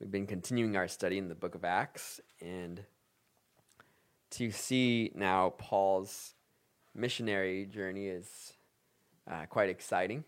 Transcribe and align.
We've 0.00 0.10
been 0.10 0.28
continuing 0.28 0.76
our 0.76 0.86
study 0.86 1.18
in 1.18 1.28
the 1.28 1.34
book 1.34 1.56
of 1.56 1.64
Acts, 1.64 2.20
and 2.40 2.84
to 4.30 4.52
see 4.52 5.10
now 5.12 5.54
Paul's 5.58 6.34
missionary 6.94 7.66
journey 7.66 8.06
is 8.06 8.52
uh, 9.28 9.46
quite 9.46 9.68
exciting. 9.68 10.22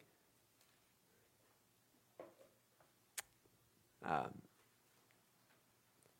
Um, 4.04 4.42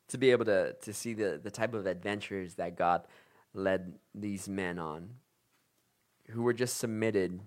to 0.07 0.17
be 0.17 0.31
able 0.31 0.45
to, 0.45 0.75
to 0.75 0.93
see 0.93 1.15
the, 1.15 1.41
the 1.43 1.51
type 1.51 1.75
of 1.75 1.87
adventures 1.87 2.55
that 2.55 2.77
God 2.77 3.03
led 3.53 3.95
these 4.15 4.49
men 4.49 4.79
on, 4.79 5.11
who 6.29 6.43
were 6.43 6.53
just 6.53 6.77
submitted 6.77 7.41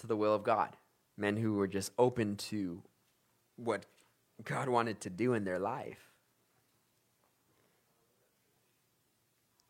to 0.00 0.06
the 0.06 0.16
will 0.16 0.34
of 0.34 0.42
God, 0.42 0.70
men 1.18 1.36
who 1.36 1.52
were 1.52 1.68
just 1.68 1.92
open 1.98 2.36
to 2.36 2.82
what 3.56 3.84
God 4.44 4.68
wanted 4.68 5.00
to 5.02 5.10
do 5.10 5.34
in 5.34 5.44
their 5.44 5.58
life. 5.58 6.10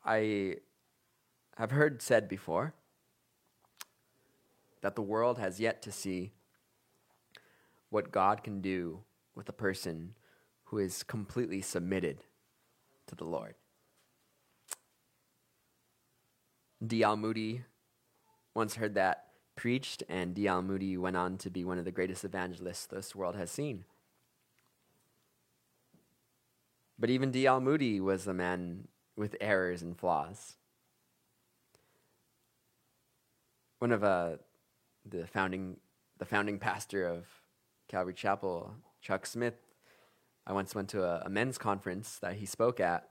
I 0.04 0.56
have 1.56 1.70
heard 1.70 2.02
said 2.02 2.28
before 2.28 2.74
that 4.82 4.94
the 4.94 5.02
world 5.02 5.38
has 5.38 5.58
yet 5.58 5.82
to 5.82 5.92
see 5.92 6.32
what 7.90 8.12
God 8.12 8.44
can 8.44 8.60
do 8.60 9.00
with 9.34 9.48
a 9.48 9.52
person 9.52 10.14
who 10.64 10.78
is 10.78 11.02
completely 11.02 11.60
submitted 11.60 12.24
to 13.06 13.14
the 13.14 13.24
Lord. 13.24 13.54
D.L. 16.86 17.16
Moody 17.16 17.62
once 18.54 18.76
heard 18.76 18.94
that 18.94 19.24
preached, 19.54 20.02
and 20.08 20.34
D.L. 20.34 20.62
Moody 20.62 20.96
went 20.96 21.16
on 21.16 21.38
to 21.38 21.50
be 21.50 21.64
one 21.64 21.78
of 21.78 21.84
the 21.84 21.90
greatest 21.90 22.24
evangelists 22.24 22.86
this 22.86 23.14
world 23.14 23.34
has 23.36 23.50
seen. 23.50 23.84
But 26.98 27.10
even 27.10 27.30
D.L. 27.30 27.60
Moody 27.60 28.00
was 28.00 28.26
a 28.26 28.34
man 28.34 28.88
with 29.16 29.36
errors 29.40 29.82
and 29.82 29.96
flaws. 29.96 30.56
One 33.78 33.92
of 33.92 34.02
uh, 34.02 34.36
the 35.04 35.26
founding 35.26 35.76
the 36.18 36.24
founding 36.24 36.58
pastor 36.58 37.06
of 37.06 37.26
Calvary 37.88 38.14
Chapel, 38.14 38.74
Chuck 39.02 39.26
Smith, 39.26 39.58
I 40.46 40.54
once 40.54 40.74
went 40.74 40.88
to 40.90 41.04
a, 41.04 41.24
a 41.26 41.28
men's 41.28 41.58
conference 41.58 42.18
that 42.20 42.36
he 42.36 42.46
spoke 42.46 42.80
at, 42.80 43.10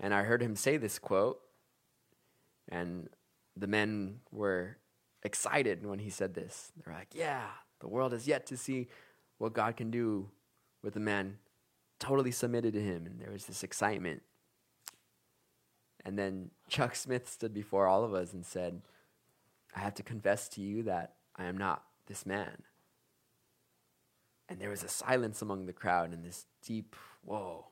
and 0.00 0.14
I 0.14 0.22
heard 0.22 0.42
him 0.42 0.56
say 0.56 0.78
this 0.78 0.98
quote, 0.98 1.40
and 2.70 3.10
the 3.54 3.66
men 3.66 4.20
were 4.30 4.78
excited 5.22 5.84
when 5.84 5.98
he 5.98 6.08
said 6.08 6.32
this. 6.32 6.72
They're 6.76 6.94
like, 6.94 7.08
"Yeah, 7.12 7.48
the 7.80 7.88
world 7.88 8.12
has 8.12 8.26
yet 8.26 8.46
to 8.46 8.56
see 8.56 8.88
what 9.36 9.52
God 9.52 9.76
can 9.76 9.90
do 9.90 10.30
with 10.82 10.96
a 10.96 11.00
man 11.00 11.38
totally 11.98 12.30
submitted 12.30 12.74
to 12.74 12.80
him, 12.82 13.06
and 13.06 13.20
there 13.20 13.30
was 13.30 13.46
this 13.46 13.62
excitement. 13.62 14.22
And 16.04 16.18
then 16.18 16.50
Chuck 16.68 16.94
Smith 16.94 17.30
stood 17.30 17.54
before 17.54 17.86
all 17.86 18.04
of 18.04 18.12
us 18.12 18.32
and 18.32 18.44
said, 18.44 18.82
I 19.74 19.80
have 19.80 19.94
to 19.94 20.02
confess 20.02 20.48
to 20.50 20.60
you 20.60 20.82
that 20.84 21.14
I 21.36 21.44
am 21.44 21.56
not 21.56 21.82
this 22.06 22.26
man. 22.26 22.62
And 24.48 24.60
there 24.60 24.70
was 24.70 24.84
a 24.84 24.88
silence 24.88 25.40
among 25.40 25.66
the 25.66 25.72
crowd 25.72 26.12
and 26.12 26.22
this 26.22 26.46
deep, 26.64 26.94
whoa. 27.24 27.66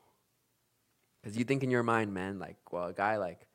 Because 1.21 1.37
you 1.37 1.45
think 1.45 1.63
in 1.63 1.71
your 1.71 1.83
mind, 1.83 2.15
man, 2.15 2.39
like, 2.39 2.57
well, 2.73 2.87
a 2.87 2.93
guy 2.93 3.19
like 3.19 3.47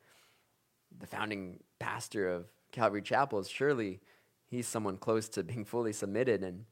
the 0.96 1.06
founding 1.06 1.60
pastor 1.78 2.28
of 2.28 2.46
Calvary 2.72 3.02
Chapel 3.02 3.40
is 3.40 3.48
surely 3.48 4.00
he's 4.46 4.68
someone 4.68 4.96
close 4.96 5.28
to 5.30 5.42
being 5.42 5.64
fully 5.64 5.92
submitted. 5.92 6.42
And 6.42 6.64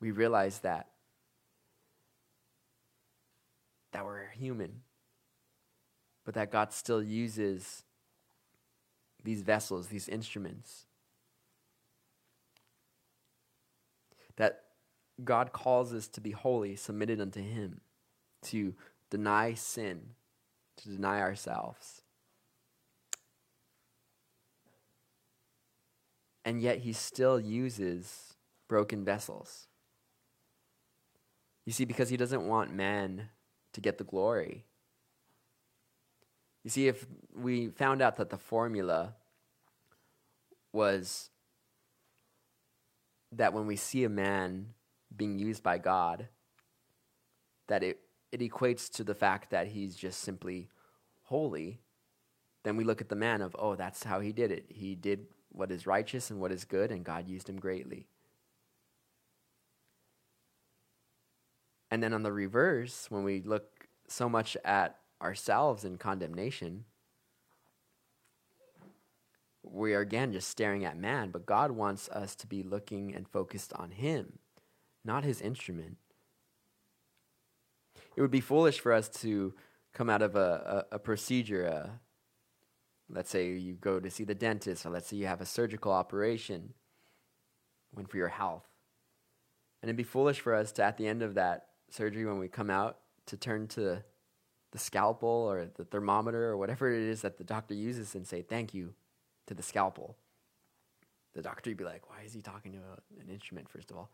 we 0.00 0.12
realized 0.12 0.62
that 0.62 0.88
that 3.98 4.04
we're 4.04 4.28
human, 4.28 4.82
but 6.24 6.34
that 6.34 6.52
God 6.52 6.72
still 6.72 7.02
uses 7.02 7.82
these 9.24 9.42
vessels, 9.42 9.88
these 9.88 10.08
instruments. 10.08 10.86
That 14.36 14.60
God 15.24 15.52
calls 15.52 15.92
us 15.92 16.06
to 16.06 16.20
be 16.20 16.30
holy, 16.30 16.76
submitted 16.76 17.20
unto 17.20 17.42
Him, 17.42 17.80
to 18.42 18.72
deny 19.10 19.54
sin, 19.54 20.10
to 20.76 20.88
deny 20.88 21.18
ourselves. 21.18 22.02
And 26.44 26.62
yet 26.62 26.78
He 26.78 26.92
still 26.92 27.40
uses 27.40 28.34
broken 28.68 29.04
vessels. 29.04 29.66
You 31.66 31.72
see, 31.72 31.84
because 31.84 32.10
He 32.10 32.16
doesn't 32.16 32.46
want 32.46 32.72
man 32.72 33.30
to 33.72 33.80
get 33.80 33.98
the 33.98 34.04
glory. 34.04 34.64
You 36.64 36.70
see, 36.70 36.88
if 36.88 37.06
we 37.34 37.68
found 37.68 38.02
out 38.02 38.16
that 38.16 38.30
the 38.30 38.36
formula 38.36 39.14
was 40.72 41.30
that 43.32 43.52
when 43.52 43.66
we 43.66 43.76
see 43.76 44.04
a 44.04 44.08
man 44.08 44.74
being 45.16 45.38
used 45.38 45.62
by 45.62 45.78
God, 45.78 46.28
that 47.68 47.82
it, 47.82 48.00
it 48.32 48.40
equates 48.40 48.90
to 48.90 49.04
the 49.04 49.14
fact 49.14 49.50
that 49.50 49.68
he's 49.68 49.94
just 49.94 50.20
simply 50.20 50.68
holy, 51.24 51.80
then 52.64 52.76
we 52.76 52.84
look 52.84 53.00
at 53.00 53.08
the 53.08 53.16
man 53.16 53.40
of, 53.40 53.54
oh, 53.58 53.74
that's 53.74 54.04
how 54.04 54.20
he 54.20 54.32
did 54.32 54.50
it. 54.50 54.66
He 54.68 54.94
did 54.94 55.26
what 55.50 55.70
is 55.70 55.86
righteous 55.86 56.30
and 56.30 56.40
what 56.40 56.52
is 56.52 56.64
good, 56.64 56.90
and 56.90 57.04
God 57.04 57.28
used 57.28 57.48
him 57.48 57.58
greatly. 57.58 58.08
And 61.90 62.02
then 62.02 62.12
on 62.12 62.22
the 62.22 62.32
reverse, 62.32 63.06
when 63.10 63.24
we 63.24 63.40
look 63.40 63.88
so 64.08 64.28
much 64.28 64.56
at 64.64 64.96
ourselves 65.22 65.84
in 65.84 65.96
condemnation, 65.96 66.84
we 69.62 69.94
are 69.94 70.00
again 70.00 70.32
just 70.32 70.48
staring 70.48 70.84
at 70.84 70.96
man, 70.96 71.30
but 71.30 71.46
God 71.46 71.72
wants 71.72 72.08
us 72.10 72.34
to 72.36 72.46
be 72.46 72.62
looking 72.62 73.14
and 73.14 73.28
focused 73.28 73.72
on 73.74 73.90
Him, 73.90 74.38
not 75.04 75.24
His 75.24 75.40
instrument. 75.40 75.96
It 78.16 78.20
would 78.20 78.30
be 78.30 78.40
foolish 78.40 78.80
for 78.80 78.92
us 78.92 79.08
to 79.20 79.54
come 79.92 80.10
out 80.10 80.22
of 80.22 80.36
a, 80.36 80.84
a, 80.90 80.96
a 80.96 80.98
procedure. 80.98 81.68
Uh, 81.68 81.90
let's 83.08 83.30
say 83.30 83.52
you 83.52 83.74
go 83.74 84.00
to 84.00 84.10
see 84.10 84.24
the 84.24 84.34
dentist, 84.34 84.84
or 84.84 84.90
let's 84.90 85.08
say 85.08 85.16
you 85.16 85.26
have 85.26 85.40
a 85.40 85.46
surgical 85.46 85.92
operation, 85.92 86.74
when 87.92 88.06
for 88.06 88.16
your 88.16 88.28
health. 88.28 88.66
And 89.80 89.88
it'd 89.88 89.96
be 89.96 90.02
foolish 90.02 90.40
for 90.40 90.54
us 90.54 90.72
to, 90.72 90.82
at 90.82 90.96
the 90.96 91.06
end 91.06 91.22
of 91.22 91.34
that 91.34 91.67
surgery 91.90 92.24
when 92.24 92.38
we 92.38 92.48
come 92.48 92.70
out 92.70 92.98
to 93.26 93.36
turn 93.36 93.66
to 93.68 94.02
the 94.72 94.78
scalpel 94.78 95.28
or 95.28 95.68
the 95.76 95.84
thermometer 95.84 96.44
or 96.44 96.56
whatever 96.56 96.92
it 96.92 97.02
is 97.02 97.22
that 97.22 97.38
the 97.38 97.44
doctor 97.44 97.74
uses 97.74 98.14
and 98.14 98.26
say 98.26 98.42
thank 98.42 98.74
you 98.74 98.94
to 99.46 99.54
the 99.54 99.62
scalpel. 99.62 100.16
The 101.34 101.42
doctor 101.42 101.70
would 101.70 101.76
be 101.76 101.84
like, 101.84 102.08
why 102.08 102.22
is 102.24 102.34
he 102.34 102.42
talking 102.42 102.72
to 102.72 102.78
an 103.20 103.28
instrument, 103.30 103.68
first 103.68 103.90
of 103.90 103.96
all? 103.96 104.10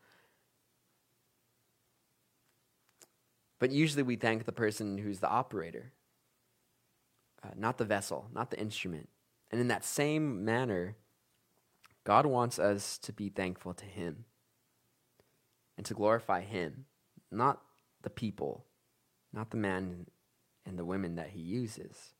But 3.58 3.70
usually 3.70 4.02
we 4.02 4.16
thank 4.16 4.44
the 4.44 4.52
person 4.52 4.98
who's 4.98 5.20
the 5.20 5.28
operator, 5.28 5.92
uh, 7.42 7.50
not 7.56 7.78
the 7.78 7.84
vessel, 7.84 8.28
not 8.32 8.50
the 8.50 8.60
instrument. 8.60 9.08
And 9.50 9.60
in 9.60 9.68
that 9.68 9.84
same 9.84 10.44
manner, 10.44 10.96
God 12.04 12.26
wants 12.26 12.58
us 12.58 12.98
to 12.98 13.12
be 13.12 13.28
thankful 13.28 13.72
to 13.74 13.84
Him 13.84 14.24
and 15.76 15.86
to 15.86 15.94
glorify 15.94 16.42
Him 16.42 16.84
not 17.34 17.60
the 18.02 18.10
people, 18.10 18.64
not 19.32 19.50
the 19.50 19.56
man 19.56 20.06
and 20.66 20.78
the 20.78 20.84
women 20.84 21.16
that 21.16 21.30
he 21.30 21.40
uses. 21.40 22.14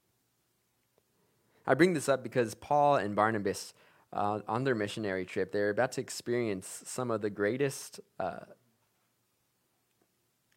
I 1.67 1.75
bring 1.75 1.95
this 1.95 2.09
up 2.09 2.23
because 2.23 2.55
Paul 2.55 2.97
and 2.97 3.17
Barnabas, 3.17 3.73
uh, 4.13 4.41
on 4.47 4.65
their 4.65 4.75
missionary 4.75 5.25
trip, 5.25 5.53
they're 5.53 5.71
about 5.71 5.93
to 5.93 6.01
experience 6.01 6.83
some 6.85 7.11
of 7.11 7.23
the 7.23 7.31
greatest 7.31 8.01
uh, 8.21 8.41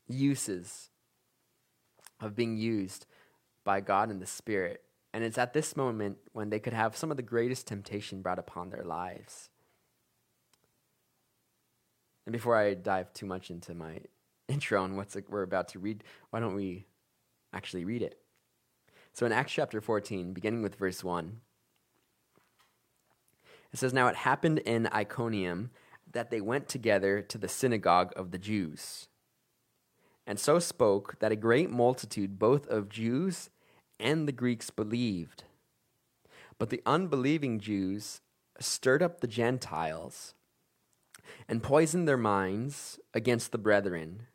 uses 0.07 0.89
of 2.19 2.35
being 2.35 2.57
used 2.57 3.05
by 3.63 3.79
God 3.79 4.09
and 4.09 4.21
the 4.21 4.25
Spirit. 4.25 4.81
And 5.13 5.23
it's 5.23 5.37
at 5.37 5.53
this 5.53 5.77
moment 5.77 6.17
when 6.33 6.49
they 6.49 6.59
could 6.59 6.73
have 6.73 6.97
some 6.97 7.11
of 7.11 7.17
the 7.17 7.23
greatest 7.23 7.67
temptation 7.67 8.21
brought 8.21 8.39
upon 8.39 8.69
their 8.69 8.83
lives. 8.83 9.49
And 12.25 12.33
before 12.33 12.57
I 12.57 12.73
dive 12.73 13.13
too 13.13 13.25
much 13.25 13.49
into 13.49 13.73
my 13.73 14.01
intro 14.47 14.81
on 14.81 14.95
what 14.95 15.15
we're 15.29 15.43
about 15.43 15.69
to 15.69 15.79
read, 15.79 16.03
why 16.29 16.39
don't 16.39 16.55
we 16.55 16.87
actually 17.53 17.85
read 17.85 18.01
it? 18.01 18.19
So 19.13 19.25
in 19.25 19.31
Acts 19.31 19.53
chapter 19.53 19.81
14, 19.81 20.33
beginning 20.33 20.61
with 20.61 20.75
verse 20.75 21.03
1, 21.03 21.41
it 23.73 23.79
says, 23.79 23.93
Now 23.93 24.07
it 24.07 24.15
happened 24.15 24.59
in 24.59 24.87
Iconium 24.93 25.71
that 26.11 26.29
they 26.29 26.41
went 26.41 26.67
together 26.67 27.21
to 27.21 27.37
the 27.37 27.47
synagogue 27.47 28.13
of 28.15 28.31
the 28.31 28.37
Jews, 28.37 29.07
and 30.25 30.39
so 30.39 30.59
spoke 30.59 31.19
that 31.19 31.31
a 31.31 31.37
great 31.37 31.69
multitude 31.69 32.37
both 32.37 32.67
of 32.67 32.89
Jews 32.89 33.49
and 33.99 34.27
the 34.27 34.33
Greeks 34.33 34.69
believed. 34.69 35.45
But 36.59 36.69
the 36.69 36.81
unbelieving 36.85 37.59
Jews 37.59 38.21
stirred 38.59 39.01
up 39.01 39.21
the 39.21 39.27
Gentiles 39.27 40.33
and 41.47 41.63
poisoned 41.63 42.07
their 42.07 42.17
minds 42.17 42.99
against 43.13 43.51
the 43.51 43.57
brethren. 43.57 44.27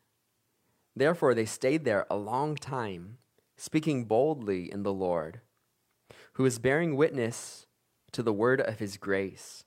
Therefore, 0.95 1.33
they 1.33 1.45
stayed 1.45 1.85
there 1.85 2.05
a 2.09 2.15
long 2.15 2.55
time, 2.55 3.17
speaking 3.57 4.05
boldly 4.05 4.71
in 4.71 4.83
the 4.83 4.93
Lord, 4.93 5.41
who 6.33 6.45
is 6.45 6.59
bearing 6.59 6.95
witness 6.95 7.65
to 8.11 8.21
the 8.21 8.33
word 8.33 8.61
of 8.61 8.79
his 8.79 8.97
grace, 8.97 9.63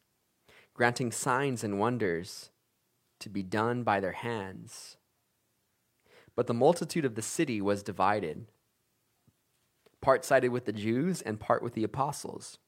granting 0.73 1.11
signs 1.11 1.65
and 1.65 1.81
wonders 1.81 2.51
to 3.19 3.29
be 3.29 3.43
done 3.43 3.83
by 3.83 3.99
their 3.99 4.13
hands. 4.13 4.97
But 6.37 6.47
the 6.47 6.55
multitude 6.55 7.05
of 7.05 7.15
the 7.15 7.23
city 7.23 7.61
was 7.61 7.83
divided, 7.83 8.47
part 10.01 10.25
sided 10.25 10.51
with 10.51 10.67
the 10.67 10.73
Jews 10.73 11.23
and 11.23 11.41
part 11.41 11.63
with 11.63 11.75
the 11.75 11.85
apostles. 11.85 12.59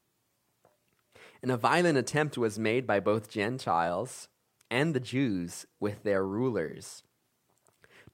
And 1.43 1.53
a 1.53 1.57
violent 1.57 1.97
attempt 1.97 2.37
was 2.37 2.59
made 2.59 2.87
by 2.87 2.99
both 2.99 3.31
Gentiles 3.31 4.29
and 4.69 4.95
the 4.95 5.01
Jews 5.01 5.67
with 5.79 6.03
their 6.03 6.27
rulers 6.27 7.05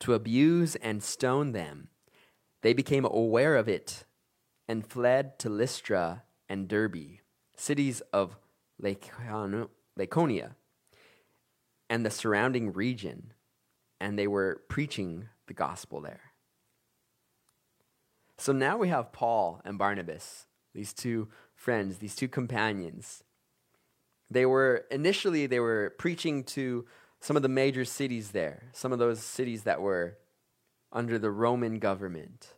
to 0.01 0.15
abuse 0.15 0.77
and 0.77 1.03
stone 1.03 1.53
them. 1.53 1.89
They 2.63 2.73
became 2.73 3.05
aware 3.05 3.57
of 3.57 3.69
it 3.69 4.05
and 4.69 4.87
fled 4.87 5.39
to 5.41 5.49
Lystra 5.49 6.23
and 6.49 6.69
Derbe, 6.69 7.19
cities 7.57 8.01
of 8.13 8.37
Lycaonia, 8.83 9.69
and 11.91 12.07
the 12.07 12.11
surrounding 12.11 12.73
region, 12.73 13.33
and 14.01 14.19
they 14.19 14.27
were 14.27 14.63
preaching 14.69 15.29
the 15.47 15.55
gospel 15.55 16.01
there. 16.01 16.33
So 18.39 18.53
now 18.53 18.77
we 18.77 18.89
have 18.89 19.13
Paul 19.13 19.61
and 19.65 19.79
Barnabas, 19.79 20.47
these 20.75 20.93
two 20.93 21.29
friends, 21.55 21.99
these 21.99 22.17
two 22.17 22.29
companions. 22.29 23.23
They 24.31 24.47
were 24.47 24.87
initially 24.91 25.47
they 25.47 25.61
were 25.61 25.95
preaching 25.99 26.45
to 26.45 26.87
some 27.25 27.37
of 27.37 27.43
the 27.43 27.49
major 27.49 27.87
cities 27.87 28.33
there, 28.33 28.65
some 28.75 28.93
of 28.93 28.99
those 28.99 29.19
cities 29.19 29.63
that 29.63 29.81
were 29.81 30.19
under 30.93 31.19
the 31.19 31.31
Roman 31.31 31.79
government. 31.79 32.53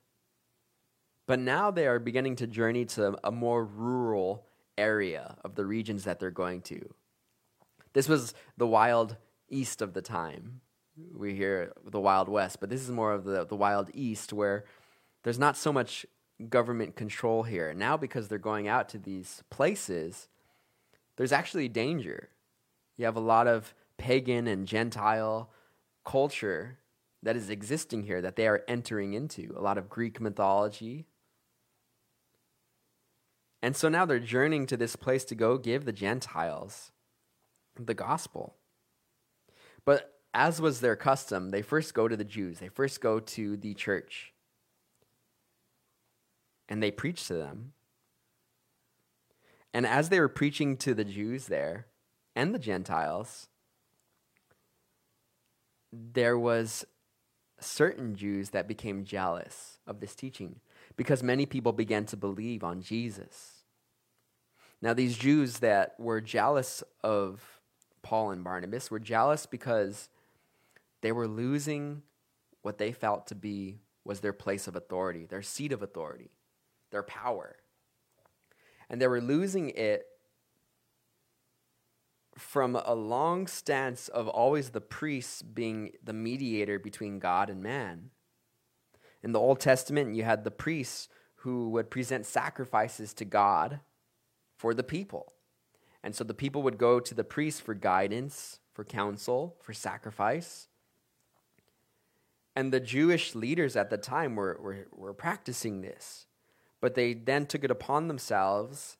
But 1.29 1.39
now 1.39 1.71
they 1.71 1.87
are 1.87 2.01
beginning 2.01 2.35
to 2.37 2.49
journey 2.49 2.85
to 2.87 3.17
a 3.23 3.31
more 3.31 3.65
rural 3.65 4.45
area 4.77 5.37
of 5.45 5.55
the 5.55 5.65
regions 5.65 6.03
that 6.03 6.19
they're 6.19 6.33
going 6.33 6.63
to. 6.63 6.93
This 7.93 8.09
was 8.09 8.35
the 8.57 8.67
wild 8.67 9.17
east 9.49 9.83
of 9.83 9.93
the 9.93 10.03
time. 10.03 10.63
We 11.15 11.37
hear 11.37 11.73
the 11.89 12.01
wild 12.01 12.29
west, 12.29 12.59
but 12.59 12.69
this 12.69 12.83
is 12.83 12.91
more 12.91 13.12
of 13.12 13.23
the, 13.23 13.47
the 13.47 13.55
wild 13.55 13.89
east 13.95 14.33
where 14.33 14.65
there's 15.23 15.39
not 15.39 15.57
so 15.57 15.73
much 15.73 16.05
government 16.49 16.97
control 16.97 17.45
here. 17.45 17.73
Now, 17.73 17.97
because 17.97 18.27
they're 18.27 18.39
going 18.39 18.67
out 18.67 18.89
to 18.89 18.99
these 18.99 19.45
places, 19.49 20.27
there's 21.17 21.31
actually 21.31 21.69
danger. 21.69 22.31
You 22.97 23.05
have 23.05 23.17
a 23.17 23.21
lot 23.21 23.47
of 23.47 23.73
pagan 23.99 24.47
and 24.47 24.67
Gentile 24.67 25.51
culture 26.05 26.79
that 27.23 27.37
is 27.37 27.51
existing 27.51 28.05
here 28.05 28.23
that 28.23 28.37
they 28.37 28.47
are 28.47 28.63
entering 28.69 29.15
into, 29.15 29.53
a 29.57 29.61
lot 29.61 29.79
of 29.79 29.89
Greek 29.89 30.21
mythology. 30.21 31.07
And 33.63 33.75
so 33.75 33.89
now 33.89 34.05
they're 34.05 34.21
journeying 34.21 34.67
to 34.67 34.77
this 34.77 34.97
place 34.97 35.25
to 35.25 35.35
go 35.35 35.59
give 35.59 35.85
the 35.85 35.93
Gentiles 35.93 36.93
the 37.79 37.95
gospel. 37.95 38.55
But 39.85 40.21
as 40.33 40.61
was 40.61 40.81
their 40.81 40.97
custom, 40.97 41.51
they 41.51 41.63
first 41.63 41.95
go 41.95 42.09
to 42.09 42.17
the 42.17 42.25
Jews, 42.25 42.59
they 42.59 42.69
first 42.69 43.01
go 43.01 43.19
to 43.19 43.57
the 43.57 43.75
church, 43.75 44.35
and 46.69 46.83
they 46.83 46.91
preach 46.91 47.27
to 47.29 47.35
them. 47.35 47.73
And 49.73 49.87
as 49.87 50.09
they 50.09 50.21
were 50.21 50.29
preaching 50.29 50.77
to 50.79 50.95
the 50.95 51.05
Jews 51.05 51.47
there 51.47 51.87
and 52.35 52.55
the 52.55 52.59
Gentiles, 52.59 53.49
there 55.93 56.38
was 56.38 56.85
certain 57.61 58.15
Jews 58.15 58.50
that 58.50 58.69
became 58.69 59.05
jealous 59.05 59.79
of 59.87 60.00
this 60.00 60.15
teaching 60.15 60.61
because 60.97 61.23
many 61.23 61.47
people 61.47 61.73
began 61.73 62.05
to 62.06 62.17
believe 62.17 62.62
on 62.62 62.83
Jesus. 62.83 63.65
Now, 64.83 64.93
these 64.93 65.17
Jews 65.17 65.61
that 65.61 65.94
were 65.99 66.21
jealous 66.21 66.83
of 67.03 67.61
Paul 68.03 68.31
and 68.31 68.44
Barnabas 68.44 68.91
were 68.91 68.99
jealous 68.99 69.47
because 69.47 70.09
they 71.00 71.12
were 71.12 71.27
losing 71.27 72.03
what 72.62 72.79
they 72.79 72.93
felt 72.93 73.27
to 73.29 73.35
be 73.35 73.81
was 74.05 74.21
their 74.21 74.33
place 74.33 74.69
of 74.69 74.77
authority, 74.77 75.27
their 75.27 75.43
seat 75.43 75.73
of 75.73 75.83
authority, 75.83 76.31
their 76.91 77.03
power. 77.03 77.56
And 78.88 79.00
they 79.00 79.09
were 79.09 79.21
losing 79.21 79.71
it 79.71 80.06
from 82.37 82.77
a 82.77 82.94
long 82.94 83.47
stance 83.47 84.09
of 84.09 84.29
always 84.29 84.71
the 84.71 84.81
priests 84.81 85.43
being 85.43 85.93
the 86.03 86.12
mediator 86.12 86.79
between 86.79 87.19
God 87.19 87.49
and 87.49 87.62
man. 87.62 88.11
In 89.23 89.33
the 89.33 89.41
Old 89.41 89.61
Testament, 89.61 90.15
you 90.15 90.23
had 90.23 90.44
the 90.44 90.50
priests 90.50 91.09
who 91.37 91.71
would 91.71 91.91
present 91.91 92.27
sacrifices 92.27 93.15
to 93.15 93.25
God 93.25 93.81
for 94.56 94.75
the 94.75 94.83
people. 94.83 95.33
And 96.03 96.15
so 96.15 96.25
the 96.25 96.35
people 96.35 96.62
would 96.62 96.79
go 96.79 97.00
to 97.00 97.15
the 97.15 97.25
priests 97.25 97.61
for 97.61 97.75
guidance, 97.75 98.61
for 98.73 98.85
counsel, 98.85 99.56
for 99.62 99.73
sacrifice. 99.73 100.69
And 102.55 102.73
the 102.73 102.81
Jewish 102.81 103.35
leaders 103.35 103.77
at 103.77 103.91
the 103.91 103.97
time 103.97 104.37
were, 104.37 104.59
were, 104.61 104.87
were 104.93 105.15
practicing 105.15 105.81
this. 105.81 106.27
But 106.81 106.94
they 106.94 107.15
then 107.15 107.47
took 107.47 107.65
it 107.65 107.71
upon 107.71 108.09
themselves 108.09 108.99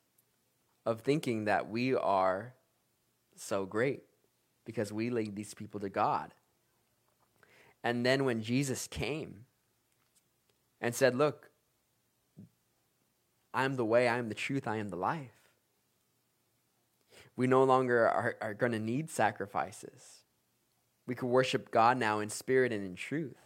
of 0.85 1.01
thinking 1.01 1.45
that 1.45 1.69
we 1.69 1.95
are 1.95 2.53
so 3.43 3.65
great 3.65 4.03
because 4.65 4.91
we 4.91 5.09
lead 5.09 5.35
these 5.35 5.53
people 5.53 5.79
to 5.79 5.89
God. 5.89 6.33
And 7.83 8.05
then 8.05 8.25
when 8.25 8.41
Jesus 8.41 8.87
came 8.87 9.45
and 10.81 10.93
said, 10.93 11.15
Look, 11.15 11.49
I 13.53 13.63
am 13.63 13.75
the 13.75 13.85
way, 13.85 14.07
I 14.07 14.17
am 14.17 14.29
the 14.29 14.35
truth, 14.35 14.67
I 14.67 14.77
am 14.77 14.89
the 14.89 14.97
life. 14.97 15.31
We 17.35 17.47
no 17.47 17.63
longer 17.63 18.07
are, 18.07 18.35
are 18.41 18.53
going 18.53 18.71
to 18.71 18.79
need 18.79 19.09
sacrifices. 19.09 20.23
We 21.05 21.15
can 21.15 21.29
worship 21.29 21.71
God 21.71 21.97
now 21.97 22.19
in 22.19 22.29
spirit 22.29 22.73
and 22.73 22.85
in 22.85 22.95
truth. 22.95 23.37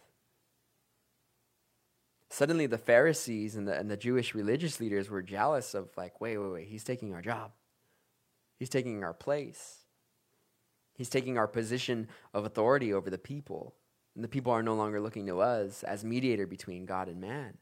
Suddenly, 2.28 2.66
the 2.66 2.78
Pharisees 2.78 3.56
and 3.56 3.68
the, 3.68 3.78
and 3.78 3.90
the 3.90 3.96
Jewish 3.96 4.34
religious 4.34 4.80
leaders 4.80 5.10
were 5.10 5.20
jealous 5.20 5.74
of, 5.74 5.90
like, 5.98 6.20
wait, 6.20 6.38
wait, 6.38 6.50
wait, 6.50 6.68
he's 6.68 6.82
taking 6.82 7.12
our 7.12 7.20
job. 7.20 7.52
He's 8.58 8.70
taking 8.70 9.04
our 9.04 9.12
place. 9.12 9.81
He's 11.02 11.08
taking 11.08 11.36
our 11.36 11.48
position 11.48 12.06
of 12.32 12.44
authority 12.44 12.94
over 12.94 13.10
the 13.10 13.18
people. 13.18 13.74
And 14.14 14.22
the 14.22 14.28
people 14.28 14.52
are 14.52 14.62
no 14.62 14.76
longer 14.76 15.00
looking 15.00 15.26
to 15.26 15.40
us 15.40 15.82
as 15.82 16.04
mediator 16.04 16.46
between 16.46 16.86
God 16.86 17.08
and 17.08 17.20
man. 17.20 17.58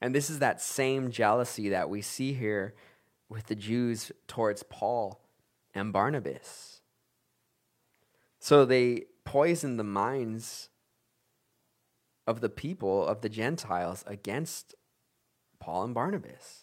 And 0.00 0.14
this 0.14 0.30
is 0.30 0.38
that 0.38 0.62
same 0.62 1.10
jealousy 1.10 1.68
that 1.68 1.90
we 1.90 2.00
see 2.00 2.32
here 2.32 2.74
with 3.28 3.48
the 3.48 3.54
Jews 3.54 4.10
towards 4.26 4.62
Paul 4.62 5.20
and 5.74 5.92
Barnabas. 5.92 6.80
So 8.38 8.64
they 8.64 9.02
poison 9.26 9.76
the 9.76 9.84
minds 9.84 10.70
of 12.26 12.40
the 12.40 12.48
people, 12.48 13.06
of 13.06 13.20
the 13.20 13.28
Gentiles, 13.28 14.04
against 14.06 14.74
Paul 15.60 15.84
and 15.84 15.92
Barnabas. 15.92 16.60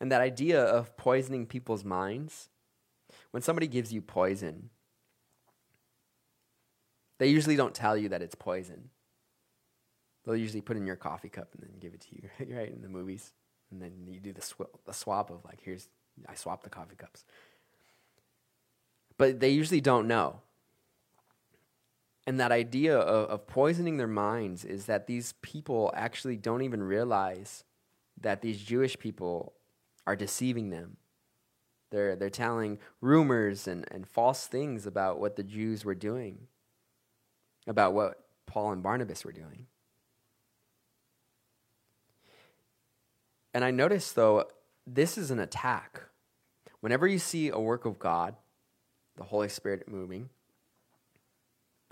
And 0.00 0.10
that 0.10 0.22
idea 0.22 0.64
of 0.64 0.96
poisoning 0.96 1.44
people's 1.44 1.84
minds 1.84 2.48
when 3.36 3.42
somebody 3.42 3.66
gives 3.66 3.92
you 3.92 4.00
poison, 4.00 4.70
they 7.18 7.26
usually 7.26 7.54
don't 7.54 7.74
tell 7.74 7.94
you 7.94 8.08
that 8.08 8.22
it's 8.22 8.34
poison. 8.34 8.88
They'll 10.24 10.36
usually 10.36 10.62
put 10.62 10.78
in 10.78 10.86
your 10.86 10.96
coffee 10.96 11.28
cup 11.28 11.48
and 11.52 11.62
then 11.62 11.78
give 11.78 11.92
it 11.92 12.00
to 12.00 12.14
you, 12.14 12.56
right? 12.56 12.72
In 12.72 12.80
the 12.80 12.88
movies. 12.88 13.34
And 13.70 13.82
then 13.82 14.06
you 14.08 14.20
do 14.20 14.32
the, 14.32 14.40
sw- 14.40 14.72
the 14.86 14.94
swap 14.94 15.28
of 15.28 15.44
like, 15.44 15.60
here's, 15.62 15.90
I 16.26 16.34
swap 16.34 16.62
the 16.62 16.70
coffee 16.70 16.96
cups. 16.96 17.26
But 19.18 19.38
they 19.38 19.50
usually 19.50 19.82
don't 19.82 20.08
know. 20.08 20.40
And 22.26 22.40
that 22.40 22.52
idea 22.52 22.96
of, 22.96 23.28
of 23.28 23.46
poisoning 23.46 23.98
their 23.98 24.06
minds 24.06 24.64
is 24.64 24.86
that 24.86 25.06
these 25.06 25.34
people 25.42 25.92
actually 25.94 26.38
don't 26.38 26.62
even 26.62 26.82
realize 26.82 27.64
that 28.18 28.40
these 28.40 28.62
Jewish 28.62 28.98
people 28.98 29.52
are 30.06 30.16
deceiving 30.16 30.70
them 30.70 30.96
they're, 31.90 32.16
they're 32.16 32.30
telling 32.30 32.78
rumors 33.00 33.66
and, 33.68 33.84
and 33.90 34.06
false 34.06 34.46
things 34.46 34.86
about 34.86 35.20
what 35.20 35.36
the 35.36 35.42
Jews 35.42 35.84
were 35.84 35.94
doing, 35.94 36.48
about 37.66 37.94
what 37.94 38.24
Paul 38.46 38.72
and 38.72 38.82
Barnabas 38.82 39.24
were 39.24 39.32
doing. 39.32 39.66
And 43.54 43.64
I 43.64 43.70
notice, 43.70 44.12
though, 44.12 44.44
this 44.86 45.16
is 45.16 45.30
an 45.30 45.38
attack. 45.38 46.02
Whenever 46.80 47.06
you 47.06 47.18
see 47.18 47.48
a 47.48 47.58
work 47.58 47.84
of 47.84 47.98
God, 47.98 48.36
the 49.16 49.24
Holy 49.24 49.48
Spirit 49.48 49.88
moving, 49.88 50.28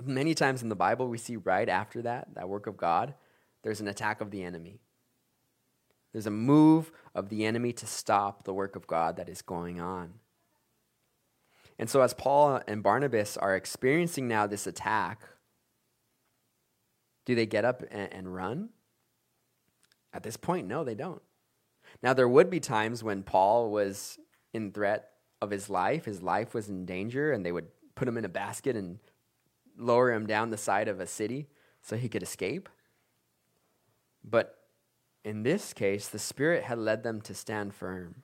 many 0.02 0.34
times 0.34 0.62
in 0.62 0.68
the 0.68 0.76
Bible, 0.76 1.08
we 1.08 1.18
see 1.18 1.36
right 1.36 1.68
after 1.68 2.02
that, 2.02 2.34
that 2.34 2.48
work 2.48 2.66
of 2.66 2.76
God, 2.76 3.14
there's 3.62 3.80
an 3.80 3.88
attack 3.88 4.20
of 4.20 4.30
the 4.30 4.42
enemy. 4.42 4.80
There's 6.12 6.26
a 6.26 6.30
move 6.30 6.92
of 7.14 7.28
the 7.28 7.44
enemy 7.44 7.72
to 7.72 7.86
stop 7.86 8.44
the 8.44 8.52
work 8.52 8.76
of 8.76 8.86
God 8.86 9.16
that 9.16 9.28
is 9.28 9.42
going 9.42 9.80
on. 9.80 10.14
And 11.78 11.90
so, 11.90 12.02
as 12.02 12.14
Paul 12.14 12.60
and 12.68 12.82
Barnabas 12.82 13.36
are 13.36 13.56
experiencing 13.56 14.28
now 14.28 14.46
this 14.46 14.66
attack, 14.66 15.22
do 17.24 17.34
they 17.34 17.46
get 17.46 17.64
up 17.64 17.82
and, 17.90 18.12
and 18.12 18.34
run? 18.34 18.70
At 20.12 20.22
this 20.22 20.36
point, 20.36 20.68
no, 20.68 20.84
they 20.84 20.94
don't. 20.94 21.22
Now, 22.02 22.12
there 22.12 22.28
would 22.28 22.50
be 22.50 22.60
times 22.60 23.02
when 23.02 23.22
Paul 23.22 23.70
was 23.70 24.18
in 24.52 24.70
threat 24.70 25.10
of 25.42 25.50
his 25.50 25.68
life, 25.68 26.04
his 26.04 26.22
life 26.22 26.54
was 26.54 26.68
in 26.68 26.86
danger, 26.86 27.32
and 27.32 27.44
they 27.44 27.52
would 27.52 27.66
put 27.94 28.06
him 28.06 28.16
in 28.16 28.24
a 28.24 28.28
basket 28.28 28.76
and 28.76 28.98
lower 29.76 30.12
him 30.12 30.26
down 30.26 30.50
the 30.50 30.56
side 30.56 30.86
of 30.86 31.00
a 31.00 31.06
city 31.06 31.48
so 31.82 31.96
he 31.96 32.08
could 32.08 32.22
escape. 32.22 32.68
But 34.22 34.56
in 35.24 35.42
this 35.42 35.72
case, 35.72 36.08
the 36.08 36.18
Spirit 36.18 36.64
had 36.64 36.78
led 36.78 37.02
them 37.02 37.20
to 37.22 37.34
stand 37.34 37.74
firm 37.74 38.22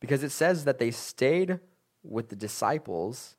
because 0.00 0.22
it 0.22 0.30
says 0.30 0.64
that 0.64 0.78
they 0.78 0.90
stayed 0.90 1.60
with 2.02 2.30
the 2.30 2.36
disciples 2.36 3.36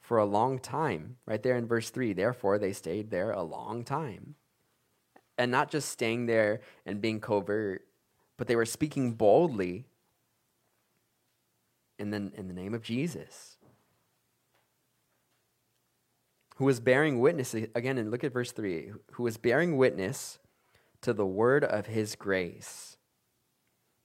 for 0.00 0.18
a 0.18 0.24
long 0.24 0.58
time. 0.58 1.16
Right 1.26 1.42
there 1.42 1.56
in 1.56 1.66
verse 1.66 1.90
3. 1.90 2.12
Therefore, 2.12 2.58
they 2.58 2.72
stayed 2.72 3.10
there 3.10 3.30
a 3.30 3.42
long 3.42 3.84
time. 3.84 4.34
And 5.38 5.50
not 5.50 5.70
just 5.70 5.88
staying 5.88 6.26
there 6.26 6.60
and 6.84 7.00
being 7.00 7.20
covert, 7.20 7.86
but 8.36 8.48
they 8.48 8.56
were 8.56 8.66
speaking 8.66 9.12
boldly 9.12 9.86
in 11.98 12.10
the, 12.10 12.32
in 12.34 12.48
the 12.48 12.54
name 12.54 12.74
of 12.74 12.82
Jesus. 12.82 13.56
Who 16.56 16.64
was 16.64 16.80
bearing 16.80 17.20
witness, 17.20 17.54
again, 17.54 17.96
and 17.96 18.10
look 18.10 18.24
at 18.24 18.32
verse 18.32 18.52
3 18.52 18.92
who 19.12 19.22
was 19.22 19.36
bearing 19.36 19.76
witness 19.76 20.38
to 21.02 21.12
the 21.12 21.26
word 21.26 21.64
of 21.64 21.86
his 21.86 22.14
grace. 22.14 22.96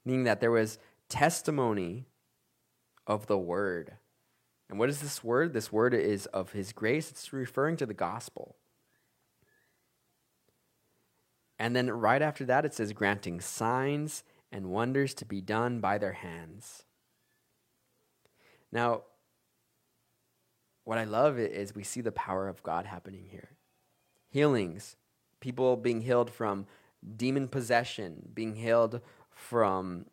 Meaning 0.06 0.26
that 0.26 0.42
there 0.42 0.52
was 0.52 0.78
testimony 1.10 2.08
of 3.06 3.28
the 3.28 3.38
word. 3.38 3.94
And 4.70 4.78
what 4.78 4.90
is 4.90 5.00
this 5.00 5.24
word? 5.24 5.54
This 5.54 5.72
word 5.72 5.94
is 5.94 6.26
of 6.28 6.52
his 6.52 6.74
grace. 6.74 7.10
It's 7.10 7.32
referring 7.32 7.78
to 7.78 7.86
the 7.86 7.94
gospel. 7.94 8.56
And 11.60 11.76
then 11.76 11.90
right 11.90 12.22
after 12.22 12.46
that, 12.46 12.66
it 12.66 12.74
says, 12.74 12.94
granting 12.94 13.42
signs 13.42 14.24
and 14.52 14.68
wonders 14.68 15.14
to 15.16 15.26
be 15.26 15.42
done 15.42 15.80
by 15.80 15.98
their 15.98 16.14
hands. 16.14 16.84
Now, 18.72 19.04
what 20.84 20.98
I 20.98 21.04
love 21.04 21.40
is 21.40 21.76
we 21.76 21.84
see 21.84 22.02
the 22.02 22.12
power 22.12 22.48
of 22.48 22.64
God 22.64 22.86
happening 22.86 23.26
here. 23.30 23.52
Healings, 24.30 24.96
people 25.40 25.76
being 25.78 26.02
healed 26.02 26.30
from 26.30 26.68
demon 27.16 27.48
possession, 27.48 28.30
being 28.34 28.56
healed 28.56 29.02
from 29.32 30.06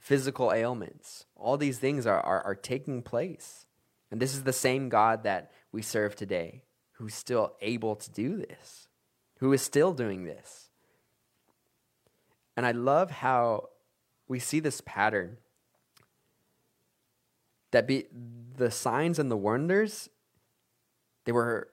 physical 0.00 0.52
ailments. 0.52 1.26
All 1.34 1.56
these 1.56 1.78
things 1.78 2.06
are, 2.06 2.20
are, 2.20 2.42
are 2.42 2.54
taking 2.54 3.02
place. 3.02 3.66
And 4.10 4.20
this 4.20 4.34
is 4.34 4.44
the 4.44 4.52
same 4.52 4.88
God 4.88 5.24
that 5.24 5.50
we 5.72 5.82
serve 5.82 6.14
today, 6.14 6.62
who's 6.92 7.14
still 7.14 7.54
able 7.60 7.96
to 7.96 8.10
do 8.10 8.36
this, 8.36 8.88
who 9.38 9.52
is 9.52 9.62
still 9.62 9.92
doing 9.92 10.24
this. 10.24 10.70
And 12.56 12.64
I 12.64 12.72
love 12.72 13.10
how 13.10 13.70
we 14.28 14.38
see 14.38 14.60
this 14.60 14.80
pattern 14.80 15.38
that 17.72 17.86
be 17.86 18.06
the 18.56 18.70
signs 18.70 19.18
and 19.18 19.30
the 19.30 19.36
wonders 19.36 20.08
they 21.26 21.32
were 21.32 21.68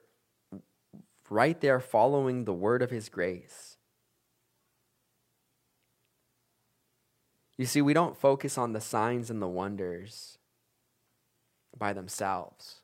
right 1.30 1.60
there 1.60 1.80
following 1.80 2.44
the 2.44 2.52
word 2.52 2.82
of 2.82 2.90
his 2.90 3.08
grace 3.08 3.73
You 7.56 7.66
see, 7.66 7.82
we 7.82 7.94
don't 7.94 8.16
focus 8.16 8.58
on 8.58 8.72
the 8.72 8.80
signs 8.80 9.30
and 9.30 9.40
the 9.40 9.48
wonders 9.48 10.38
by 11.76 11.92
themselves, 11.92 12.80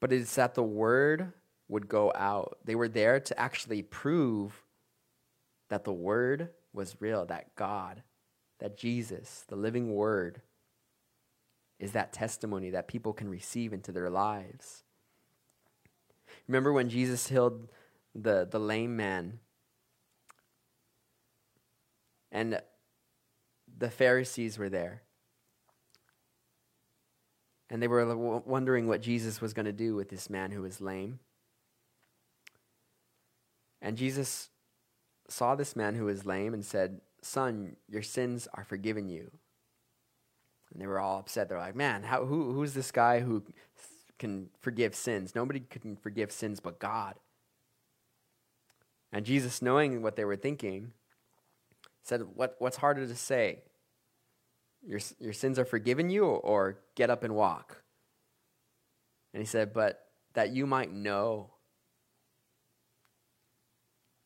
but 0.00 0.12
it's 0.12 0.34
that 0.34 0.54
the 0.54 0.62
word 0.62 1.32
would 1.68 1.88
go 1.88 2.12
out. 2.14 2.58
They 2.64 2.74
were 2.74 2.88
there 2.88 3.18
to 3.20 3.40
actually 3.40 3.82
prove 3.82 4.62
that 5.68 5.84
the 5.84 5.92
word 5.92 6.50
was 6.72 7.00
real, 7.00 7.24
that 7.26 7.54
God, 7.56 8.02
that 8.60 8.76
Jesus, 8.76 9.44
the 9.48 9.56
living 9.56 9.94
word, 9.94 10.42
is 11.78 11.92
that 11.92 12.12
testimony 12.12 12.70
that 12.70 12.88
people 12.88 13.12
can 13.12 13.28
receive 13.28 13.72
into 13.72 13.92
their 13.92 14.10
lives. 14.10 14.84
Remember 16.46 16.72
when 16.72 16.88
Jesus 16.88 17.28
healed 17.28 17.68
the, 18.14 18.46
the 18.50 18.60
lame 18.60 18.96
man 18.96 19.40
and 22.30 22.60
the 23.78 23.90
Pharisees 23.90 24.58
were 24.58 24.68
there. 24.68 25.02
And 27.68 27.82
they 27.82 27.88
were 27.88 28.14
wondering 28.16 28.86
what 28.86 29.02
Jesus 29.02 29.40
was 29.40 29.52
going 29.52 29.66
to 29.66 29.72
do 29.72 29.94
with 29.94 30.08
this 30.08 30.30
man 30.30 30.52
who 30.52 30.62
was 30.62 30.80
lame. 30.80 31.18
And 33.82 33.96
Jesus 33.96 34.50
saw 35.28 35.54
this 35.56 35.74
man 35.74 35.96
who 35.96 36.04
was 36.04 36.24
lame 36.24 36.54
and 36.54 36.64
said, 36.64 37.00
Son, 37.22 37.76
your 37.88 38.02
sins 38.02 38.46
are 38.54 38.64
forgiven 38.64 39.08
you. 39.08 39.32
And 40.72 40.80
they 40.80 40.86
were 40.86 41.00
all 41.00 41.18
upset. 41.18 41.48
They're 41.48 41.58
like, 41.58 41.74
Man, 41.74 42.04
how, 42.04 42.24
who, 42.24 42.52
who's 42.52 42.74
this 42.74 42.92
guy 42.92 43.20
who 43.20 43.42
can 44.18 44.48
forgive 44.60 44.94
sins? 44.94 45.34
Nobody 45.34 45.60
can 45.68 45.96
forgive 45.96 46.30
sins 46.30 46.60
but 46.60 46.78
God. 46.78 47.14
And 49.12 49.24
Jesus, 49.24 49.62
knowing 49.62 50.02
what 50.02 50.16
they 50.16 50.24
were 50.24 50.36
thinking, 50.36 50.92
said, 52.06 52.22
what, 52.34 52.56
What's 52.58 52.76
harder 52.76 53.06
to 53.06 53.16
say? 53.16 53.62
Your, 54.86 55.00
your 55.18 55.32
sins 55.32 55.58
are 55.58 55.64
forgiven 55.64 56.10
you, 56.10 56.24
or 56.24 56.78
get 56.94 57.10
up 57.10 57.24
and 57.24 57.34
walk? 57.34 57.82
And 59.34 59.42
he 59.42 59.46
said, 59.46 59.72
But 59.72 60.06
that 60.34 60.50
you 60.50 60.66
might 60.66 60.92
know 60.92 61.50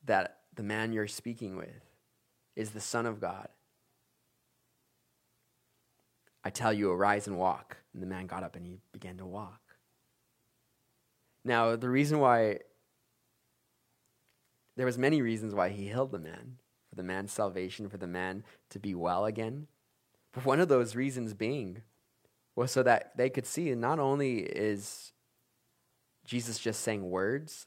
that 0.04 0.38
the 0.54 0.62
man 0.62 0.92
you're 0.92 1.06
speaking 1.06 1.56
with 1.56 1.84
is 2.56 2.70
the 2.70 2.80
Son 2.80 3.06
of 3.06 3.20
God. 3.20 3.48
I 6.44 6.50
tell 6.50 6.72
you, 6.72 6.90
arise 6.90 7.26
and 7.26 7.38
walk. 7.38 7.78
And 7.94 8.02
the 8.02 8.06
man 8.06 8.26
got 8.26 8.42
up 8.42 8.56
and 8.56 8.66
he 8.66 8.78
began 8.92 9.18
to 9.18 9.26
walk. 9.26 9.60
Now, 11.44 11.76
the 11.76 11.88
reason 11.88 12.18
why, 12.18 12.58
there 14.76 14.86
was 14.86 14.98
many 14.98 15.22
reasons 15.22 15.54
why 15.54 15.70
he 15.70 15.86
healed 15.86 16.12
the 16.12 16.18
man 16.18 16.56
for 16.90 16.96
the 16.96 17.02
man's 17.02 17.32
salvation, 17.32 17.88
for 17.88 17.96
the 17.96 18.06
man 18.06 18.44
to 18.68 18.78
be 18.78 18.94
well 18.94 19.24
again. 19.24 19.68
But 20.32 20.44
one 20.44 20.60
of 20.60 20.68
those 20.68 20.94
reasons 20.94 21.32
being 21.32 21.82
was 22.56 22.70
so 22.70 22.82
that 22.82 23.16
they 23.16 23.30
could 23.30 23.46
see 23.46 23.74
not 23.74 23.98
only 23.98 24.40
is 24.40 25.12
Jesus 26.24 26.58
just 26.58 26.82
saying 26.82 27.08
words, 27.08 27.66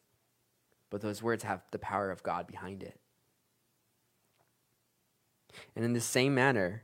but 0.90 1.02
those 1.02 1.24
words 1.24 1.44
have 1.44 1.62
the 1.72 1.80
power 1.80 2.12
of 2.12 2.22
God 2.22 2.46
behind 2.46 2.84
it. 2.84 3.00
And 5.76 5.84
in 5.84 5.94
the 5.94 6.02
same 6.02 6.36
manner, 6.36 6.84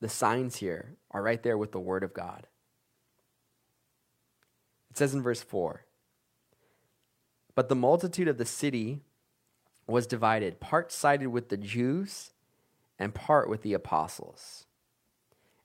the 0.00 0.08
signs 0.08 0.56
here 0.56 0.96
are 1.10 1.22
right 1.22 1.42
there 1.42 1.58
with 1.58 1.72
the 1.72 1.80
Word 1.80 2.02
of 2.02 2.14
God. 2.14 2.46
It 4.90 4.98
says 4.98 5.14
in 5.14 5.22
verse 5.22 5.42
4 5.42 5.84
But 7.54 7.68
the 7.68 7.74
multitude 7.74 8.28
of 8.28 8.38
the 8.38 8.44
city 8.44 9.02
was 9.86 10.06
divided. 10.06 10.60
Part 10.60 10.92
sided 10.92 11.28
with 11.28 11.48
the 11.48 11.56
Jews 11.56 12.32
and 12.98 13.14
part 13.14 13.48
with 13.48 13.62
the 13.62 13.74
apostles. 13.74 14.66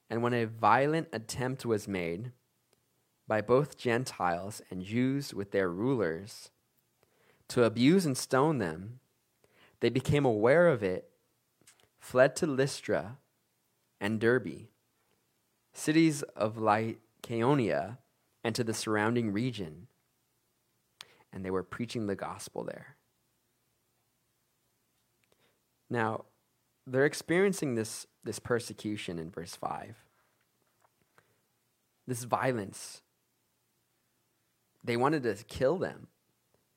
And 0.09 0.23
when 0.23 0.33
a 0.33 0.45
violent 0.45 1.09
attempt 1.11 1.65
was 1.65 1.87
made 1.87 2.31
by 3.27 3.41
both 3.41 3.77
Gentiles 3.77 4.61
and 4.71 4.81
Jews 4.81 5.33
with 5.33 5.51
their 5.51 5.69
rulers 5.69 6.49
to 7.49 7.63
abuse 7.63 8.05
and 8.05 8.17
stone 8.17 8.57
them, 8.57 8.99
they 9.79 9.89
became 9.89 10.25
aware 10.25 10.67
of 10.67 10.81
it, 10.81 11.09
fled 11.99 12.35
to 12.37 12.47
Lystra 12.47 13.17
and 13.99 14.19
Derbe, 14.19 14.67
cities 15.73 16.23
of 16.35 16.55
Lycaonia, 16.55 17.97
and 18.43 18.55
to 18.55 18.63
the 18.63 18.73
surrounding 18.73 19.31
region. 19.31 19.87
And 21.31 21.45
they 21.45 21.51
were 21.51 21.63
preaching 21.63 22.07
the 22.07 22.15
gospel 22.15 22.63
there. 22.63 22.96
Now, 25.89 26.25
they're 26.85 27.05
experiencing 27.05 27.75
this, 27.75 28.07
this 28.23 28.39
persecution 28.39 29.19
in 29.19 29.29
verse 29.29 29.55
5. 29.55 29.95
This 32.07 32.23
violence. 32.23 33.01
They 34.83 34.97
wanted 34.97 35.23
to 35.23 35.35
kill 35.45 35.77
them. 35.77 36.07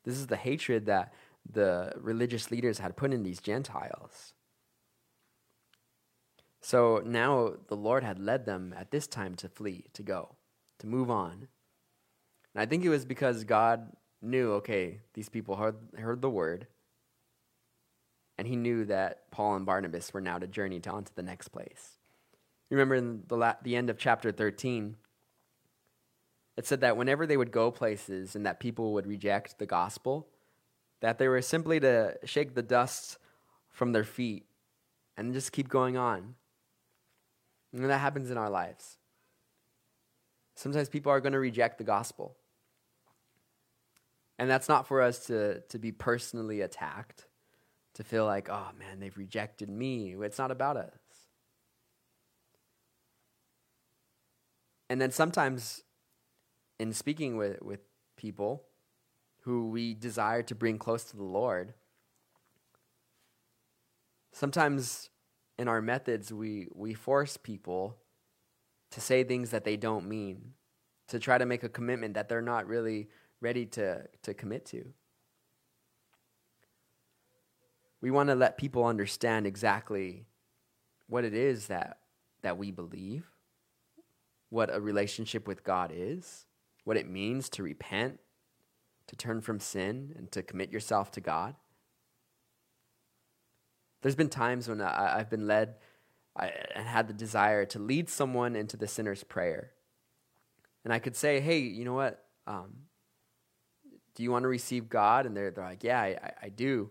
This 0.05 0.17
is 0.17 0.27
the 0.27 0.37
hatred 0.37 0.87
that 0.87 1.13
the 1.51 1.93
religious 1.97 2.51
leaders 2.51 2.79
had 2.79 2.97
put 2.97 3.13
in 3.13 3.23
these 3.23 3.41
Gentiles. 3.41 4.35
So 6.61 7.03
now 7.05 7.55
the 7.69 7.77
Lord 7.77 8.05
had 8.05 8.19
led 8.19 8.45
them 8.45 8.75
at 8.77 8.91
this 8.91 9.07
time 9.07 9.35
to 9.37 9.49
flee, 9.49 9.85
to 9.95 10.03
go, 10.03 10.37
to 10.79 10.87
move 10.87 11.11
on. 11.11 11.49
And 12.55 12.63
I 12.63 12.67
think 12.67 12.85
it 12.85 12.91
was 12.91 13.05
because 13.05 13.45
God 13.45 13.93
knew, 14.21 14.53
okay, 14.55 15.01
these 15.15 15.29
people 15.29 15.57
heard, 15.57 15.77
heard 15.99 16.21
the 16.21 16.31
word 16.31 16.67
and 18.41 18.49
he 18.49 18.57
knew 18.57 18.87
that 18.87 19.31
Paul 19.31 19.57
and 19.57 19.67
Barnabas 19.67 20.15
were 20.15 20.21
now 20.23 20.39
to 20.39 20.47
journey 20.47 20.81
on 20.89 21.05
to 21.05 21.15
the 21.15 21.23
next 21.23 21.49
place. 21.49 21.99
You 22.71 22.79
remember 22.79 22.95
in 22.95 23.23
the, 23.29 23.37
la- 23.37 23.57
the 23.63 23.77
end 23.77 23.91
of 23.91 23.99
chapter 23.99 24.33
13, 24.33 24.97
it 26.57 26.67
said 26.67 26.81
that 26.81 26.97
whenever 26.97 27.27
they 27.27 27.37
would 27.37 27.53
go 27.53 27.71
places 27.71 28.35
and 28.35 28.47
that 28.47 28.59
people 28.59 28.95
would 28.95 29.07
reject 29.07 29.59
the 29.59 29.67
gospel, 29.67 30.27
that 31.03 31.19
they 31.19 31.29
were 31.29 31.43
simply 31.43 31.81
to 31.81 32.17
shake 32.25 32.55
the 32.55 32.63
dust 32.63 33.19
from 33.69 33.93
their 33.93 34.05
feet 34.05 34.47
and 35.19 35.35
just 35.35 35.53
keep 35.53 35.69
going 35.69 35.99
on. 35.99 36.35
And 37.75 37.85
that 37.91 37.99
happens 37.99 38.31
in 38.31 38.39
our 38.39 38.49
lives. 38.49 38.97
Sometimes 40.57 40.89
people 40.89 41.13
are 41.13 41.21
going 41.21 41.35
to 41.35 41.39
reject 41.39 41.77
the 41.77 41.85
gospel. 41.85 42.39
And 44.39 44.49
that's 44.49 44.67
not 44.67 44.89
for 44.89 45.03
us 45.03 45.27
to, 45.27 45.61
to 45.61 45.79
be 45.79 45.93
personally 45.93 46.63
attacked, 46.63 47.27
to 48.01 48.05
feel 48.07 48.25
like, 48.25 48.49
oh 48.49 48.69
man, 48.79 48.99
they've 48.99 49.17
rejected 49.19 49.69
me. 49.69 50.17
It's 50.23 50.39
not 50.39 50.51
about 50.51 50.79
us. 50.79 50.89
And 54.89 54.99
then 54.99 55.11
sometimes 55.11 55.83
in 56.79 56.95
speaking 56.95 57.37
with, 57.37 57.61
with 57.61 57.81
people 58.17 58.65
who 59.43 59.69
we 59.69 59.93
desire 59.93 60.43
to 60.45 60.55
bring 60.55 60.79
close 60.79 61.05
to 61.05 61.17
the 61.19 61.23
Lord, 61.23 61.75
sometimes 64.33 65.11
in 65.59 65.69
our 65.69 65.83
methods 65.83 66.33
we, 66.33 66.69
we 66.75 66.95
force 66.95 67.37
people 67.37 67.99
to 68.93 69.01
say 69.03 69.25
things 69.25 69.51
that 69.51 69.65
they 69.65 69.77
don't 69.77 70.09
mean, 70.09 70.55
to 71.09 71.19
try 71.19 71.37
to 71.37 71.45
make 71.45 71.65
a 71.65 71.69
commitment 71.69 72.15
that 72.15 72.31
they're 72.31 72.41
not 72.41 72.67
really 72.67 73.11
ready 73.43 73.67
to, 73.67 74.07
to 74.23 74.33
commit 74.33 74.65
to. 74.65 74.87
We 78.01 78.11
want 78.11 78.29
to 78.29 78.35
let 78.35 78.57
people 78.57 78.85
understand 78.85 79.47
exactly 79.47 80.27
what 81.09 81.25
it 81.25 81.35
is 81.35 81.67
that, 81.67 81.99
that 82.43 82.57
we 82.57 82.71
believe 82.71 83.31
what 84.51 84.75
a 84.75 84.81
relationship 84.81 85.47
with 85.47 85.65
God 85.65 85.93
is, 85.95 86.45
what 86.85 86.97
it 86.97 87.09
means 87.09 87.49
to 87.51 87.63
repent, 87.63 88.19
to 89.07 89.17
turn 89.17 89.41
from 89.41 89.61
sin, 89.61 90.13
and 90.17 90.31
to 90.33 90.43
commit 90.43 90.73
yourself 90.73 91.11
to 91.13 91.21
God. 91.21 91.55
There's 94.03 94.17
been 94.17 94.29
times 94.29 94.69
when 94.69 94.81
I, 94.81 95.19
have 95.19 95.31
been 95.31 95.47
led 95.47 95.77
and 96.37 96.87
had 96.87 97.07
the 97.07 97.15
desire 97.15 97.65
to 97.67 97.79
lead 97.79 98.09
someone 98.09 98.57
into 98.57 98.77
the 98.77 98.89
sinner's 98.89 99.23
prayer. 99.23 99.73
And 100.85 100.93
I 100.93 100.99
could 100.99 101.15
say, 101.15 101.41
hey, 101.41 101.59
you 101.59 101.85
know 101.85 101.95
what? 101.95 102.25
Um, 102.47 102.75
do 104.15 104.23
you 104.23 104.31
want 104.31 104.45
to 104.45 104.49
receive 104.49 104.89
God? 104.89 105.27
And 105.27 105.37
they're, 105.37 105.51
they're 105.51 105.65
like, 105.65 105.85
yeah, 105.85 106.01
I, 106.01 106.33
I 106.43 106.49
do. 106.49 106.91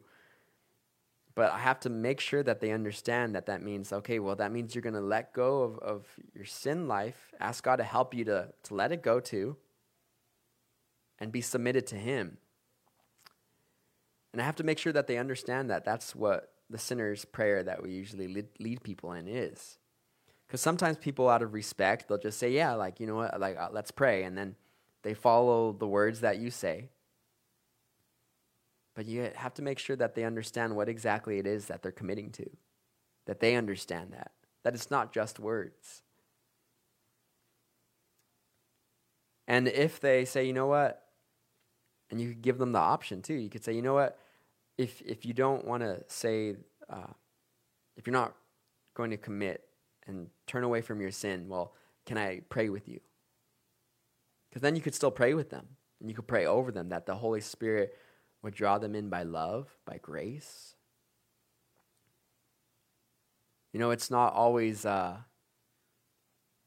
But 1.39 1.53
I 1.53 1.59
have 1.59 1.79
to 1.79 1.89
make 1.89 2.19
sure 2.19 2.43
that 2.43 2.59
they 2.59 2.71
understand 2.71 3.33
that 3.33 3.45
that 3.45 3.63
means, 3.63 3.93
okay, 3.93 4.19
well, 4.19 4.35
that 4.35 4.51
means 4.51 4.75
you're 4.75 4.81
going 4.81 4.93
to 4.93 4.99
let 4.99 5.31
go 5.31 5.61
of, 5.61 5.79
of 5.79 6.05
your 6.35 6.43
sin 6.43 6.89
life, 6.89 7.31
ask 7.39 7.63
God 7.63 7.77
to 7.77 7.85
help 7.85 8.13
you 8.13 8.25
to, 8.25 8.49
to 8.63 8.75
let 8.75 8.91
it 8.91 9.01
go 9.01 9.21
to, 9.21 9.55
and 11.17 11.31
be 11.31 11.39
submitted 11.39 11.87
to 11.87 11.95
Him. 11.95 12.39
And 14.33 14.41
I 14.41 14.45
have 14.45 14.57
to 14.57 14.65
make 14.65 14.79
sure 14.79 14.91
that 14.91 15.07
they 15.07 15.17
understand 15.17 15.69
that 15.69 15.85
that's 15.85 16.13
what 16.13 16.51
the 16.69 16.77
sinner's 16.77 17.23
prayer 17.23 17.63
that 17.63 17.81
we 17.81 17.91
usually 17.91 18.27
lead, 18.27 18.47
lead 18.59 18.83
people 18.83 19.13
in 19.13 19.29
is. 19.29 19.77
Because 20.45 20.59
sometimes 20.59 20.97
people, 20.97 21.29
out 21.29 21.41
of 21.41 21.53
respect, 21.53 22.09
they'll 22.09 22.17
just 22.17 22.37
say, 22.37 22.51
yeah, 22.51 22.73
like, 22.73 22.99
you 22.99 23.07
know 23.07 23.15
what, 23.15 23.39
like, 23.39 23.55
uh, 23.57 23.69
let's 23.71 23.91
pray. 23.91 24.23
And 24.23 24.37
then 24.37 24.57
they 25.03 25.13
follow 25.13 25.71
the 25.71 25.87
words 25.87 26.19
that 26.19 26.37
you 26.37 26.51
say. 26.51 26.89
But 28.99 29.07
you 29.07 29.31
have 29.33 29.53
to 29.53 29.61
make 29.61 29.79
sure 29.79 29.95
that 29.95 30.13
they 30.13 30.25
understand 30.25 30.75
what 30.75 30.89
exactly 30.89 31.39
it 31.39 31.47
is 31.47 31.67
that 31.67 31.81
they're 31.81 31.89
committing 31.89 32.31
to, 32.31 32.49
that 33.27 33.39
they 33.39 33.55
understand 33.55 34.11
that, 34.11 34.31
that 34.65 34.73
it's 34.73 34.91
not 34.91 35.13
just 35.13 35.39
words. 35.39 36.01
And 39.47 39.69
if 39.69 40.01
they 40.01 40.25
say, 40.25 40.45
you 40.45 40.51
know 40.51 40.67
what, 40.67 41.01
and 42.11 42.19
you 42.19 42.27
could 42.27 42.41
give 42.41 42.57
them 42.57 42.73
the 42.73 42.79
option 42.79 43.21
too, 43.21 43.35
you 43.35 43.49
could 43.49 43.63
say, 43.63 43.71
you 43.71 43.81
know 43.81 43.93
what, 43.93 44.19
if, 44.77 45.01
if 45.03 45.25
you 45.25 45.33
don't 45.33 45.63
want 45.63 45.81
to 45.81 46.03
say, 46.07 46.57
uh, 46.89 47.13
if 47.95 48.05
you're 48.05 48.11
not 48.11 48.35
going 48.95 49.11
to 49.11 49.17
commit 49.17 49.63
and 50.07 50.27
turn 50.45 50.65
away 50.65 50.81
from 50.81 50.99
your 50.99 51.11
sin, 51.11 51.47
well, 51.47 51.73
can 52.05 52.17
I 52.17 52.41
pray 52.49 52.67
with 52.67 52.89
you? 52.89 52.99
Because 54.49 54.61
then 54.61 54.75
you 54.75 54.81
could 54.81 54.93
still 54.93 55.09
pray 55.09 55.35
with 55.35 55.51
them 55.51 55.67
and 56.01 56.09
you 56.09 56.15
could 56.17 56.27
pray 56.27 56.45
over 56.45 56.69
them 56.69 56.89
that 56.89 57.05
the 57.05 57.15
Holy 57.15 57.39
Spirit 57.39 57.95
would 58.41 58.53
draw 58.53 58.77
them 58.77 58.95
in 58.95 59.09
by 59.09 59.23
love, 59.23 59.67
by 59.85 59.99
grace. 60.01 60.75
You 63.73 63.79
know, 63.79 63.91
it's 63.91 64.09
not 64.09 64.33
always, 64.33 64.85
uh, 64.85 65.17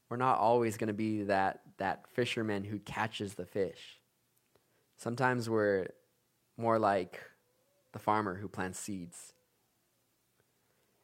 we're 0.09 0.17
not 0.17 0.39
always 0.39 0.77
going 0.77 0.89
to 0.89 0.95
be 0.95 1.25
that, 1.25 1.61
that 1.79 2.07
fisherman 2.13 2.65
who 2.65 2.79
catches 2.79 3.35
the 3.35 3.47
fish. 3.47 3.99
Sometimes 4.97 5.51
we're 5.51 5.89
more 6.57 6.79
like 6.79 7.21
the 7.93 7.99
farmer 7.99 8.37
who 8.37 8.49
plants 8.49 8.79
seeds. 8.79 9.33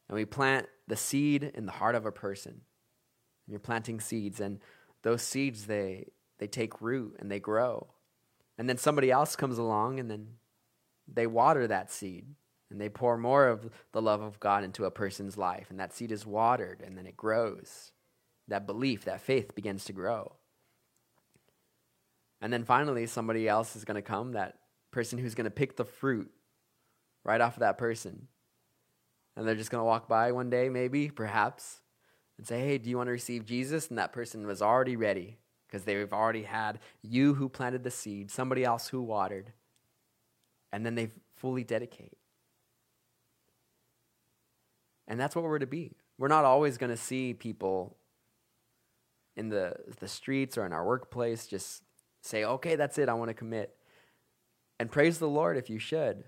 And 0.07 0.15
we 0.15 0.25
plant 0.25 0.67
the 0.87 0.95
seed 0.95 1.43
in 1.43 1.65
the 1.65 1.71
heart 1.73 1.95
of 1.95 2.05
a 2.05 2.11
person. 2.11 2.51
And 2.51 3.51
you're 3.51 3.59
planting 3.59 3.99
seeds, 3.99 4.39
and 4.39 4.59
those 5.01 5.21
seeds, 5.21 5.65
they, 5.65 6.11
they 6.37 6.47
take 6.47 6.81
root 6.81 7.17
and 7.19 7.29
they 7.29 7.39
grow. 7.39 7.87
And 8.57 8.69
then 8.69 8.77
somebody 8.77 9.11
else 9.11 9.35
comes 9.35 9.57
along, 9.57 9.99
and 9.99 10.09
then 10.09 10.27
they 11.11 11.27
water 11.27 11.67
that 11.67 11.91
seed 11.91 12.25
and 12.69 12.79
they 12.79 12.89
pour 12.89 13.17
more 13.17 13.47
of 13.47 13.69
the 13.91 14.01
love 14.01 14.21
of 14.21 14.39
God 14.39 14.63
into 14.63 14.85
a 14.85 14.91
person's 14.91 15.37
life. 15.37 15.67
And 15.69 15.79
that 15.79 15.93
seed 15.93 16.11
is 16.11 16.25
watered 16.25 16.81
and 16.85 16.97
then 16.97 17.07
it 17.07 17.17
grows. 17.17 17.91
That 18.47 18.65
belief, 18.65 19.05
that 19.05 19.21
faith 19.21 19.55
begins 19.55 19.85
to 19.85 19.93
grow. 19.93 20.33
And 22.41 22.53
then 22.53 22.63
finally, 22.63 23.05
somebody 23.05 23.47
else 23.47 23.75
is 23.75 23.85
going 23.85 23.95
to 23.95 24.01
come, 24.01 24.31
that 24.31 24.57
person 24.91 25.19
who's 25.19 25.35
going 25.35 25.45
to 25.45 25.51
pick 25.51 25.75
the 25.75 25.85
fruit 25.85 26.31
right 27.23 27.41
off 27.41 27.55
of 27.55 27.61
that 27.61 27.77
person. 27.77 28.27
And 29.35 29.47
they're 29.47 29.55
just 29.55 29.71
going 29.71 29.81
to 29.81 29.85
walk 29.85 30.07
by 30.07 30.31
one 30.31 30.49
day, 30.49 30.69
maybe, 30.69 31.09
perhaps, 31.09 31.81
and 32.37 32.47
say, 32.47 32.59
Hey, 32.59 32.77
do 32.77 32.89
you 32.89 32.97
want 32.97 33.07
to 33.07 33.11
receive 33.11 33.45
Jesus? 33.45 33.89
And 33.89 33.97
that 33.97 34.13
person 34.13 34.47
was 34.47 34.61
already 34.61 34.95
ready 34.95 35.37
because 35.67 35.83
they've 35.83 36.11
already 36.11 36.43
had 36.43 36.79
you 37.01 37.35
who 37.35 37.49
planted 37.49 37.83
the 37.83 37.91
seed, 37.91 38.31
somebody 38.31 38.63
else 38.63 38.87
who 38.87 39.01
watered, 39.01 39.53
and 40.71 40.85
then 40.85 40.95
they 40.95 41.11
fully 41.35 41.63
dedicate. 41.63 42.17
And 45.07 45.19
that's 45.19 45.35
what 45.35 45.43
we're 45.43 45.59
to 45.59 45.67
be. 45.67 45.91
We're 46.17 46.27
not 46.27 46.45
always 46.45 46.77
going 46.77 46.91
to 46.91 46.97
see 46.97 47.33
people 47.33 47.97
in 49.35 49.49
the, 49.49 49.73
the 49.99 50.07
streets 50.07 50.57
or 50.57 50.65
in 50.65 50.73
our 50.73 50.85
workplace 50.85 51.47
just 51.47 51.83
say, 52.21 52.43
okay, 52.43 52.75
that's 52.75 52.97
it, 52.97 53.09
I 53.09 53.13
want 53.13 53.29
to 53.29 53.33
commit. 53.33 53.75
And 54.79 54.91
praise 54.91 55.17
the 55.17 55.27
Lord 55.27 55.57
if 55.57 55.69
you 55.69 55.79
should. 55.79 56.25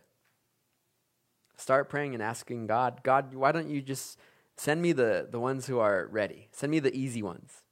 Start 1.57 1.89
praying 1.89 2.13
and 2.13 2.23
asking 2.23 2.67
God, 2.67 3.01
God, 3.03 3.35
why 3.35 3.51
don't 3.51 3.69
you 3.69 3.81
just 3.81 4.17
send 4.57 4.81
me 4.81 4.93
the, 4.93 5.27
the 5.29 5.39
ones 5.39 5.67
who 5.67 5.79
are 5.79 6.07
ready? 6.09 6.47
Send 6.51 6.71
me 6.71 6.79
the 6.79 6.95
easy 6.95 7.21
ones. 7.21 7.63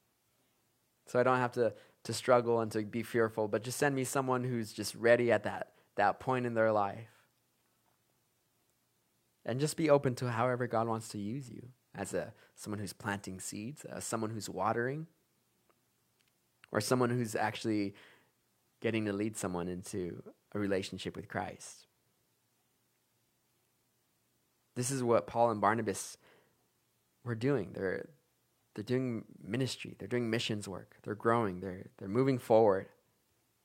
So 1.07 1.19
I 1.19 1.23
don't 1.23 1.37
have 1.37 1.53
to, 1.53 1.73
to 2.03 2.13
struggle 2.13 2.59
and 2.59 2.71
to 2.73 2.83
be 2.83 3.01
fearful, 3.01 3.47
but 3.47 3.63
just 3.63 3.79
send 3.79 3.95
me 3.95 4.03
someone 4.03 4.43
who's 4.43 4.71
just 4.71 4.93
ready 4.93 5.31
at 5.31 5.43
that 5.43 5.71
that 5.99 6.19
point 6.19 6.45
in 6.45 6.53
their 6.53 6.71
life. 6.71 7.09
And 9.45 9.59
just 9.59 9.75
be 9.75 9.89
open 9.89 10.15
to 10.15 10.31
however 10.31 10.65
God 10.65 10.87
wants 10.87 11.09
to 11.09 11.17
use 11.17 11.49
you 11.49 11.69
as 11.93 12.13
a 12.13 12.33
someone 12.55 12.79
who's 12.79 12.93
planting 12.93 13.39
seeds, 13.39 13.83
as 13.83 14.05
someone 14.05 14.29
who's 14.29 14.49
watering, 14.49 15.07
or 16.71 16.79
someone 16.79 17.09
who's 17.09 17.35
actually 17.35 17.93
getting 18.79 19.05
to 19.05 19.13
lead 19.13 19.35
someone 19.35 19.67
into 19.67 20.23
a 20.53 20.59
relationship 20.59 21.17
with 21.17 21.27
Christ. 21.27 21.87
This 24.75 24.91
is 24.91 25.03
what 25.03 25.27
Paul 25.27 25.51
and 25.51 25.59
Barnabas 25.59 26.17
were 27.25 27.35
doing. 27.35 27.71
They're 27.73 28.09
they're 28.75 28.83
doing 28.83 29.25
ministry, 29.43 29.95
they're 29.99 30.07
doing 30.07 30.29
missions 30.29 30.65
work, 30.65 30.95
they're 31.03 31.15
growing, 31.15 31.59
they're 31.59 31.87
they're 31.97 32.07
moving 32.07 32.37
forward. 32.37 32.87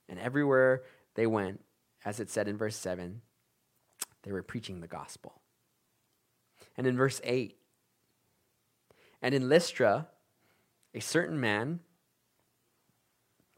And 0.09 0.19
everywhere 0.19 0.83
they 1.15 1.29
went, 1.29 1.61
as 2.05 2.21
it 2.21 2.31
said 2.31 2.49
in 2.49 2.57
verse 2.57 2.77
7, 2.77 3.23
they 4.23 4.33
were 4.33 4.43
preaching 4.43 4.81
the 4.81 4.87
gospel. 4.87 5.41
And 6.77 6.87
in 6.87 6.97
verse 6.97 7.21
8, 7.25 7.57
and 9.23 9.35
in 9.35 9.49
Lystra, 9.49 10.09
a 10.93 11.01
certain 11.01 11.41
man 11.41 11.81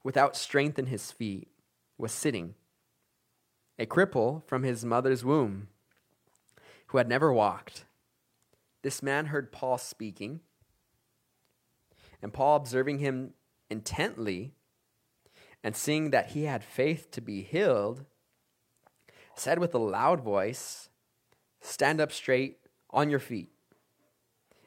without 0.04 0.36
strength 0.36 0.78
in 0.78 0.86
his 0.86 1.10
feet 1.10 1.48
was 1.98 2.12
sitting, 2.12 2.54
a 3.78 3.86
cripple 3.86 4.44
from 4.44 4.62
his 4.62 4.84
mother's 4.84 5.24
womb, 5.24 5.68
who 6.88 6.98
had 6.98 7.08
never 7.08 7.32
walked. 7.32 7.84
This 8.82 9.02
man 9.02 9.26
heard 9.26 9.50
Paul 9.50 9.78
speaking, 9.78 10.40
and 12.22 12.32
Paul, 12.32 12.56
observing 12.56 13.00
him 13.00 13.34
intently 13.68 14.54
and 15.64 15.74
seeing 15.74 16.10
that 16.10 16.30
he 16.30 16.44
had 16.44 16.62
faith 16.62 17.10
to 17.10 17.20
be 17.20 17.42
healed, 17.42 18.04
said 19.36 19.58
with 19.58 19.74
a 19.74 19.78
loud 19.78 20.20
voice, 20.20 20.88
Stand 21.60 22.00
up 22.00 22.12
straight 22.12 22.58
on 22.90 23.10
your 23.10 23.18
feet. 23.18 23.50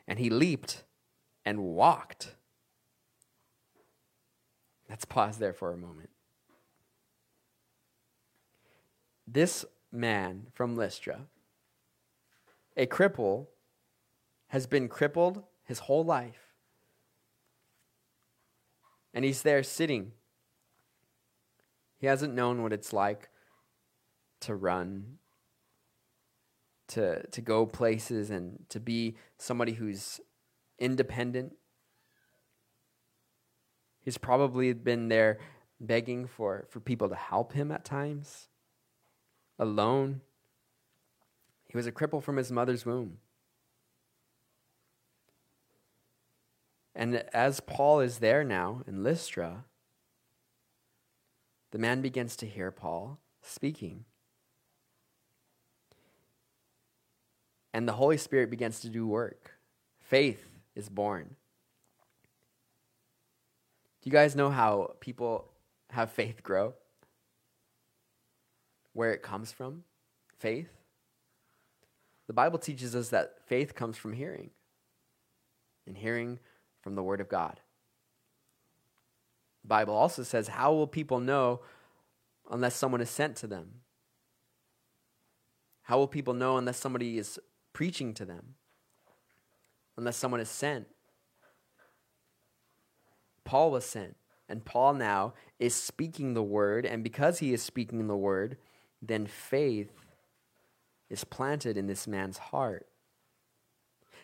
And 0.08 0.20
he 0.20 0.30
leaped 0.30 0.84
and 1.46 1.60
walked. 1.60 2.36
Let's 4.90 5.06
pause 5.06 5.38
there 5.38 5.54
for 5.54 5.72
a 5.72 5.78
moment. 5.78 6.10
This 9.28 9.66
man 9.92 10.48
from 10.54 10.76
Lystra, 10.76 11.28
a 12.76 12.88
cripple, 12.88 13.48
has 14.48 14.66
been 14.66 14.88
crippled 14.88 15.44
his 15.64 15.80
whole 15.80 16.04
life. 16.04 16.54
And 19.14 19.24
he's 19.24 19.44
there 19.44 19.62
sitting. 19.64 20.14
He 21.98 22.08
hasn't 22.08 22.34
known 22.34 22.64
what 22.64 22.74
it's 22.74 22.94
like 22.94 23.30
to 24.42 24.56
run, 24.56 25.18
to, 26.90 27.26
to 27.28 27.42
go 27.42 27.66
places, 27.66 28.30
and 28.30 28.66
to 28.70 28.80
be 28.80 29.16
somebody 29.38 29.74
who's 29.74 30.20
independent. 30.78 31.54
He's 34.02 34.18
probably 34.18 34.74
been 34.74 35.10
there 35.10 35.40
begging 35.80 36.28
for, 36.28 36.66
for 36.70 36.80
people 36.80 37.10
to 37.10 37.16
help 37.16 37.54
him 37.54 37.72
at 37.72 37.86
times, 37.86 38.48
alone. 39.58 40.22
He 41.68 41.78
was 41.78 41.88
a 41.88 41.92
cripple 41.92 42.24
from 42.24 42.38
his 42.38 42.52
mother's 42.52 42.86
womb. 42.86 43.18
And 46.96 47.24
as 47.34 47.60
Paul 47.62 48.02
is 48.02 48.18
there 48.18 48.44
now 48.44 48.82
in 48.88 49.04
Lystra, 49.04 49.66
the 51.72 51.78
man 51.78 52.02
begins 52.02 52.36
to 52.38 52.46
hear 52.46 52.72
Paul 52.72 53.20
speaking. 53.42 54.06
And 57.74 57.88
the 57.88 57.94
Holy 57.94 58.18
Spirit 58.18 58.50
begins 58.50 58.80
to 58.82 58.90
do 58.90 59.08
work. 59.08 59.52
Faith 60.00 60.50
is 60.76 60.90
born. 60.90 61.36
Do 64.02 64.10
you 64.10 64.12
guys 64.12 64.36
know 64.36 64.50
how 64.50 64.96
people 65.00 65.46
have 65.92 66.12
faith 66.12 66.42
grow? 66.42 66.74
Where 68.94 69.12
it 69.12 69.22
comes 69.22 69.52
from? 69.52 69.84
Faith? 70.38 70.70
The 72.28 72.34
Bible 72.34 72.60
teaches 72.60 72.96
us 72.96 73.10
that 73.10 73.38
faith 73.48 73.76
comes 73.76 73.98
from 73.98 74.14
hearing, 74.14 74.52
and 75.86 75.98
hearing 75.98 76.40
from 76.82 76.96
the 76.96 77.04
Word 77.04 77.22
of 77.22 77.28
God. 77.28 77.60
The 79.64 79.68
Bible 79.68 79.96
also 79.96 80.24
says, 80.24 80.48
How 80.48 80.74
will 80.74 80.88
people 80.88 81.20
know 81.20 81.62
unless 82.50 82.76
someone 82.76 83.02
is 83.02 83.10
sent 83.10 83.36
to 83.38 83.48
them? 83.48 83.82
How 85.84 85.98
will 85.98 86.08
people 86.08 86.34
know 86.34 86.58
unless 86.58 86.78
somebody 86.78 87.18
is 87.18 87.40
preaching 87.80 88.14
to 88.14 88.26
them? 88.26 88.56
Unless 89.96 90.18
someone 90.18 90.42
is 90.42 90.50
sent? 90.50 90.86
Paul 93.46 93.72
was 93.72 93.86
sent, 93.86 94.18
and 94.50 94.66
Paul 94.66 94.96
now 94.96 95.34
is 95.60 95.74
speaking 95.76 96.34
the 96.34 96.44
word, 96.44 96.86
and 96.86 97.06
because 97.06 97.40
he 97.40 97.54
is 97.54 97.64
speaking 97.64 98.10
the 98.10 98.18
word, 98.18 98.58
then 99.02 99.26
faith 99.26 99.94
is 101.10 101.24
planted 101.24 101.78
in 101.78 101.88
this 101.88 102.06
man's 102.06 102.38
heart. 102.38 102.86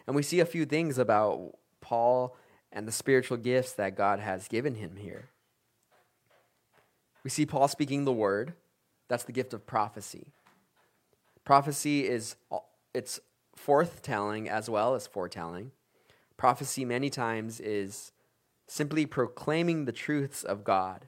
And 0.05 0.17
we 0.17 0.21
see 0.21 0.41
a 0.41 0.45
few 0.45 0.65
things 0.65 0.97
about 0.97 1.53
Paul 1.79 2.35
and 2.73 2.85
the 2.85 2.91
spiritual 2.91 3.37
gifts 3.37 3.71
that 3.71 3.95
God 3.95 4.19
has 4.19 4.49
given 4.49 4.75
him 4.75 4.97
here. 4.97 5.29
We 7.23 7.29
see 7.29 7.45
Paul 7.45 7.69
speaking 7.69 8.03
the 8.03 8.11
word. 8.11 8.51
That's 9.07 9.23
the 9.23 9.31
gift 9.31 9.53
of 9.53 9.65
prophecy. 9.65 10.33
Prophecy 11.45 12.05
is 12.05 12.35
it's 12.93 13.21
forthtelling 13.57 14.47
as 14.47 14.69
well 14.69 14.95
as 14.95 15.07
foretelling. 15.07 15.71
Prophecy 16.37 16.85
many 16.85 17.09
times 17.09 17.59
is 17.59 18.11
simply 18.67 19.05
proclaiming 19.05 19.85
the 19.85 19.91
truths 19.91 20.43
of 20.43 20.63
God. 20.63 21.07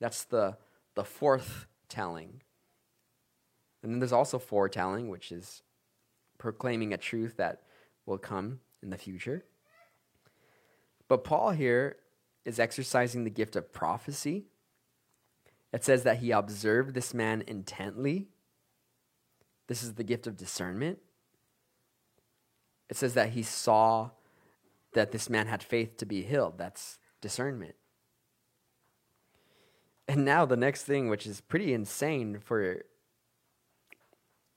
That's 0.00 0.24
the 0.24 0.56
the 0.94 1.04
forthtelling. 1.04 2.40
And 3.82 3.92
then 3.92 4.00
there's 4.00 4.12
also 4.12 4.40
foretelling, 4.40 5.08
which 5.08 5.30
is 5.30 5.62
proclaiming 6.38 6.92
a 6.92 6.96
truth 6.96 7.36
that 7.36 7.62
will 8.04 8.18
come 8.18 8.58
in 8.82 8.90
the 8.90 8.98
future. 8.98 9.44
But 11.06 11.22
Paul 11.22 11.50
here 11.52 11.98
is 12.44 12.58
exercising 12.58 13.22
the 13.22 13.30
gift 13.30 13.54
of 13.54 13.72
prophecy. 13.72 14.46
It 15.72 15.84
says 15.84 16.02
that 16.02 16.18
he 16.18 16.32
observed 16.32 16.94
this 16.94 17.14
man 17.14 17.44
intently. 17.46 18.28
This 19.68 19.82
is 19.82 19.94
the 19.94 20.04
gift 20.04 20.26
of 20.26 20.36
discernment. 20.36 20.98
It 22.88 22.96
says 22.96 23.14
that 23.14 23.30
he 23.30 23.42
saw 23.42 24.10
that 24.94 25.12
this 25.12 25.28
man 25.28 25.46
had 25.46 25.62
faith 25.62 25.96
to 25.98 26.06
be 26.06 26.22
healed. 26.22 26.58
That's 26.58 26.98
discernment. 27.20 27.74
And 30.06 30.24
now 30.24 30.46
the 30.46 30.56
next 30.56 30.84
thing, 30.84 31.08
which 31.08 31.26
is 31.26 31.40
pretty 31.40 31.74
insane 31.74 32.38
for 32.40 32.82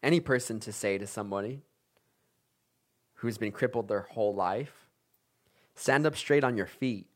any 0.02 0.20
person 0.20 0.60
to 0.62 0.72
say 0.72 0.98
to 0.98 1.06
somebody 1.06 1.64
who's 3.16 3.38
been 3.38 3.52
crippled 3.52 3.88
their 3.88 4.02
whole 4.02 4.34
life 4.34 4.82
Stand 5.76 6.06
up 6.06 6.16
straight 6.16 6.44
on 6.44 6.58
your 6.58 6.68
feet. 6.68 7.08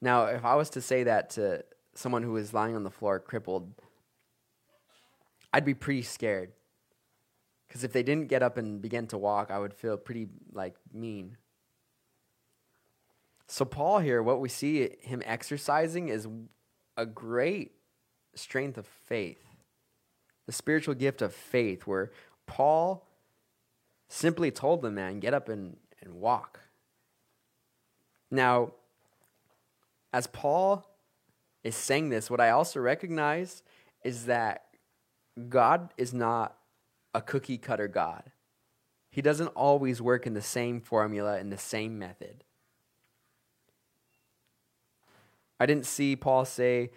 Now, 0.00 0.26
if 0.26 0.44
I 0.44 0.54
was 0.54 0.70
to 0.70 0.80
say 0.80 1.04
that 1.04 1.30
to 1.30 1.64
someone 1.94 2.22
who 2.22 2.36
is 2.36 2.52
lying 2.54 2.76
on 2.76 2.84
the 2.84 2.90
floor 2.90 3.18
crippled, 3.18 3.72
I'd 5.52 5.64
be 5.64 5.74
pretty 5.74 6.02
scared. 6.02 6.52
Because 7.74 7.82
if 7.82 7.92
they 7.92 8.04
didn't 8.04 8.28
get 8.28 8.40
up 8.40 8.56
and 8.56 8.80
begin 8.80 9.08
to 9.08 9.18
walk, 9.18 9.50
I 9.50 9.58
would 9.58 9.74
feel 9.74 9.96
pretty 9.96 10.28
like 10.52 10.76
mean. 10.92 11.36
So, 13.48 13.64
Paul 13.64 13.98
here, 13.98 14.22
what 14.22 14.38
we 14.38 14.48
see 14.48 14.90
him 15.00 15.24
exercising 15.26 16.06
is 16.06 16.28
a 16.96 17.04
great 17.04 17.72
strength 18.36 18.78
of 18.78 18.86
faith, 18.86 19.42
the 20.46 20.52
spiritual 20.52 20.94
gift 20.94 21.20
of 21.20 21.34
faith, 21.34 21.84
where 21.84 22.12
Paul 22.46 23.08
simply 24.08 24.52
told 24.52 24.80
the 24.80 24.92
man, 24.92 25.18
Get 25.18 25.34
up 25.34 25.48
and, 25.48 25.76
and 26.00 26.14
walk. 26.20 26.60
Now, 28.30 28.70
as 30.12 30.28
Paul 30.28 30.88
is 31.64 31.74
saying 31.74 32.10
this, 32.10 32.30
what 32.30 32.40
I 32.40 32.50
also 32.50 32.78
recognize 32.78 33.64
is 34.04 34.26
that 34.26 34.66
God 35.48 35.92
is 35.96 36.14
not 36.14 36.56
a 37.14 37.22
cookie 37.22 37.58
cutter 37.58 37.88
God. 37.88 38.32
He 39.10 39.22
doesn't 39.22 39.48
always 39.48 40.02
work 40.02 40.26
in 40.26 40.34
the 40.34 40.42
same 40.42 40.80
formula, 40.80 41.38
in 41.38 41.50
the 41.50 41.58
same 41.58 41.98
method. 41.98 42.42
I 45.60 45.66
didn't 45.66 45.86
see 45.86 46.16
Paul 46.16 46.44
say, 46.44 46.90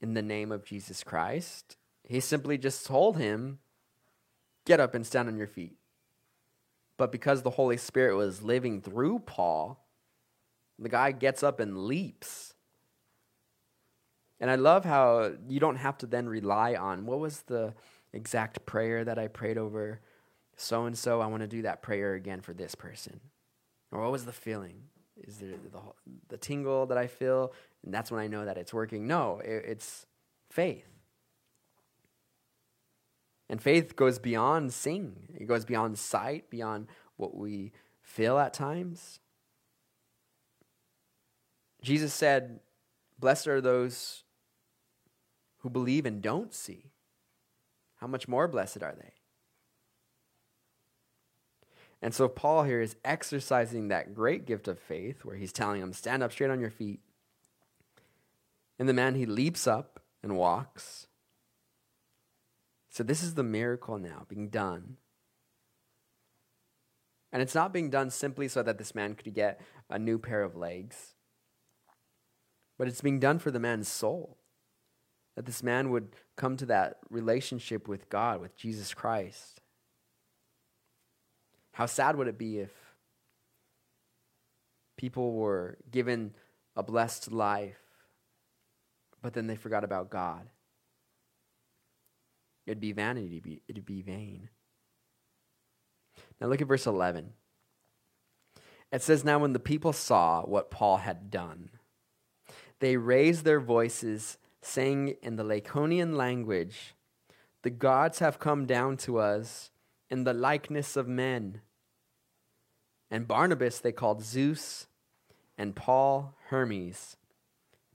in 0.00 0.14
the 0.14 0.22
name 0.22 0.52
of 0.52 0.64
Jesus 0.64 1.02
Christ. 1.02 1.76
He 2.06 2.20
simply 2.20 2.58
just 2.58 2.86
told 2.86 3.16
him, 3.16 3.58
get 4.64 4.78
up 4.78 4.94
and 4.94 5.06
stand 5.06 5.28
on 5.28 5.36
your 5.36 5.46
feet. 5.46 5.76
But 6.96 7.10
because 7.10 7.42
the 7.42 7.50
Holy 7.50 7.76
Spirit 7.76 8.14
was 8.14 8.42
living 8.42 8.80
through 8.80 9.20
Paul, 9.20 9.84
the 10.78 10.88
guy 10.88 11.12
gets 11.12 11.42
up 11.42 11.58
and 11.58 11.86
leaps. 11.86 12.54
And 14.38 14.50
I 14.50 14.56
love 14.56 14.84
how 14.84 15.32
you 15.48 15.58
don't 15.58 15.76
have 15.76 15.98
to 15.98 16.06
then 16.06 16.28
rely 16.28 16.74
on 16.74 17.06
what 17.06 17.18
was 17.18 17.42
the 17.42 17.74
exact 18.14 18.64
prayer 18.66 19.04
that 19.04 19.18
I 19.18 19.28
prayed 19.28 19.58
over 19.58 20.00
so 20.56 20.86
and 20.86 20.96
so. 20.96 21.20
I 21.20 21.26
want 21.26 21.42
to 21.42 21.48
do 21.48 21.62
that 21.62 21.82
prayer 21.82 22.14
again 22.14 22.40
for 22.40 22.52
this 22.52 22.74
person. 22.74 23.20
Or 23.90 24.02
what 24.02 24.12
was 24.12 24.24
the 24.24 24.32
feeling? 24.32 24.84
Is 25.22 25.38
there 25.38 25.50
the, 25.50 25.80
the 26.28 26.36
tingle 26.36 26.86
that 26.86 26.98
I 26.98 27.06
feel? 27.06 27.52
And 27.84 27.92
that's 27.92 28.10
when 28.10 28.20
I 28.20 28.26
know 28.26 28.44
that 28.44 28.58
it's 28.58 28.74
working. 28.74 29.06
No, 29.06 29.40
it, 29.44 29.64
it's 29.66 30.06
faith. 30.50 30.86
And 33.48 33.60
faith 33.60 33.94
goes 33.94 34.18
beyond 34.18 34.72
seeing, 34.72 35.28
it 35.38 35.46
goes 35.46 35.64
beyond 35.64 35.98
sight, 35.98 36.48
beyond 36.48 36.88
what 37.16 37.36
we 37.36 37.72
feel 38.00 38.38
at 38.38 38.54
times. 38.54 39.20
Jesus 41.82 42.14
said, 42.14 42.60
Blessed 43.18 43.46
are 43.46 43.60
those 43.60 44.24
who 45.58 45.70
believe 45.70 46.06
and 46.06 46.22
don't 46.22 46.52
see. 46.52 46.93
How 48.04 48.08
much 48.08 48.28
more 48.28 48.46
blessed 48.46 48.82
are 48.82 48.94
they? 48.94 49.14
And 52.02 52.14
so 52.14 52.28
Paul 52.28 52.64
here 52.64 52.82
is 52.82 52.96
exercising 53.02 53.88
that 53.88 54.14
great 54.14 54.44
gift 54.44 54.68
of 54.68 54.78
faith 54.78 55.24
where 55.24 55.36
he's 55.36 55.54
telling 55.54 55.80
him, 55.80 55.94
Stand 55.94 56.22
up 56.22 56.30
straight 56.30 56.50
on 56.50 56.60
your 56.60 56.68
feet. 56.68 57.00
And 58.78 58.86
the 58.86 58.92
man, 58.92 59.14
he 59.14 59.24
leaps 59.24 59.66
up 59.66 60.00
and 60.22 60.36
walks. 60.36 61.06
So 62.90 63.02
this 63.02 63.22
is 63.22 63.36
the 63.36 63.42
miracle 63.42 63.96
now 63.96 64.26
being 64.28 64.50
done. 64.50 64.98
And 67.32 67.40
it's 67.40 67.54
not 67.54 67.72
being 67.72 67.88
done 67.88 68.10
simply 68.10 68.48
so 68.48 68.62
that 68.62 68.76
this 68.76 68.94
man 68.94 69.14
could 69.14 69.32
get 69.32 69.62
a 69.88 69.98
new 69.98 70.18
pair 70.18 70.42
of 70.42 70.54
legs, 70.54 71.14
but 72.76 72.86
it's 72.86 73.00
being 73.00 73.18
done 73.18 73.38
for 73.38 73.50
the 73.50 73.58
man's 73.58 73.88
soul. 73.88 74.36
That 75.36 75.46
this 75.46 75.62
man 75.62 75.88
would 75.88 76.14
come 76.36 76.56
to 76.56 76.66
that 76.66 76.98
relationship 77.10 77.88
with 77.88 78.08
God, 78.08 78.40
with 78.40 78.56
Jesus 78.56 78.94
Christ. 78.94 79.60
How 81.72 81.86
sad 81.86 82.16
would 82.16 82.28
it 82.28 82.38
be 82.38 82.58
if 82.58 82.70
people 84.96 85.32
were 85.32 85.78
given 85.90 86.34
a 86.76 86.82
blessed 86.82 87.32
life, 87.32 87.80
but 89.22 89.32
then 89.32 89.46
they 89.46 89.56
forgot 89.56 89.84
about 89.84 90.10
God. 90.10 90.48
It'd 92.66 92.80
be 92.80 92.92
vanity, 92.92 93.62
it'd 93.68 93.84
be 93.84 94.02
vain. 94.02 94.48
Now 96.40 96.48
look 96.48 96.60
at 96.60 96.68
verse 96.68 96.86
11. 96.86 97.32
It 98.92 99.02
says, 99.02 99.24
Now 99.24 99.38
when 99.38 99.52
the 99.52 99.58
people 99.58 99.92
saw 99.92 100.42
what 100.42 100.70
Paul 100.70 100.98
had 100.98 101.30
done, 101.30 101.70
they 102.80 102.96
raised 102.96 103.44
their 103.44 103.60
voices, 103.60 104.38
saying 104.64 105.16
in 105.22 105.36
the 105.36 105.44
Lycaonian 105.44 106.16
language, 106.16 106.94
The 107.62 107.70
gods 107.70 108.18
have 108.18 108.38
come 108.38 108.66
down 108.66 108.96
to 108.98 109.18
us 109.18 109.70
in 110.10 110.24
the 110.24 110.34
likeness 110.34 110.96
of 110.96 111.08
men. 111.08 111.60
And 113.10 113.28
Barnabas 113.28 113.78
they 113.78 113.92
called 113.92 114.22
Zeus, 114.22 114.86
and 115.56 115.76
Paul 115.76 116.34
Hermes, 116.48 117.16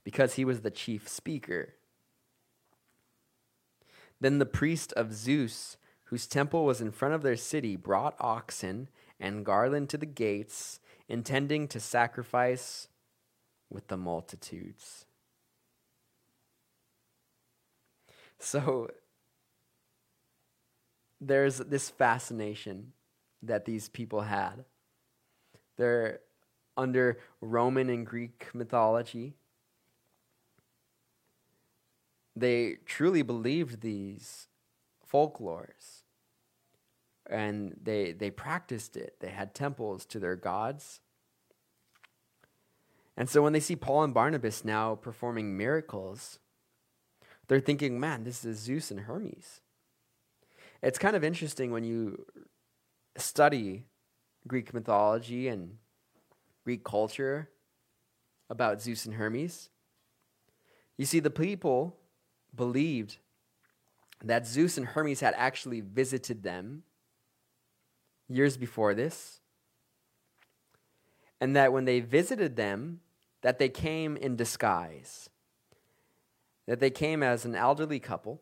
because 0.04 0.34
he 0.34 0.44
was 0.44 0.60
the 0.60 0.70
chief 0.70 1.08
speaker. 1.08 1.74
Then 4.20 4.38
the 4.38 4.46
priest 4.46 4.92
of 4.94 5.12
Zeus, 5.12 5.76
whose 6.04 6.26
temple 6.26 6.64
was 6.64 6.80
in 6.80 6.90
front 6.90 7.14
of 7.14 7.22
their 7.22 7.36
city, 7.36 7.76
brought 7.76 8.16
oxen 8.18 8.88
and 9.18 9.44
garland 9.44 9.88
to 9.90 9.98
the 9.98 10.06
gates, 10.06 10.80
intending 11.08 11.68
to 11.68 11.80
sacrifice 11.80 12.88
with 13.68 13.88
the 13.88 13.96
multitudes. 13.96 15.06
So 18.40 18.90
there's 21.20 21.58
this 21.58 21.90
fascination 21.90 22.92
that 23.42 23.66
these 23.66 23.88
people 23.88 24.22
had. 24.22 24.64
They're 25.76 26.20
under 26.76 27.18
Roman 27.40 27.90
and 27.90 28.06
Greek 28.06 28.48
mythology. 28.54 29.34
They 32.34 32.78
truly 32.86 33.22
believed 33.22 33.82
these 33.82 34.48
folklores 35.10 36.02
and 37.28 37.76
they, 37.82 38.12
they 38.12 38.30
practiced 38.30 38.96
it. 38.96 39.16
They 39.20 39.28
had 39.28 39.54
temples 39.54 40.04
to 40.06 40.18
their 40.18 40.36
gods. 40.36 41.00
And 43.16 43.28
so 43.28 43.42
when 43.42 43.52
they 43.52 43.60
see 43.60 43.76
Paul 43.76 44.04
and 44.04 44.14
Barnabas 44.14 44.64
now 44.64 44.94
performing 44.94 45.56
miracles, 45.56 46.38
they're 47.50 47.58
thinking, 47.58 47.98
man, 47.98 48.22
this 48.22 48.44
is 48.44 48.60
Zeus 48.60 48.92
and 48.92 49.00
Hermes. 49.00 49.60
It's 50.84 51.00
kind 51.00 51.16
of 51.16 51.24
interesting 51.24 51.72
when 51.72 51.82
you 51.82 52.24
study 53.16 53.86
Greek 54.46 54.72
mythology 54.72 55.48
and 55.48 55.78
Greek 56.62 56.84
culture 56.84 57.50
about 58.48 58.80
Zeus 58.80 59.04
and 59.04 59.16
Hermes. 59.16 59.68
You 60.96 61.04
see, 61.04 61.18
the 61.18 61.28
people 61.28 61.96
believed 62.54 63.16
that 64.22 64.46
Zeus 64.46 64.78
and 64.78 64.86
Hermes 64.86 65.18
had 65.18 65.34
actually 65.36 65.80
visited 65.80 66.44
them 66.44 66.84
years 68.28 68.56
before 68.56 68.94
this, 68.94 69.40
and 71.40 71.56
that 71.56 71.72
when 71.72 71.84
they 71.84 71.98
visited 71.98 72.54
them, 72.54 73.00
that 73.42 73.58
they 73.58 73.68
came 73.68 74.16
in 74.16 74.36
disguise, 74.36 75.30
that 76.70 76.78
they 76.78 76.88
came 76.88 77.20
as 77.20 77.44
an 77.44 77.56
elderly 77.56 77.98
couple. 77.98 78.40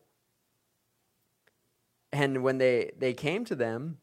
And 2.11 2.43
when 2.43 2.59
they, 2.59 2.91
they 2.95 3.11
came 3.11 3.43
to 3.45 3.55
them, 3.55 3.97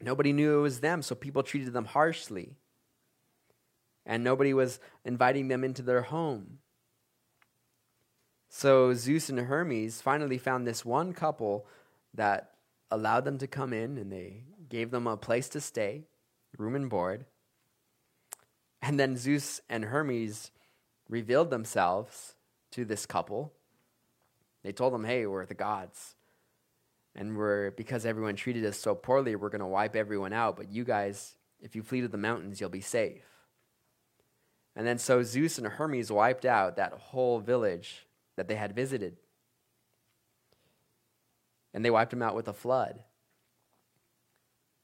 nobody 0.00 0.32
knew 0.32 0.56
it 0.56 0.62
was 0.62 0.80
them, 0.80 1.02
so 1.02 1.14
people 1.14 1.42
treated 1.42 1.74
them 1.74 1.84
harshly. 1.84 2.56
And 4.06 4.24
nobody 4.24 4.54
was 4.54 4.80
inviting 5.04 5.48
them 5.48 5.62
into 5.62 5.82
their 5.82 6.00
home. 6.00 6.60
So 8.48 8.94
Zeus 8.94 9.28
and 9.28 9.40
Hermes 9.40 10.00
finally 10.00 10.38
found 10.38 10.66
this 10.66 10.82
one 10.82 11.12
couple 11.12 11.66
that 12.14 12.54
allowed 12.90 13.26
them 13.26 13.36
to 13.36 13.46
come 13.46 13.74
in 13.74 13.98
and 13.98 14.10
they 14.10 14.44
gave 14.70 14.90
them 14.90 15.06
a 15.06 15.18
place 15.18 15.50
to 15.50 15.60
stay, 15.60 16.06
room 16.56 16.74
and 16.74 16.88
board. 16.88 17.26
And 18.80 18.98
then 18.98 19.18
Zeus 19.18 19.60
and 19.68 19.84
Hermes 19.84 20.50
revealed 21.10 21.50
themselves 21.50 22.36
to 22.72 22.84
this 22.84 23.06
couple. 23.06 23.52
They 24.62 24.72
told 24.72 24.92
them, 24.92 25.04
hey, 25.04 25.26
we're 25.26 25.46
the 25.46 25.54
gods. 25.54 26.14
And 27.14 27.36
we're, 27.36 27.72
because 27.72 28.06
everyone 28.06 28.36
treated 28.36 28.64
us 28.64 28.78
so 28.78 28.94
poorly, 28.94 29.34
we're 29.34 29.48
going 29.48 29.60
to 29.60 29.66
wipe 29.66 29.96
everyone 29.96 30.32
out. 30.32 30.56
But 30.56 30.70
you 30.70 30.84
guys, 30.84 31.34
if 31.60 31.74
you 31.74 31.82
flee 31.82 32.02
to 32.02 32.08
the 32.08 32.18
mountains, 32.18 32.60
you'll 32.60 32.70
be 32.70 32.80
safe. 32.80 33.24
And 34.76 34.86
then 34.86 34.98
so 34.98 35.22
Zeus 35.22 35.58
and 35.58 35.66
Hermes 35.66 36.12
wiped 36.12 36.44
out 36.44 36.76
that 36.76 36.92
whole 36.92 37.40
village 37.40 38.06
that 38.36 38.48
they 38.48 38.54
had 38.54 38.74
visited. 38.74 39.16
And 41.74 41.84
they 41.84 41.90
wiped 41.90 42.10
them 42.10 42.22
out 42.22 42.36
with 42.36 42.48
a 42.48 42.52
flood. 42.52 43.02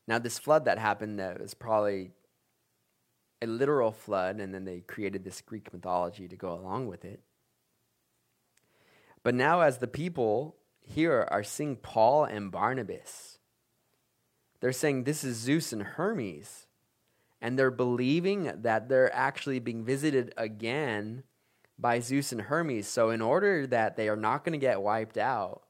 Now, 0.09 0.19
this 0.19 0.39
flood 0.39 0.65
that 0.67 0.79
happened 0.79 1.19
that 1.19 1.41
was 1.41 1.55
probably 1.55 2.13
a 3.43 3.47
literal 3.47 3.93
flood, 3.93 4.41
and 4.41 4.55
then 4.55 4.65
they 4.65 4.81
created 4.81 5.25
this 5.25 5.41
Greek 5.41 5.73
mythology 5.73 6.29
to 6.29 6.37
go 6.37 6.53
along 6.53 6.87
with 6.87 7.05
it. 7.05 7.21
But 9.27 9.35
now, 9.35 9.63
as 9.63 9.79
the 9.79 9.89
people 9.89 10.55
here 10.81 11.27
are 11.33 11.43
seeing 11.43 11.75
Paul 11.75 12.27
and 12.27 12.53
Barnabas, 12.53 13.41
they're 14.61 14.71
saying 14.71 15.03
this 15.03 15.25
is 15.25 15.37
Zeus 15.37 15.73
and 15.73 15.83
Hermes, 15.83 16.69
and 17.41 17.59
they're 17.59 17.73
believing 17.73 18.53
that 18.63 18.89
they're 18.89 19.13
actually 19.13 19.59
being 19.59 19.85
visited 19.85 20.33
again 20.37 21.25
by 21.77 21.99
Zeus 21.99 22.31
and 22.31 22.43
Hermes. 22.43 22.87
So, 22.87 23.11
in 23.11 23.21
order 23.21 23.67
that 23.67 23.97
they 23.97 24.09
are 24.09 24.15
not 24.15 24.45
going 24.45 24.53
to 24.53 24.65
get 24.65 24.81
wiped 24.81 25.19
out, 25.19 25.63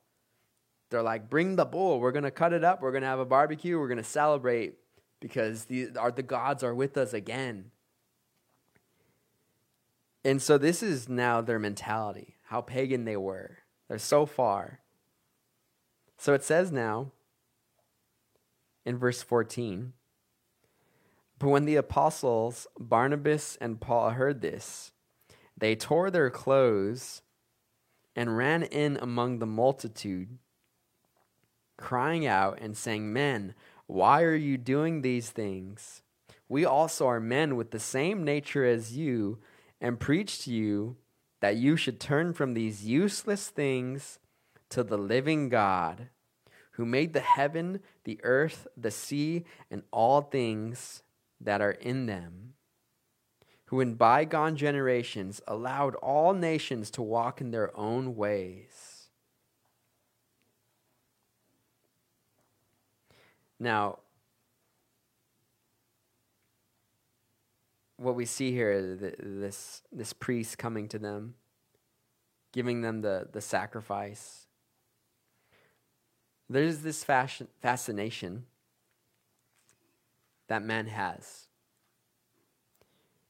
they're 0.90 1.00
like, 1.00 1.30
bring 1.30 1.56
the 1.56 1.64
bull. 1.64 1.98
We're 1.98 2.12
going 2.12 2.24
to 2.24 2.30
cut 2.30 2.52
it 2.52 2.62
up. 2.62 2.82
We're 2.82 2.92
going 2.92 3.04
to 3.04 3.08
have 3.08 3.20
a 3.20 3.24
barbecue. 3.24 3.78
We're 3.78 3.88
going 3.88 3.96
to 3.96 4.04
celebrate 4.04 4.74
because 5.18 5.64
the, 5.64 5.96
our, 5.98 6.12
the 6.12 6.22
gods 6.22 6.62
are 6.62 6.74
with 6.74 6.98
us 6.98 7.14
again. 7.14 7.70
And 10.26 10.42
so 10.42 10.58
this 10.58 10.82
is 10.82 11.08
now 11.08 11.40
their 11.40 11.58
mentality, 11.58 12.35
how 12.46 12.60
pagan 12.60 13.04
they 13.04 13.16
were. 13.16 13.58
They're 13.88 13.98
so 13.98 14.26
far. 14.26 14.80
So 16.16 16.32
it 16.32 16.44
says 16.44 16.72
now 16.72 17.12
in 18.84 18.96
verse 18.98 19.22
14 19.22 19.92
But 21.38 21.48
when 21.48 21.64
the 21.64 21.76
apostles 21.76 22.66
Barnabas 22.78 23.56
and 23.60 23.80
Paul 23.80 24.10
heard 24.10 24.40
this, 24.40 24.92
they 25.56 25.74
tore 25.74 26.10
their 26.10 26.30
clothes 26.30 27.22
and 28.14 28.36
ran 28.36 28.62
in 28.62 28.96
among 29.00 29.38
the 29.38 29.46
multitude, 29.46 30.38
crying 31.76 32.26
out 32.26 32.58
and 32.60 32.76
saying, 32.76 33.12
Men, 33.12 33.54
why 33.86 34.22
are 34.22 34.34
you 34.34 34.56
doing 34.56 35.02
these 35.02 35.30
things? 35.30 36.02
We 36.48 36.64
also 36.64 37.06
are 37.06 37.20
men 37.20 37.56
with 37.56 37.72
the 37.72 37.80
same 37.80 38.24
nature 38.24 38.64
as 38.64 38.96
you, 38.96 39.38
and 39.80 40.00
preach 40.00 40.44
to 40.44 40.52
you 40.52 40.96
that 41.40 41.56
you 41.56 41.76
should 41.76 42.00
turn 42.00 42.32
from 42.32 42.54
these 42.54 42.84
useless 42.84 43.48
things 43.48 44.18
to 44.70 44.82
the 44.82 44.98
living 44.98 45.48
God, 45.48 46.08
who 46.72 46.84
made 46.84 47.12
the 47.12 47.20
heaven, 47.20 47.80
the 48.04 48.20
earth, 48.22 48.66
the 48.76 48.90
sea, 48.90 49.44
and 49.70 49.82
all 49.90 50.20
things 50.20 51.02
that 51.40 51.60
are 51.60 51.72
in 51.72 52.06
them, 52.06 52.54
who 53.66 53.80
in 53.80 53.94
bygone 53.94 54.56
generations 54.56 55.40
allowed 55.46 55.94
all 55.96 56.32
nations 56.32 56.90
to 56.92 57.02
walk 57.02 57.40
in 57.40 57.50
their 57.50 57.76
own 57.76 58.16
ways. 58.16 59.08
Now, 63.58 64.00
what 68.06 68.14
we 68.14 68.24
see 68.24 68.52
here 68.52 68.70
is 68.70 69.00
this, 69.18 69.82
this 69.90 70.12
priest 70.12 70.58
coming 70.58 70.86
to 70.86 70.96
them, 70.96 71.34
giving 72.52 72.80
them 72.80 73.00
the, 73.00 73.26
the 73.32 73.40
sacrifice. 73.40 74.46
There's 76.48 76.82
this 76.82 77.02
fashion, 77.02 77.48
fascination 77.60 78.44
that 80.46 80.62
man 80.62 80.86
has. 80.86 81.48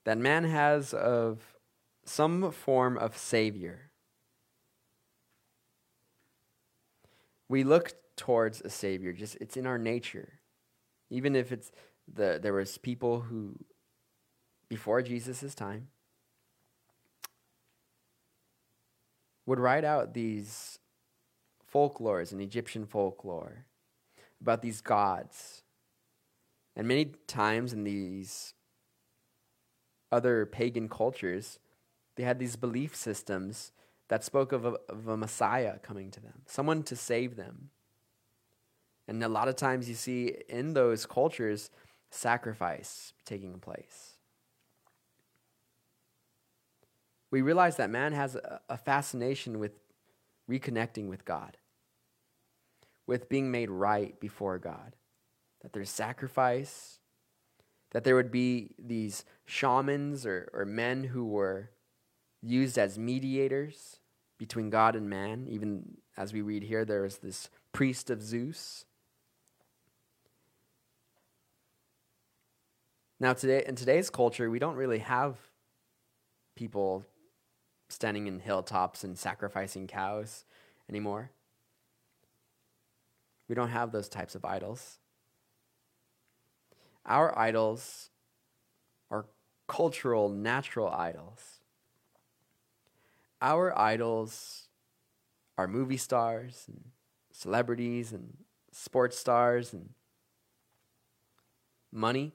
That 0.04 0.18
man 0.18 0.44
has 0.44 0.92
of 0.92 1.56
some 2.04 2.50
form 2.50 2.98
of 2.98 3.16
savior. 3.16 3.90
We 7.48 7.64
look 7.64 7.94
towards 8.16 8.60
a 8.60 8.68
savior. 8.68 9.14
Just 9.14 9.38
it's 9.40 9.56
in 9.56 9.66
our 9.66 9.78
nature. 9.78 10.34
Even 11.08 11.34
if 11.34 11.50
it's 11.50 11.72
the 12.12 12.38
there 12.42 12.52
was 12.52 12.76
people 12.76 13.20
who 13.20 13.56
before 14.68 15.02
Jesus' 15.02 15.54
time 15.54 15.88
would 19.46 19.60
write 19.60 19.84
out 19.84 20.12
these 20.12 20.78
folklores 21.72 22.32
and 22.32 22.40
Egyptian 22.40 22.84
folklore 22.84 23.66
about 24.40 24.62
these 24.62 24.80
gods. 24.80 25.62
And 26.74 26.88
many 26.88 27.12
times 27.26 27.72
in 27.72 27.84
these 27.84 28.54
other 30.12 30.46
pagan 30.46 30.88
cultures, 30.88 31.58
they 32.16 32.22
had 32.22 32.38
these 32.38 32.56
belief 32.56 32.94
systems 32.94 33.72
that 34.08 34.24
spoke 34.24 34.52
of 34.52 34.64
a, 34.64 34.74
of 34.88 35.08
a 35.08 35.16
Messiah 35.16 35.78
coming 35.78 36.10
to 36.10 36.20
them, 36.20 36.42
someone 36.46 36.82
to 36.84 36.96
save 36.96 37.36
them. 37.36 37.70
And 39.08 39.22
a 39.22 39.28
lot 39.28 39.48
of 39.48 39.56
times 39.56 39.88
you 39.88 39.94
see 39.94 40.34
in 40.48 40.74
those 40.74 41.06
cultures 41.06 41.70
sacrifice 42.10 43.12
taking 43.24 43.58
place. 43.58 44.15
We 47.36 47.42
realize 47.42 47.76
that 47.76 47.90
man 47.90 48.14
has 48.14 48.34
a, 48.34 48.78
fascination 48.78 49.58
with 49.58 49.72
reconnecting 50.50 51.06
with 51.06 51.26
God, 51.26 51.58
with 53.06 53.28
being 53.28 53.50
made 53.50 53.68
right 53.68 54.18
before 54.18 54.58
God, 54.58 54.96
that 55.60 55.74
there's 55.74 55.90
sacrifice, 55.90 56.98
that 57.90 58.04
there 58.04 58.14
would 58.14 58.30
be 58.30 58.70
these 58.78 59.26
shamans 59.44 60.24
or, 60.24 60.48
or 60.54 60.64
men 60.64 61.04
who 61.04 61.26
were 61.26 61.72
used 62.40 62.78
as 62.78 62.98
mediators 62.98 64.00
between 64.38 64.70
God 64.70 64.96
and 64.96 65.10
man. 65.10 65.46
Even 65.46 65.98
as 66.16 66.32
we 66.32 66.40
read 66.40 66.62
here, 66.62 66.86
there 66.86 67.04
is 67.04 67.18
this 67.18 67.50
priest 67.70 68.08
of 68.08 68.22
Zeus. 68.22 68.86
Now, 73.20 73.34
today 73.34 73.62
in 73.68 73.74
today's 73.74 74.08
culture, 74.08 74.48
we 74.48 74.58
don't 74.58 74.76
really 74.76 75.00
have 75.00 75.36
people 76.54 77.04
standing 77.88 78.26
in 78.26 78.40
hilltops 78.40 79.04
and 79.04 79.18
sacrificing 79.18 79.86
cows 79.86 80.44
anymore. 80.88 81.30
We 83.48 83.54
don't 83.54 83.68
have 83.68 83.92
those 83.92 84.08
types 84.08 84.34
of 84.34 84.44
idols. 84.44 84.98
Our 87.04 87.36
idols 87.38 88.10
are 89.10 89.26
cultural, 89.68 90.28
natural 90.28 90.90
idols. 90.90 91.60
Our 93.40 93.78
idols 93.78 94.68
are 95.56 95.68
movie 95.68 95.96
stars 95.96 96.64
and 96.66 96.90
celebrities 97.30 98.12
and 98.12 98.36
sports 98.72 99.16
stars 99.16 99.72
and 99.72 99.90
money. 101.92 102.32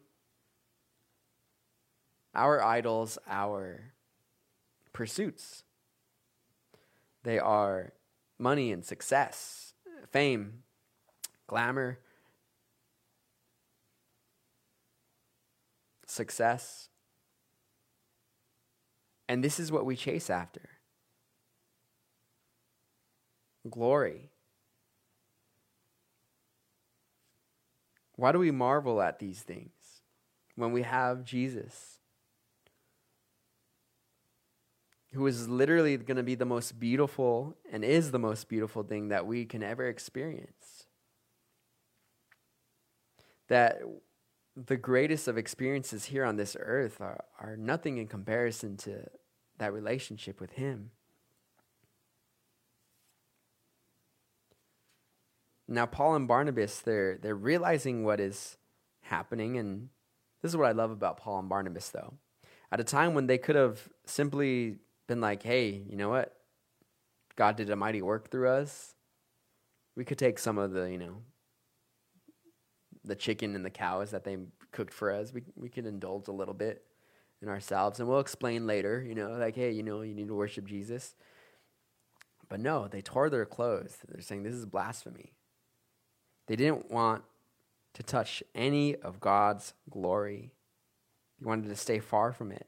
Our 2.33 2.63
idols, 2.63 3.17
our 3.27 3.91
pursuits. 5.01 5.63
They 7.23 7.39
are 7.39 7.93
money 8.37 8.71
and 8.71 8.85
success, 8.85 9.73
fame, 10.11 10.61
glamour, 11.47 11.97
success. 16.05 16.89
And 19.27 19.43
this 19.43 19.59
is 19.59 19.71
what 19.71 19.87
we 19.87 19.95
chase 19.95 20.29
after 20.29 20.69
glory. 23.67 24.29
Why 28.17 28.31
do 28.31 28.37
we 28.37 28.51
marvel 28.51 29.01
at 29.01 29.17
these 29.17 29.41
things 29.41 30.03
when 30.55 30.71
we 30.71 30.83
have 30.83 31.23
Jesus? 31.23 32.00
Who 35.13 35.28
is 35.28 35.50
literally 35.50 35.97
going 35.97 36.17
to 36.17 36.24
be 36.24 36.36
the 36.36 36.45
most 36.45 36.80
beautiful 36.80 37.56
and 37.71 37.84
is 37.84 38.12
the 38.12 38.19
most 38.19 38.47
beautiful 38.47 38.84
thing 38.84 39.10
that 39.10 39.26
we 39.26 39.45
can 39.45 39.62
ever 39.62 39.88
experience. 39.88 40.86
That 43.50 43.82
the 44.56 44.78
greatest 44.78 45.28
of 45.28 45.38
experiences 45.38 46.06
here 46.06 46.24
on 46.24 46.38
this 46.38 46.56
earth 46.60 47.02
are, 47.02 47.26
are 47.39 47.58
nothing 47.58 47.97
in 47.97 48.08
comparison 48.08 48.78
to 48.78 49.06
that 49.58 49.74
relationship 49.74 50.39
with 50.39 50.52
Him. 50.52 50.91
Now, 55.67 55.86
Paul 55.86 56.15
and 56.15 56.28
Barnabas, 56.28 56.82
they're, 56.82 57.17
they're 57.17 57.36
realizing 57.36 58.04
what 58.04 58.19
is 58.19 58.58
happening, 59.04 59.58
and 59.58 59.89
this 60.41 60.52
is 60.52 60.58
what 60.58 60.67
I 60.67 60.74
love 60.74 60.91
about 60.91 61.17
Paul 61.17 61.39
and 61.39 61.50
Barnabas, 61.50 61.89
though. 61.89 62.13
At 62.71 62.80
a 62.80 62.84
time 62.84 63.13
when 63.13 63.28
they 63.28 63.38
could 63.38 63.56
have 63.56 63.89
simply 64.06 64.80
been 65.07 65.21
like, 65.21 65.43
hey, 65.43 65.81
you 65.89 65.95
know 65.95 66.09
what? 66.09 66.35
God 67.35 67.55
did 67.55 67.69
a 67.69 67.75
mighty 67.75 68.01
work 68.01 68.29
through 68.29 68.49
us. 68.49 68.95
We 69.95 70.05
could 70.05 70.17
take 70.17 70.39
some 70.39 70.57
of 70.57 70.71
the, 70.71 70.89
you 70.89 70.97
know, 70.97 71.17
the 73.03 73.15
chicken 73.15 73.55
and 73.55 73.65
the 73.65 73.69
cows 73.69 74.11
that 74.11 74.23
they 74.23 74.37
cooked 74.71 74.93
for 74.93 75.11
us. 75.11 75.33
We 75.33 75.43
we 75.55 75.69
could 75.69 75.85
indulge 75.85 76.27
a 76.27 76.31
little 76.31 76.53
bit 76.53 76.83
in 77.41 77.49
ourselves, 77.49 77.99
and 77.99 78.07
we'll 78.07 78.19
explain 78.19 78.67
later. 78.67 79.03
You 79.05 79.15
know, 79.15 79.31
like, 79.31 79.55
hey, 79.55 79.71
you 79.71 79.83
know, 79.83 80.01
you 80.01 80.13
need 80.13 80.27
to 80.27 80.35
worship 80.35 80.65
Jesus. 80.65 81.15
But 82.49 82.59
no, 82.59 82.87
they 82.87 83.01
tore 83.01 83.29
their 83.29 83.45
clothes. 83.45 83.97
They're 84.07 84.21
saying 84.21 84.43
this 84.43 84.53
is 84.53 84.65
blasphemy. 84.65 85.33
They 86.47 86.55
didn't 86.55 86.91
want 86.91 87.23
to 87.93 88.03
touch 88.03 88.43
any 88.53 88.95
of 88.95 89.19
God's 89.19 89.73
glory. 89.89 90.51
They 91.39 91.45
wanted 91.45 91.69
to 91.69 91.75
stay 91.75 91.99
far 91.99 92.33
from 92.33 92.51
it. 92.51 92.67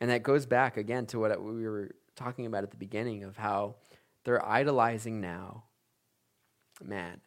And 0.00 0.10
that 0.10 0.22
goes 0.22 0.46
back 0.46 0.76
again 0.76 1.06
to 1.06 1.18
what 1.18 1.42
we 1.42 1.66
were 1.66 1.92
talking 2.14 2.46
about 2.46 2.64
at 2.64 2.70
the 2.70 2.76
beginning 2.76 3.24
of 3.24 3.36
how 3.36 3.76
they're 4.24 4.44
idolizing 4.44 5.20
now 5.20 5.64
man. 6.84 7.20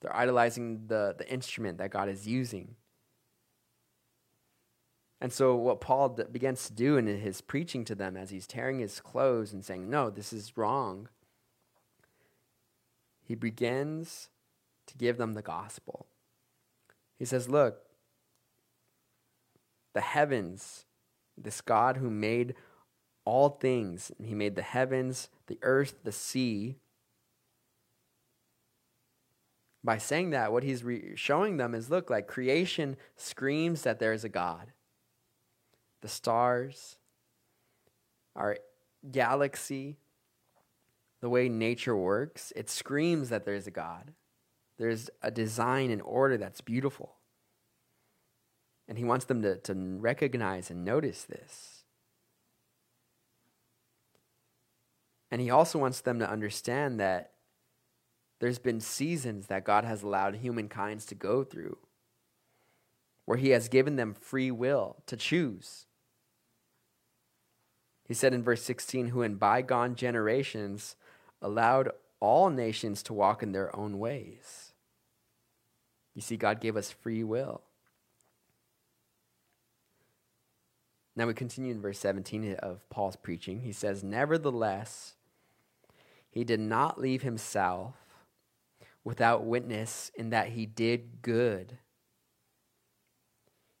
They're 0.00 0.14
idolizing 0.14 0.86
the, 0.86 1.14
the 1.16 1.28
instrument 1.30 1.78
that 1.78 1.90
God 1.90 2.08
is 2.08 2.26
using. 2.26 2.76
And 5.20 5.32
so, 5.32 5.56
what 5.56 5.80
Paul 5.80 6.10
d- 6.10 6.24
begins 6.30 6.66
to 6.66 6.72
do 6.72 6.96
in 6.96 7.06
his 7.06 7.40
preaching 7.40 7.84
to 7.86 7.94
them 7.94 8.16
as 8.16 8.30
he's 8.30 8.46
tearing 8.46 8.78
his 8.78 9.00
clothes 9.00 9.52
and 9.52 9.64
saying, 9.64 9.90
No, 9.90 10.10
this 10.10 10.32
is 10.32 10.56
wrong, 10.56 11.08
he 13.20 13.34
begins 13.34 14.28
to 14.86 14.96
give 14.96 15.18
them 15.18 15.34
the 15.34 15.42
gospel. 15.42 16.06
He 17.18 17.24
says, 17.24 17.48
Look, 17.48 17.80
the 19.92 20.00
heavens 20.00 20.84
this 21.42 21.60
God 21.60 21.96
who 21.96 22.10
made 22.10 22.54
all 23.24 23.50
things. 23.50 24.10
He 24.22 24.34
made 24.34 24.56
the 24.56 24.62
heavens, 24.62 25.28
the 25.48 25.58
earth, 25.62 25.96
the 26.02 26.12
sea. 26.12 26.76
By 29.84 29.98
saying 29.98 30.30
that, 30.30 30.52
what 30.52 30.62
he's 30.62 30.82
re- 30.82 31.12
showing 31.14 31.56
them 31.56 31.74
is 31.74 31.90
look, 31.90 32.10
like 32.10 32.26
creation 32.26 32.96
screams 33.16 33.82
that 33.82 33.98
there 33.98 34.12
is 34.12 34.24
a 34.24 34.28
God. 34.28 34.72
The 36.00 36.08
stars, 36.08 36.96
our 38.34 38.58
galaxy, 39.10 39.98
the 41.20 41.28
way 41.28 41.48
nature 41.48 41.96
works, 41.96 42.52
it 42.56 42.70
screams 42.70 43.28
that 43.28 43.44
there's 43.44 43.66
a 43.66 43.72
God. 43.72 44.12
There's 44.78 45.10
a 45.22 45.30
design 45.30 45.90
and 45.90 46.00
order 46.02 46.36
that's 46.36 46.60
beautiful. 46.60 47.17
And 48.88 48.96
he 48.96 49.04
wants 49.04 49.26
them 49.26 49.42
to, 49.42 49.56
to 49.56 49.74
recognize 49.74 50.70
and 50.70 50.84
notice 50.84 51.24
this. 51.24 51.84
And 55.30 55.40
he 55.40 55.50
also 55.50 55.78
wants 55.78 56.00
them 56.00 56.18
to 56.20 56.30
understand 56.30 56.98
that 57.00 57.32
there's 58.40 58.58
been 58.58 58.80
seasons 58.80 59.48
that 59.48 59.64
God 59.64 59.84
has 59.84 60.02
allowed 60.02 60.36
humankind 60.36 61.00
to 61.00 61.14
go 61.14 61.44
through 61.44 61.76
where 63.28 63.36
he 63.36 63.50
has 63.50 63.68
given 63.68 63.96
them 63.96 64.14
free 64.14 64.50
will 64.50 64.96
to 65.04 65.14
choose. 65.14 65.84
He 68.06 68.14
said 68.14 68.32
in 68.32 68.42
verse 68.42 68.62
16, 68.62 69.08
who 69.08 69.20
in 69.20 69.34
bygone 69.34 69.96
generations 69.96 70.96
allowed 71.42 71.90
all 72.20 72.48
nations 72.48 73.02
to 73.02 73.12
walk 73.12 73.42
in 73.42 73.52
their 73.52 73.76
own 73.76 73.98
ways. 73.98 74.72
You 76.14 76.22
see, 76.22 76.38
God 76.38 76.58
gave 76.58 76.74
us 76.74 76.90
free 76.90 77.22
will. 77.22 77.60
Now 81.18 81.26
we 81.26 81.34
continue 81.34 81.72
in 81.72 81.80
verse 81.80 81.98
17 81.98 82.54
of 82.60 82.88
Paul's 82.90 83.16
preaching. 83.16 83.62
He 83.62 83.72
says, 83.72 84.04
Nevertheless, 84.04 85.16
he 86.30 86.44
did 86.44 86.60
not 86.60 87.00
leave 87.00 87.22
himself 87.22 87.96
without 89.02 89.44
witness 89.44 90.12
in 90.14 90.30
that 90.30 90.50
he 90.50 90.64
did 90.64 91.20
good. 91.20 91.78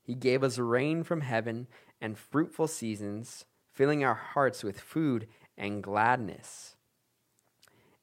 He 0.02 0.16
gave 0.16 0.42
us 0.42 0.58
rain 0.58 1.04
from 1.04 1.20
heaven 1.20 1.68
and 2.00 2.18
fruitful 2.18 2.66
seasons, 2.66 3.44
filling 3.72 4.02
our 4.02 4.14
hearts 4.14 4.64
with 4.64 4.80
food 4.80 5.28
and 5.56 5.80
gladness. 5.80 6.74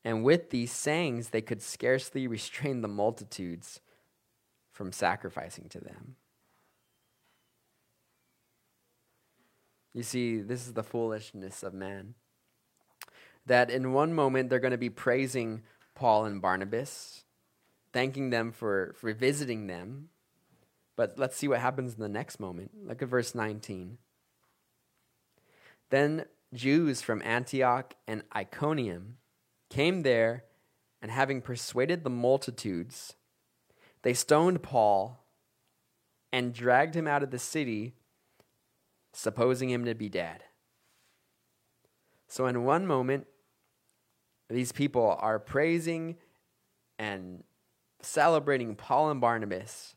And 0.05 0.23
with 0.23 0.49
these 0.49 0.71
sayings, 0.71 1.31
they 1.31 1.41
could 1.41 1.61
scarcely 1.61 2.25
restrain 2.25 2.79
the 2.79 2.87
multitudes 2.87 3.81
from 4.71 4.93
sacrificing 4.93 5.67
to 5.67 5.81
them. 5.81 6.15
You 9.95 10.03
see, 10.03 10.41
this 10.41 10.67
is 10.67 10.73
the 10.73 10.83
foolishness 10.83 11.63
of 11.63 11.73
man. 11.73 12.15
That 13.45 13.71
in 13.71 13.93
one 13.93 14.13
moment 14.13 14.49
they're 14.49 14.59
going 14.59 14.71
to 14.71 14.77
be 14.77 14.89
praising 14.89 15.63
Paul 15.95 16.25
and 16.25 16.41
Barnabas, 16.41 17.23
thanking 17.93 18.29
them 18.29 18.51
for, 18.51 18.93
for 18.99 19.13
visiting 19.13 19.67
them, 19.67 20.09
But 20.95 21.17
let's 21.17 21.35
see 21.35 21.47
what 21.47 21.59
happens 21.59 21.93
in 21.93 21.99
the 21.99 22.09
next 22.09 22.39
moment. 22.39 22.71
Look 22.85 23.01
at 23.01 23.09
verse 23.09 23.35
19. 23.35 23.97
Then 25.89 26.25
Jews 26.53 27.01
from 27.01 27.21
Antioch 27.21 27.93
and 28.07 28.23
Iconium 28.35 29.17
came 29.69 30.03
there, 30.03 30.45
and 31.01 31.11
having 31.11 31.41
persuaded 31.41 32.03
the 32.03 32.09
multitudes, 32.09 33.15
they 34.01 34.13
stoned 34.13 34.63
Paul 34.63 35.23
and 36.31 36.53
dragged 36.53 36.95
him 36.95 37.07
out 37.07 37.23
of 37.23 37.31
the 37.31 37.39
city, 37.39 37.95
supposing 39.15 39.69
him 39.69 39.85
to 39.85 39.95
be 39.95 40.09
dead. 40.09 40.43
So, 42.27 42.45
in 42.47 42.63
one 42.63 42.85
moment, 42.85 43.27
these 44.49 44.71
people 44.71 45.17
are 45.19 45.39
praising 45.39 46.17
and 46.99 47.43
celebrating 48.01 48.75
Paul 48.75 49.09
and 49.09 49.21
Barnabas. 49.21 49.95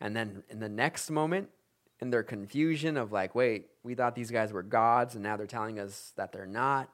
And 0.00 0.14
then 0.14 0.42
in 0.50 0.58
the 0.58 0.68
next 0.68 1.10
moment, 1.10 1.48
in 2.00 2.10
their 2.10 2.22
confusion 2.22 2.96
of 2.96 3.12
like, 3.12 3.34
wait, 3.34 3.68
we 3.82 3.94
thought 3.94 4.14
these 4.14 4.30
guys 4.30 4.52
were 4.52 4.62
gods, 4.62 5.14
and 5.14 5.22
now 5.22 5.36
they're 5.36 5.46
telling 5.46 5.78
us 5.78 6.12
that 6.16 6.32
they're 6.32 6.44
not. 6.44 6.90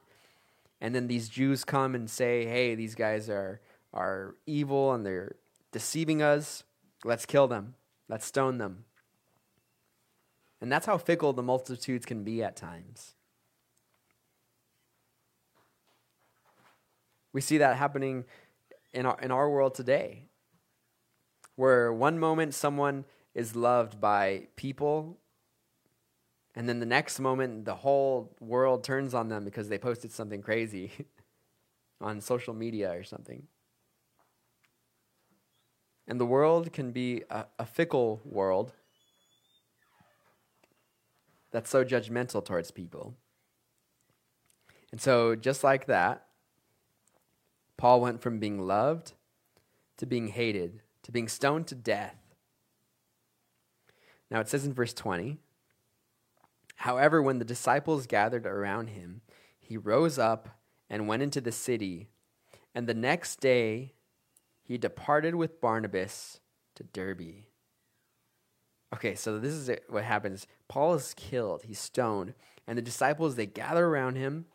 And 0.81 0.95
then 0.95 1.07
these 1.07 1.29
Jews 1.29 1.65
come 1.65 1.95
and 1.95 2.09
say, 2.09 2.45
hey, 2.45 2.75
these 2.75 2.95
guys 2.95 3.29
are, 3.29 3.61
are 3.93 4.35
evil 4.47 4.93
and 4.93 5.07
they're 5.07 5.37
deceiving 5.71 6.23
us. 6.23 6.65
Let's 7.05 7.25
kill 7.25 7.49
them. 7.49 7.75
Let's 8.09 8.27
stone 8.27 8.59
them. 8.59 8.85
And 10.63 10.71
that's 10.71 10.87
how 10.87 10.97
fickle 10.97 11.33
the 11.33 11.43
multitudes 11.43 12.07
can 12.07 12.23
be 12.23 12.41
at 12.41 12.55
times. 12.55 13.15
We 17.33 17.41
see 17.41 17.59
that 17.59 17.77
happening 17.77 18.25
in 18.93 19.05
our, 19.05 19.19
in 19.21 19.33
our 19.33 19.51
world 19.51 19.75
today, 19.75 20.29
where 21.57 21.93
one 21.93 22.17
moment 22.17 22.55
someone 22.55 23.07
is 23.35 23.57
loved 23.57 24.01
by 24.01 24.47
people, 24.55 25.19
and 26.55 26.69
then 26.69 26.79
the 26.79 26.87
next 26.87 27.19
moment 27.19 27.65
the 27.65 27.75
whole 27.75 28.33
world 28.39 28.85
turns 28.85 29.15
on 29.15 29.29
them 29.29 29.45
because 29.45 29.69
they 29.69 29.79
posted 29.79 30.13
something 30.13 30.43
crazy 30.43 30.93
on 32.01 32.21
social 32.21 32.55
media 32.55 32.93
or 32.93 33.03
something. 33.03 33.49
And 36.07 36.21
the 36.21 36.27
world 36.27 36.73
can 36.73 36.93
be 36.93 37.25
a, 37.31 37.47
a 37.59 37.67
fickle 37.67 38.21
world 38.25 38.75
that's 41.53 41.71
so 41.71 41.85
judgmental 41.85 42.45
towards 42.45 42.71
people. 42.71 43.15
And 44.91 45.01
so, 45.01 45.35
just 45.37 45.63
like 45.63 45.87
that, 45.87 46.27
Paul 47.77 48.01
went 48.01 48.21
from 48.21 48.39
being 48.39 48.67
loved 48.67 49.13
to 49.99 50.07
being 50.07 50.29
hated 50.29 50.81
to 51.03 51.13
being 51.13 51.29
stoned 51.29 51.67
to 51.69 51.75
death. 51.75 52.17
Now 54.31 54.41
it 54.41 54.49
says 54.49 54.65
in 54.65 54.73
verse 54.73 54.93
20 54.93 55.39
However, 56.77 57.23
when 57.23 57.39
the 57.39 57.45
disciples 57.45 58.07
gathered 58.07 58.47
around 58.47 58.89
him, 58.89 59.21
he 59.61 59.77
rose 59.77 60.19
up 60.19 60.49
and 60.91 61.07
went 61.07 61.23
into 61.23 61.41
the 61.41 61.53
city, 61.53 62.09
and 62.75 62.89
the 62.89 62.95
next 62.95 63.41
day 63.41 63.95
he 64.63 64.79
departed 64.79 65.37
with 65.37 65.61
Barnabas 65.61 66.41
to 66.75 66.83
Derbe. 66.83 67.45
Okay, 68.95 69.15
so 69.15 69.39
this 69.39 69.55
is 69.55 69.71
what 69.89 70.05
happens. 70.05 70.47
Paul 70.69 70.95
is 70.95 71.15
killed, 71.15 71.63
he's 71.65 71.79
stoned, 71.79 72.35
and 72.67 72.77
the 72.77 72.83
disciples 72.83 73.37
they 73.37 73.47
gather 73.47 73.87
around 73.87 74.17
him, 74.17 74.47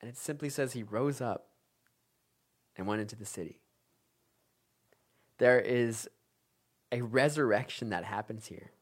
and 0.00 0.08
it 0.08 0.16
simply 0.16 0.48
says 0.48 0.72
he 0.72 0.82
rose 0.82 1.20
up 1.20 1.48
and 2.76 2.86
went 2.86 3.02
into 3.02 3.16
the 3.16 3.26
city. 3.26 3.60
There 5.38 5.60
is 5.60 6.08
a 6.90 7.02
resurrection 7.02 7.90
that 7.90 8.04
happens 8.04 8.46
here. 8.46 8.72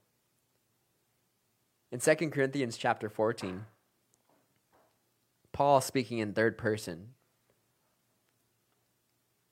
In 1.91 1.99
2 1.99 2.15
Corinthians 2.31 2.77
chapter 2.77 3.09
14, 3.09 3.67
Paul 5.53 5.81
speaking 5.81 6.19
in 6.19 6.33
third 6.33 6.57
person, 6.57 7.09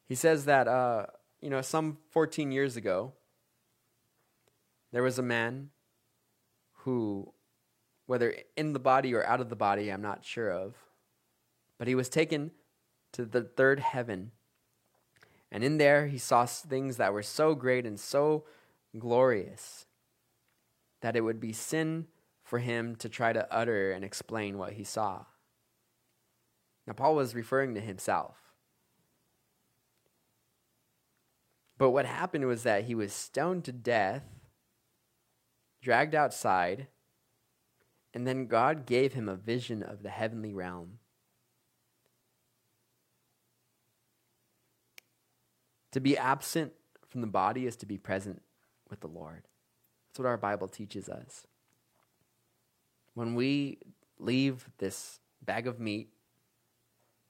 he 0.06 0.14
says 0.14 0.44
that, 0.44 0.68
uh, 0.68 1.06
you 1.40 1.50
know, 1.50 1.60
some 1.62 1.98
14 2.10 2.52
years 2.52 2.76
ago, 2.76 3.12
there 4.92 5.02
was 5.02 5.18
a 5.18 5.22
man 5.22 5.70
who, 6.78 7.32
whether 8.06 8.34
in 8.56 8.72
the 8.72 8.78
body 8.78 9.14
or 9.14 9.26
out 9.26 9.40
of 9.40 9.48
the 9.48 9.56
body, 9.56 9.90
I'm 9.90 10.02
not 10.02 10.24
sure 10.24 10.50
of, 10.50 10.74
but 11.78 11.88
he 11.88 11.94
was 11.94 12.08
taken 12.08 12.52
to 13.12 13.24
the 13.24 13.42
third 13.42 13.80
heaven. 13.80 14.32
And 15.50 15.64
in 15.64 15.78
there, 15.78 16.06
he 16.06 16.18
saw 16.18 16.46
things 16.46 16.96
that 16.96 17.12
were 17.12 17.22
so 17.22 17.54
great 17.54 17.86
and 17.86 17.98
so 17.98 18.44
glorious 18.98 19.86
that 21.00 21.16
it 21.16 21.20
would 21.20 21.40
be 21.40 21.52
sin 21.52 22.06
for 22.42 22.58
him 22.58 22.96
to 22.96 23.08
try 23.08 23.32
to 23.32 23.52
utter 23.52 23.92
and 23.92 24.04
explain 24.04 24.58
what 24.58 24.74
he 24.74 24.84
saw. 24.84 25.24
Now, 26.86 26.94
Paul 26.94 27.14
was 27.14 27.34
referring 27.34 27.74
to 27.74 27.80
himself. 27.80 28.36
But 31.76 31.90
what 31.90 32.06
happened 32.06 32.46
was 32.46 32.62
that 32.62 32.84
he 32.84 32.94
was 32.94 33.12
stoned 33.12 33.64
to 33.64 33.72
death, 33.72 34.24
dragged 35.80 36.14
outside, 36.14 36.88
and 38.14 38.26
then 38.26 38.46
God 38.46 38.86
gave 38.86 39.12
him 39.12 39.28
a 39.28 39.36
vision 39.36 39.82
of 39.82 40.02
the 40.02 40.08
heavenly 40.08 40.52
realm. 40.52 40.98
To 45.92 46.00
be 46.00 46.18
absent 46.18 46.72
from 47.08 47.20
the 47.20 47.26
body 47.26 47.66
is 47.66 47.76
to 47.76 47.86
be 47.86 47.96
present 47.96 48.42
with 48.90 49.00
the 49.00 49.08
Lord. 49.08 49.42
That's 50.08 50.18
what 50.18 50.26
our 50.26 50.36
Bible 50.36 50.68
teaches 50.68 51.08
us. 51.08 51.46
When 53.14 53.34
we 53.34 53.78
leave 54.18 54.68
this 54.78 55.20
bag 55.42 55.66
of 55.66 55.80
meat 55.80 56.10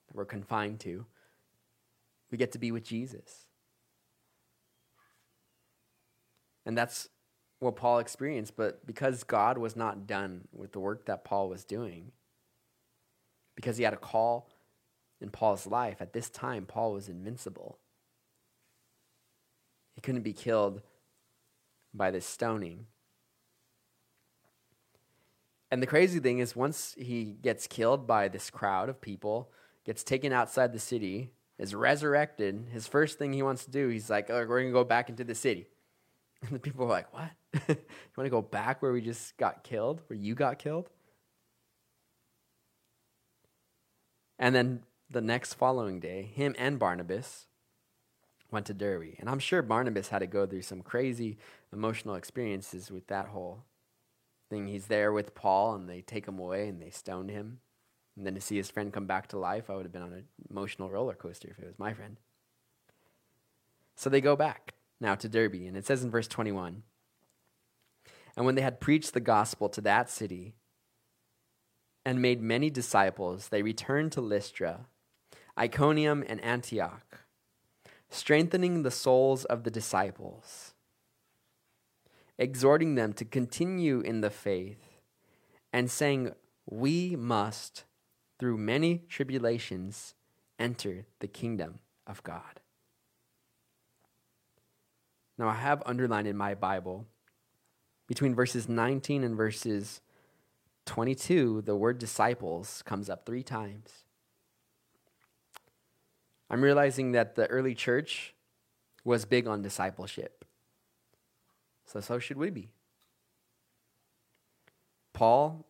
that 0.07 0.17
we're 0.17 0.25
confined 0.25 0.81
to, 0.81 1.07
we 2.31 2.39
get 2.39 2.53
to 2.53 2.59
be 2.59 2.73
with 2.73 2.85
Jesus. 2.85 3.47
And 6.67 6.77
that's 6.77 7.09
what 7.61 7.77
Paul 7.77 7.99
experienced, 7.99 8.57
but 8.57 8.87
because 8.87 9.25
God 9.25 9.59
was 9.59 9.75
not 9.75 10.07
done 10.07 10.47
with 10.53 10.73
the 10.73 10.81
work 10.81 11.07
that 11.07 11.25
Paul 11.25 11.49
was 11.49 11.65
doing, 11.65 12.13
because 13.57 13.77
he 13.77 13.85
had 13.85 13.93
a 13.93 13.99
call 13.99 14.49
in 15.21 15.31
Paul's 15.31 15.67
life, 15.67 16.01
at 16.01 16.13
this 16.13 16.31
time, 16.31 16.65
Paul 16.67 16.93
was 16.93 17.09
invincible. 17.09 17.79
He 19.95 20.01
couldn't 20.01 20.23
be 20.23 20.33
killed 20.33 20.83
by 21.93 22.13
this 22.13 22.25
stoning. 22.25 22.87
And 25.71 25.83
the 25.83 25.87
crazy 25.87 26.21
thing 26.21 26.39
is, 26.39 26.55
once 26.55 26.95
he 26.97 27.37
gets 27.43 27.67
killed 27.67 28.07
by 28.07 28.29
this 28.29 28.49
crowd 28.49 28.89
of 28.89 29.01
people, 29.01 29.51
gets 29.85 30.05
taken 30.05 30.33
outside 30.33 30.73
the 30.73 30.79
city, 30.79 31.33
is 31.59 31.75
resurrected, 31.75 32.69
his 32.73 32.87
first 32.87 33.19
thing 33.19 33.33
he 33.33 33.43
wants 33.43 33.65
to 33.65 33.71
do, 33.71 33.89
he's 33.89 34.09
like, 34.09 34.31
oh, 34.31 34.35
we're 34.35 34.61
going 34.61 34.69
to 34.69 34.73
go 34.73 34.85
back 34.85 35.09
into 35.09 35.25
the 35.25 35.35
city. 35.35 35.67
And 36.41 36.51
the 36.51 36.61
people 36.61 36.85
are 36.85 36.89
like, 36.89 37.13
what? 37.13 37.31
you 37.69 37.77
want 38.17 38.27
to 38.27 38.31
go 38.31 38.43
back 38.43 38.83
where 38.83 38.93
we 38.93 39.01
just 39.01 39.37
got 39.37 39.65
killed, 39.65 40.03
where 40.09 40.19
you 40.19 40.35
got 40.35 40.59
killed? 40.59 40.91
And 44.39 44.55
then 44.55 44.83
the 45.11 45.21
next 45.21 45.55
following 45.55 46.01
day, 46.01 46.23
him 46.23 46.55
and 46.59 46.79
Barnabas 46.79 47.47
went 48.51 48.67
to 48.67 48.75
Derbe. 48.75 49.15
And 49.19 49.29
I'm 49.29 49.39
sure 49.39 49.63
Barnabas 49.63 50.09
had 50.09 50.21
to 50.21 50.27
go 50.27 50.47
through 50.47 50.63
some 50.63 50.83
crazy 50.83 51.39
emotional 51.73 52.15
experiences 52.15 52.91
with 52.91 53.07
that 53.09 53.27
whole 53.27 53.65
thing. 54.49 54.67
He's 54.67 54.87
there 54.87 55.13
with 55.13 55.35
Paul 55.35 55.75
and 55.75 55.89
they 55.89 56.01
take 56.01 56.27
him 56.27 56.39
away 56.39 56.69
and 56.69 56.81
they 56.81 56.91
stone 56.91 57.29
him. 57.29 57.61
And 58.17 58.27
then 58.27 58.35
to 58.35 58.41
see 58.41 58.57
his 58.57 58.71
friend 58.71 58.93
come 58.93 59.07
back 59.07 59.29
to 59.29 59.39
life, 59.39 59.71
I 59.71 59.77
would 59.77 59.85
have 59.85 59.93
been 59.93 60.03
on 60.03 60.13
an 60.13 60.25
emotional 60.51 60.91
roller 60.91 61.15
coaster 61.15 61.49
if 61.49 61.59
it 61.59 61.67
was 61.67 61.79
my 61.79 61.93
friend. 61.93 62.17
So 63.95 64.11
they 64.11 64.21
go 64.21 64.37
back 64.37 64.75
now 65.01 65.15
to 65.15 65.29
Derbe, 65.29 65.55
And 65.55 65.77
it 65.77 65.87
says 65.87 66.03
in 66.03 66.11
verse 66.11 66.29
21 66.29 66.83
And 68.39 68.47
when 68.47 68.55
they 68.55 68.63
had 68.63 68.79
preached 68.81 69.15
the 69.15 69.21
gospel 69.21 69.69
to 69.69 69.81
that 69.81 70.09
city 70.09 70.55
and 72.07 72.23
made 72.23 72.41
many 72.41 72.71
disciples, 72.71 73.49
they 73.49 73.63
returned 73.63 74.13
to 74.13 74.21
Lystra, 74.21 74.87
Iconium, 75.59 76.23
and 76.29 76.41
Antioch 76.45 77.25
strengthening 78.11 78.85
the 78.85 78.93
souls 78.93 79.45
of 79.47 79.65
the 79.65 79.73
disciples, 79.73 80.73
exhorting 82.39 82.95
them 82.95 83.13
to 83.13 83.25
continue 83.25 84.01
in 84.01 84.21
the 84.21 84.31
faith, 84.31 85.01
and 85.73 85.91
saying, 85.91 86.33
We 86.65 87.17
must, 87.17 87.87
through 88.39 88.57
many 88.57 89.03
tribulations, 89.09 90.15
enter 90.61 91.07
the 91.19 91.27
kingdom 91.27 91.81
of 92.07 92.23
God. 92.23 92.61
Now, 95.37 95.49
I 95.49 95.55
have 95.55 95.83
underlined 95.85 96.29
in 96.29 96.37
my 96.37 96.55
Bible 96.55 97.05
between 98.09 98.35
verses 98.35 98.69
19 98.69 99.23
and 99.23 99.37
verses 99.37 100.01
22, 100.87 101.63
the 101.63 101.77
word 101.77 101.99
disciples 101.99 102.83
comes 102.85 103.09
up 103.09 103.25
three 103.25 103.43
times. 103.43 104.05
I'm 106.51 106.63
realizing 106.63 107.13
that 107.13 107.37
the 107.37 107.47
early 107.49 107.75
church 107.75 108.35
was 109.05 109.27
big 109.27 109.47
on 109.47 109.61
discipleship. 109.61 110.47
So, 111.85 112.01
so 112.01 112.19
should 112.19 112.39
we 112.39 112.51
be. 112.51 112.71
Paul 115.13 115.67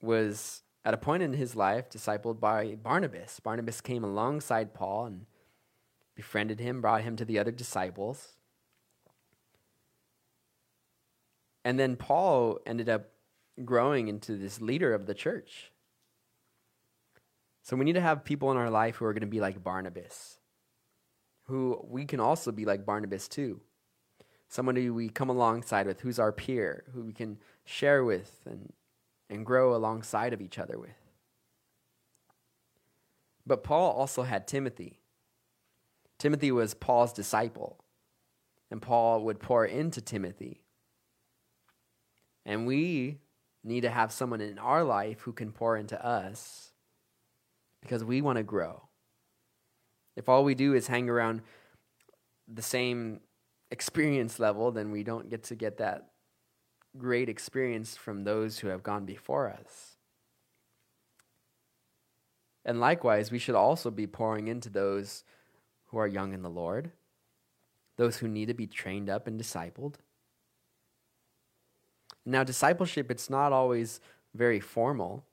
was 0.00 0.62
at 0.84 0.94
a 0.94 0.98
point 0.98 1.22
in 1.22 1.32
his 1.32 1.56
life 1.56 1.90
discipled 1.90 2.38
by 2.38 2.76
Barnabas. 2.76 3.40
Barnabas 3.40 3.80
came 3.80 4.04
alongside 4.04 4.74
Paul 4.74 5.06
and 5.06 5.26
befriended 6.14 6.60
him, 6.60 6.80
brought 6.80 7.02
him 7.02 7.16
to 7.16 7.24
the 7.24 7.38
other 7.38 7.50
disciples. 7.50 8.36
And 11.64 11.78
then 11.78 11.96
Paul 11.96 12.58
ended 12.66 12.88
up 12.88 13.10
growing 13.64 14.08
into 14.08 14.36
this 14.36 14.60
leader 14.60 14.92
of 14.92 15.06
the 15.06 15.14
church. 15.14 15.72
So 17.62 17.76
we 17.76 17.84
need 17.84 17.94
to 17.94 18.00
have 18.00 18.24
people 18.24 18.50
in 18.50 18.58
our 18.58 18.70
life 18.70 18.96
who 18.96 19.06
are 19.06 19.14
going 19.14 19.22
to 19.22 19.26
be 19.26 19.40
like 19.40 19.64
Barnabas, 19.64 20.38
who 21.44 21.80
we 21.88 22.04
can 22.04 22.20
also 22.20 22.52
be 22.52 22.66
like 22.66 22.84
Barnabas 22.84 23.26
too. 23.26 23.60
Someone 24.48 24.76
who 24.76 24.92
we 24.92 25.08
come 25.08 25.30
alongside 25.30 25.86
with, 25.86 26.02
who's 26.02 26.18
our 26.18 26.30
peer, 26.30 26.84
who 26.92 27.02
we 27.02 27.12
can 27.12 27.38
share 27.64 28.04
with 28.04 28.40
and, 28.44 28.72
and 29.30 29.46
grow 29.46 29.74
alongside 29.74 30.34
of 30.34 30.42
each 30.42 30.58
other 30.58 30.78
with. 30.78 30.90
But 33.46 33.64
Paul 33.64 33.92
also 33.92 34.22
had 34.22 34.46
Timothy. 34.46 35.00
Timothy 36.18 36.52
was 36.52 36.74
Paul's 36.74 37.12
disciple, 37.12 37.78
and 38.70 38.80
Paul 38.80 39.22
would 39.24 39.40
pour 39.40 39.64
into 39.64 40.00
Timothy. 40.00 40.63
And 42.46 42.66
we 42.66 43.18
need 43.62 43.82
to 43.82 43.90
have 43.90 44.12
someone 44.12 44.40
in 44.40 44.58
our 44.58 44.84
life 44.84 45.20
who 45.20 45.32
can 45.32 45.52
pour 45.52 45.76
into 45.76 46.02
us 46.04 46.72
because 47.80 48.04
we 48.04 48.20
want 48.20 48.36
to 48.36 48.42
grow. 48.42 48.82
If 50.16 50.28
all 50.28 50.44
we 50.44 50.54
do 50.54 50.74
is 50.74 50.86
hang 50.86 51.08
around 51.08 51.42
the 52.46 52.62
same 52.62 53.20
experience 53.70 54.38
level, 54.38 54.70
then 54.70 54.90
we 54.90 55.02
don't 55.02 55.30
get 55.30 55.44
to 55.44 55.54
get 55.54 55.78
that 55.78 56.10
great 56.96 57.28
experience 57.28 57.96
from 57.96 58.24
those 58.24 58.58
who 58.58 58.68
have 58.68 58.82
gone 58.82 59.04
before 59.04 59.48
us. 59.48 59.96
And 62.64 62.80
likewise, 62.80 63.30
we 63.30 63.38
should 63.38 63.54
also 63.54 63.90
be 63.90 64.06
pouring 64.06 64.48
into 64.48 64.70
those 64.70 65.24
who 65.86 65.98
are 65.98 66.06
young 66.06 66.32
in 66.32 66.42
the 66.42 66.50
Lord, 66.50 66.92
those 67.96 68.18
who 68.18 68.28
need 68.28 68.48
to 68.48 68.54
be 68.54 68.66
trained 68.66 69.10
up 69.10 69.26
and 69.26 69.38
discipled. 69.38 69.96
Now, 72.26 72.42
discipleship, 72.44 73.10
it's 73.10 73.28
not 73.28 73.52
always 73.52 74.00
very 74.34 74.60
formal. 74.60 75.24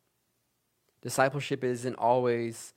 Discipleship 1.01 1.63
isn't 1.63 1.95
always, 1.95 2.73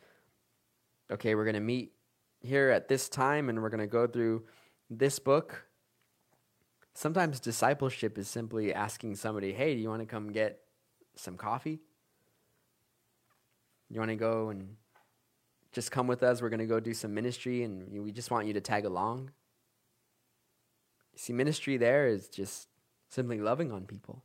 okay, 1.11 1.35
we're 1.35 1.45
going 1.45 1.55
to 1.55 1.61
meet 1.61 1.93
here 2.41 2.71
at 2.71 2.89
this 2.89 3.09
time 3.09 3.49
and 3.49 3.63
we're 3.63 3.71
going 3.71 3.81
to 3.81 3.87
go 3.87 4.07
through 4.07 4.45
this 4.89 5.19
book. 5.19 5.67
Sometimes 6.95 7.41
discipleship 7.41 8.17
is 8.19 8.29
simply 8.29 8.73
asking 8.73 9.17
somebody, 9.17 9.53
hey, 9.53 9.75
do 9.75 9.81
you 9.81 9.89
want 9.89 10.01
to 10.01 10.07
come 10.07 10.31
get 10.31 10.61
some 11.17 11.37
coffee? 11.37 11.81
You 13.91 13.99
want 13.99 14.11
to 14.11 14.17
go 14.17 14.49
and 14.51 14.77
just 15.73 15.91
come 15.91 16.07
with 16.07 16.23
us? 16.23 16.41
We're 16.41 16.51
going 16.51 16.61
to 16.61 16.67
go 16.67 16.81
do 16.81 16.95
some 16.95 17.13
ministry 17.15 17.65
and 17.65 17.91
we 18.03 18.13
just 18.13 18.31
want 18.31 18.47
you 18.47 18.53
to 18.53 18.61
tag 18.61 18.85
along. 18.85 19.33
See, 21.17 21.33
ministry 21.33 21.77
there 21.77 22.07
is 22.07 22.29
just 22.29 22.69
simply 23.15 23.41
loving 23.41 23.71
on 23.71 23.85
people. 23.85 24.23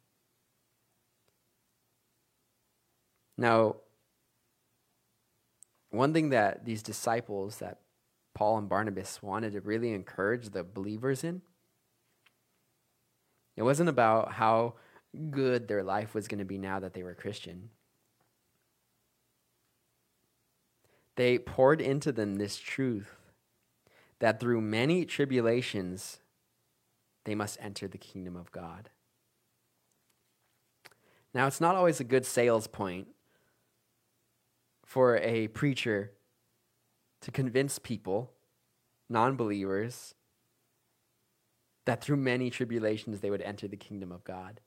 Now, 3.37 3.75
one 5.91 6.13
thing 6.13 6.29
that 6.29 6.65
these 6.65 6.83
disciples 6.83 7.59
that 7.59 7.79
Paul 8.33 8.57
and 8.57 8.67
Barnabas 8.67 9.21
wanted 9.21 9.53
to 9.53 9.61
really 9.61 9.93
encourage 9.93 10.49
the 10.49 10.63
believers 10.63 11.23
in, 11.23 11.41
it 13.55 13.63
wasn't 13.63 13.89
about 13.89 14.33
how 14.33 14.73
good 15.29 15.67
their 15.67 15.83
life 15.83 16.13
was 16.13 16.27
going 16.27 16.39
to 16.39 16.45
be 16.45 16.57
now 16.57 16.79
that 16.79 16.93
they 16.93 17.03
were 17.03 17.13
Christian. 17.13 17.69
They 21.15 21.37
poured 21.37 21.81
into 21.81 22.11
them 22.11 22.35
this 22.35 22.57
truth 22.57 23.15
that 24.19 24.39
through 24.39 24.61
many 24.61 25.05
tribulations, 25.05 26.19
they 27.25 27.35
must 27.35 27.57
enter 27.61 27.87
the 27.87 27.97
kingdom 27.97 28.35
of 28.35 28.51
God. 28.51 28.89
Now, 31.33 31.47
it's 31.47 31.61
not 31.61 31.75
always 31.75 31.99
a 31.99 32.03
good 32.03 32.25
sales 32.25 32.67
point 32.67 33.07
for 34.83 35.17
a 35.17 35.47
preacher 35.49 36.11
to 37.21 37.31
convince 37.31 37.77
people, 37.77 38.31
non 39.09 39.35
believers, 39.35 40.15
that 41.85 42.03
through 42.03 42.17
many 42.17 42.49
tribulations 42.49 43.19
they 43.19 43.29
would 43.29 43.41
enter 43.41 43.67
the 43.67 43.77
kingdom 43.77 44.11
of 44.11 44.23
God. 44.23 44.61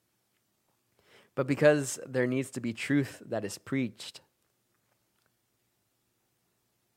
But 1.35 1.47
because 1.47 1.99
there 2.07 2.27
needs 2.27 2.51
to 2.51 2.61
be 2.61 2.73
truth 2.73 3.23
that 3.27 3.45
is 3.45 3.59
preached, 3.59 4.21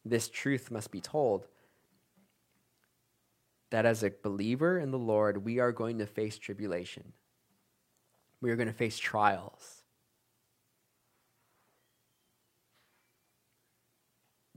this 0.03 0.29
truth 0.29 0.69
must 0.69 0.91
be 0.91 1.01
told 1.01 1.47
that 3.72 3.86
as 3.86 4.03
a 4.03 4.11
believer 4.24 4.80
in 4.80 4.91
the 4.91 4.99
Lord, 4.99 5.43
we 5.43 5.59
are 5.59 5.72
going 5.72 5.97
to 5.99 6.05
face 6.05 6.38
tribulation. 6.38 7.13
We 8.41 8.51
are 8.51 8.55
going 8.55 8.68
to 8.68 8.74
face 8.74 8.97
trials. 8.97 9.84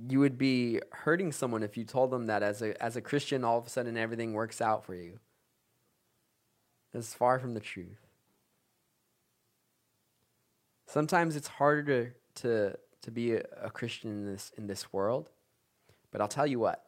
you 0.07 0.21
would 0.21 0.39
be 0.39 0.81
hurting 0.93 1.33
someone 1.33 1.63
if 1.63 1.77
you 1.77 1.85
told 1.85 2.11
them 2.11 2.27
that 2.27 2.43
as 2.43 2.63
a, 2.63 2.81
as 2.83 2.97
a 2.97 3.01
Christian, 3.01 3.45
all 3.45 3.59
of 3.59 3.67
a 3.67 3.71
sudden 3.71 3.97
everything 3.97 4.33
works 4.33 4.61
out 4.61 4.85
for 4.85 4.95
you. 4.95 5.19
It's 6.95 7.15
far 7.15 7.39
from 7.39 7.55
the 7.55 7.61
truth. 7.61 8.07
Sometimes 10.87 11.37
it's 11.37 11.49
harder 11.49 12.15
to, 12.37 12.43
to, 12.43 12.79
to 13.03 13.11
be 13.11 13.35
a, 13.35 13.43
a 13.61 13.71
Christian 13.71 14.11
in 14.11 14.33
this, 14.33 14.53
in 14.57 14.69
this 14.69 14.93
world, 14.93 15.31
but 16.13 16.21
I'll 16.21 16.29
tell 16.29 16.47
you 16.47 16.61
what. 16.61 16.85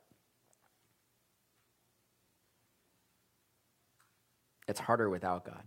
It's 4.70 4.80
harder 4.80 5.10
without 5.10 5.44
God. 5.44 5.64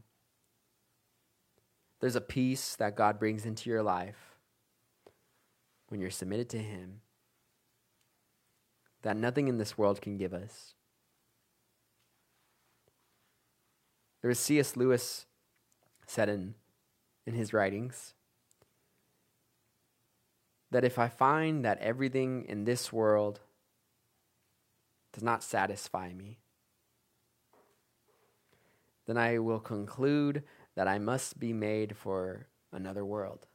There's 2.00 2.16
a 2.16 2.22
peace 2.22 2.78
that 2.78 2.96
God 2.96 3.20
brings 3.20 3.46
into 3.46 3.70
your 3.70 3.84
life 3.84 4.38
when 5.90 6.00
you're 6.00 6.10
submitted 6.10 6.48
to 6.52 6.58
Him 6.58 7.02
that 9.02 9.18
nothing 9.18 9.50
in 9.50 9.58
this 9.58 9.78
world 9.78 10.02
can 10.02 10.16
give 10.16 10.34
us. 10.34 10.74
There 14.22 14.32
is 14.32 14.40
C.S. 14.40 14.78
Lewis 14.78 15.26
said 16.08 16.30
in, 16.30 16.56
in 17.26 17.34
his 17.34 17.52
writings 17.52 18.14
that 20.72 20.86
if 20.86 20.98
I 20.98 21.10
find 21.10 21.66
that 21.66 21.78
everything 21.80 22.46
in 22.48 22.64
this 22.64 22.94
world 22.94 23.42
does 25.12 25.24
not 25.24 25.44
satisfy 25.44 26.14
me, 26.14 26.40
then 29.06 29.18
I 29.18 29.40
will 29.40 29.60
conclude 29.60 30.44
that 30.76 30.88
I 30.88 31.00
must 31.00 31.40
be 31.40 31.54
made 31.54 31.96
for 31.96 32.48
another 32.72 33.06
world. 33.06 33.46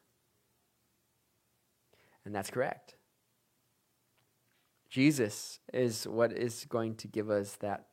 And 2.24 2.34
that's 2.34 2.50
correct. 2.50 2.94
Jesus 4.88 5.60
is 5.72 6.06
what 6.06 6.32
is 6.32 6.64
going 6.66 6.94
to 6.96 7.08
give 7.08 7.30
us 7.30 7.56
that 7.56 7.86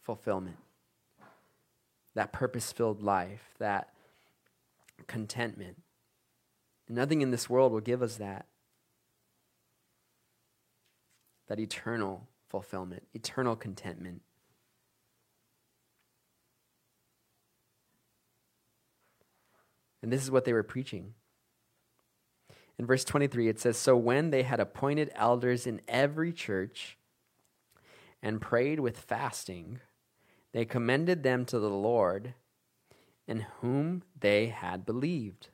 fulfillment, 0.00 0.56
that 2.14 2.32
purpose 2.32 2.72
filled 2.72 3.02
life, 3.02 3.54
that 3.58 3.90
contentment. 5.06 5.82
Nothing 6.88 7.22
in 7.22 7.30
this 7.30 7.48
world 7.48 7.72
will 7.72 7.80
give 7.80 8.02
us 8.02 8.16
that. 8.16 8.46
That 11.48 11.58
eternal 11.58 12.28
fulfillment, 12.48 13.04
eternal 13.14 13.56
contentment. 13.56 14.22
And 20.04 20.12
this 20.12 20.22
is 20.22 20.30
what 20.30 20.44
they 20.44 20.52
were 20.52 20.62
preaching. 20.62 21.14
In 22.78 22.84
verse 22.84 23.04
23, 23.04 23.48
it 23.48 23.58
says 23.58 23.78
So 23.78 23.96
when 23.96 24.28
they 24.28 24.42
had 24.42 24.60
appointed 24.60 25.10
elders 25.14 25.66
in 25.66 25.80
every 25.88 26.30
church 26.30 26.98
and 28.22 28.38
prayed 28.38 28.80
with 28.80 28.98
fasting, 28.98 29.80
they 30.52 30.66
commended 30.66 31.22
them 31.22 31.46
to 31.46 31.58
the 31.58 31.70
Lord 31.70 32.34
in 33.26 33.46
whom 33.62 34.02
they 34.20 34.48
had 34.48 34.84
believed. 34.84 35.48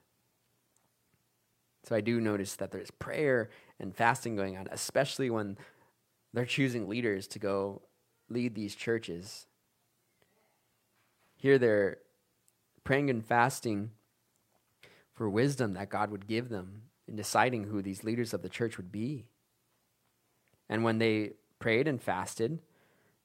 So 1.85 1.95
I 1.95 2.01
do 2.01 2.21
notice 2.21 2.57
that 2.57 2.73
there's 2.73 2.91
prayer 2.91 3.51
and 3.79 3.95
fasting 3.95 4.35
going 4.35 4.57
on, 4.57 4.67
especially 4.73 5.31
when 5.31 5.59
they're 6.35 6.45
choosing 6.45 6.89
leaders 6.89 7.29
to 7.29 7.39
go 7.39 7.83
lead 8.29 8.57
these 8.57 8.75
churches. 8.75 9.47
Here 11.37 11.57
they're 11.57 11.99
praying 12.83 13.11
and 13.11 13.25
fasting 13.25 13.93
for 15.21 15.29
wisdom 15.29 15.75
that 15.75 15.91
God 15.91 16.11
would 16.11 16.27
give 16.27 16.49
them 16.49 16.85
in 17.07 17.15
deciding 17.15 17.65
who 17.65 17.83
these 17.83 18.03
leaders 18.03 18.33
of 18.33 18.41
the 18.41 18.49
church 18.49 18.79
would 18.79 18.91
be. 18.91 19.27
And 20.67 20.83
when 20.83 20.97
they 20.97 21.33
prayed 21.59 21.87
and 21.87 22.01
fasted, 22.01 22.61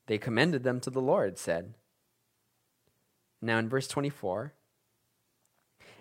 they 0.07 0.17
commended 0.17 0.63
them 0.63 0.81
to 0.81 0.89
the 0.89 0.99
Lord, 0.99 1.37
said. 1.37 1.73
Now, 3.41 3.59
in 3.59 3.69
verse 3.69 3.87
24, 3.87 4.51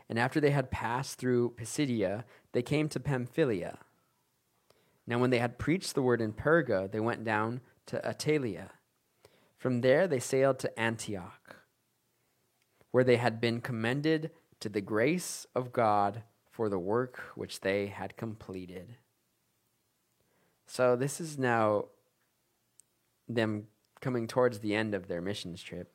and 0.09 0.19
after 0.19 0.41
they 0.41 0.51
had 0.51 0.73
passed 0.73 1.21
through 1.21 1.51
Pisidia, 1.51 2.25
they 2.51 2.63
came 2.63 2.89
to 2.89 2.99
Pamphylia. 2.99 3.79
Now, 5.07 5.21
when 5.21 5.31
they 5.31 5.39
had 5.39 5.61
preached 5.61 5.95
the 5.95 6.03
word 6.03 6.21
in 6.21 6.33
Perga, 6.33 6.91
they 6.91 6.99
went 6.99 7.23
down 7.23 7.61
to 7.87 8.01
Attalia. 8.01 8.71
From 9.57 9.81
there, 9.81 10.09
they 10.09 10.19
sailed 10.19 10.59
to 10.59 10.77
Antioch, 10.77 11.55
where 12.91 13.05
they 13.05 13.19
had 13.19 13.41
been 13.41 13.61
commended 13.61 14.33
to 14.65 14.71
the 14.71 14.81
grace 14.81 15.47
of 15.55 15.75
God 15.75 16.23
for 16.51 16.71
the 16.71 16.79
work 16.79 17.21
which 17.35 17.61
they 17.61 17.89
had 17.89 18.17
completed. 18.17 18.97
So, 20.67 20.97
this 20.97 21.21
is 21.21 21.39
now 21.39 21.89
them 23.29 23.67
coming 24.01 24.27
towards 24.27 24.61
the 24.61 24.75
end 24.75 24.95
of 24.95 25.07
their 25.07 25.21
missions 25.21 25.62
trip. 25.62 25.93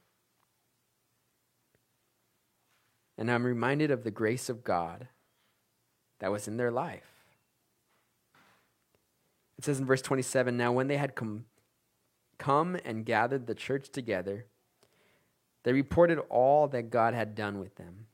And 3.17 3.31
I'm 3.31 3.43
reminded 3.43 3.89
of 3.89 4.03
the 4.03 4.11
grace 4.11 4.49
of 4.49 4.63
God 4.63 5.07
that 6.19 6.31
was 6.31 6.47
in 6.47 6.57
their 6.57 6.69
life. 6.69 7.09
It 9.57 9.65
says 9.65 9.79
in 9.79 9.87
verse 9.87 10.03
27 10.03 10.55
Now, 10.55 10.71
when 10.71 10.87
they 10.87 10.97
had 10.97 11.15
come, 11.15 11.45
come 12.37 12.77
and 12.85 13.03
gathered 13.03 13.47
the 13.47 13.55
church 13.55 13.89
together, 13.89 14.45
they 15.63 15.73
reported 15.73 16.19
all 16.29 16.67
that 16.67 16.91
God 16.91 17.15
had 17.15 17.33
done 17.33 17.57
with 17.57 17.73
them, 17.73 18.05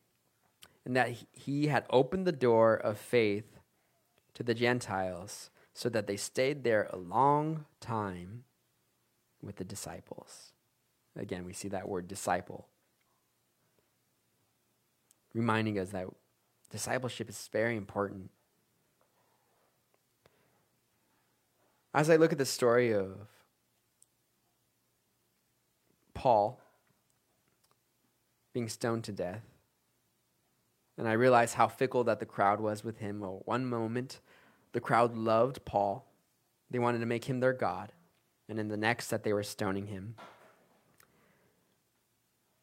and 0.86 0.96
that 0.96 1.16
he 1.32 1.68
had 1.68 1.86
opened 1.90 2.28
the 2.28 2.32
door 2.32 2.76
of 2.76 2.98
faith 2.98 3.60
to 4.36 4.44
the 4.44 4.54
Gentiles, 4.54 5.50
so 5.74 5.90
that 5.90 6.08
they 6.08 6.16
stayed 6.16 6.64
there 6.64 6.88
a 6.94 6.98
long 6.98 7.66
time 7.82 8.44
with 9.42 9.58
the 9.58 9.64
disciples. 9.64 10.54
Again, 11.18 11.46
we 11.46 11.54
see 11.54 11.68
that 11.70 11.90
word 11.90 12.08
disciple, 12.08 12.68
reminding 15.34 15.80
us 15.80 15.90
that 15.90 16.08
discipleship 16.70 17.30
is 17.30 17.50
very 17.52 17.76
important. 17.76 18.30
As 21.94 22.10
I 22.10 22.18
look 22.18 22.34
at 22.34 22.38
the 22.38 22.46
story 22.46 22.94
of 22.94 23.28
Paul 26.14 26.60
being 28.54 28.68
stoned 28.68 29.06
to 29.06 29.12
death, 29.14 29.44
and 30.98 31.08
I 31.08 31.14
realize 31.14 31.54
how 31.54 31.68
fickle 31.68 32.04
that 32.06 32.20
the 32.20 32.26
crowd 32.26 32.60
was 32.60 32.84
with 32.84 33.00
him. 33.00 33.20
Well, 33.20 33.42
one 33.46 33.66
moment, 33.66 34.22
the 34.72 34.80
crowd 34.80 35.16
loved 35.16 35.66
Paul, 35.66 36.06
they 36.70 36.80
wanted 36.80 37.00
to 37.00 37.06
make 37.06 37.26
him 37.26 37.40
their 37.40 37.54
God, 37.54 37.92
and 38.50 38.60
in 38.60 38.68
the 38.68 38.78
next, 38.78 39.10
that 39.10 39.24
they 39.24 39.34
were 39.34 39.44
stoning 39.44 39.88
him. 39.88 40.16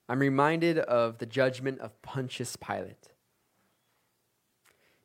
I'm 0.09 0.19
reminded 0.19 0.79
of 0.79 1.19
the 1.19 1.27
judgment 1.27 1.81
of 1.81 2.01
Pontius 2.03 2.57
Pilate. 2.57 3.13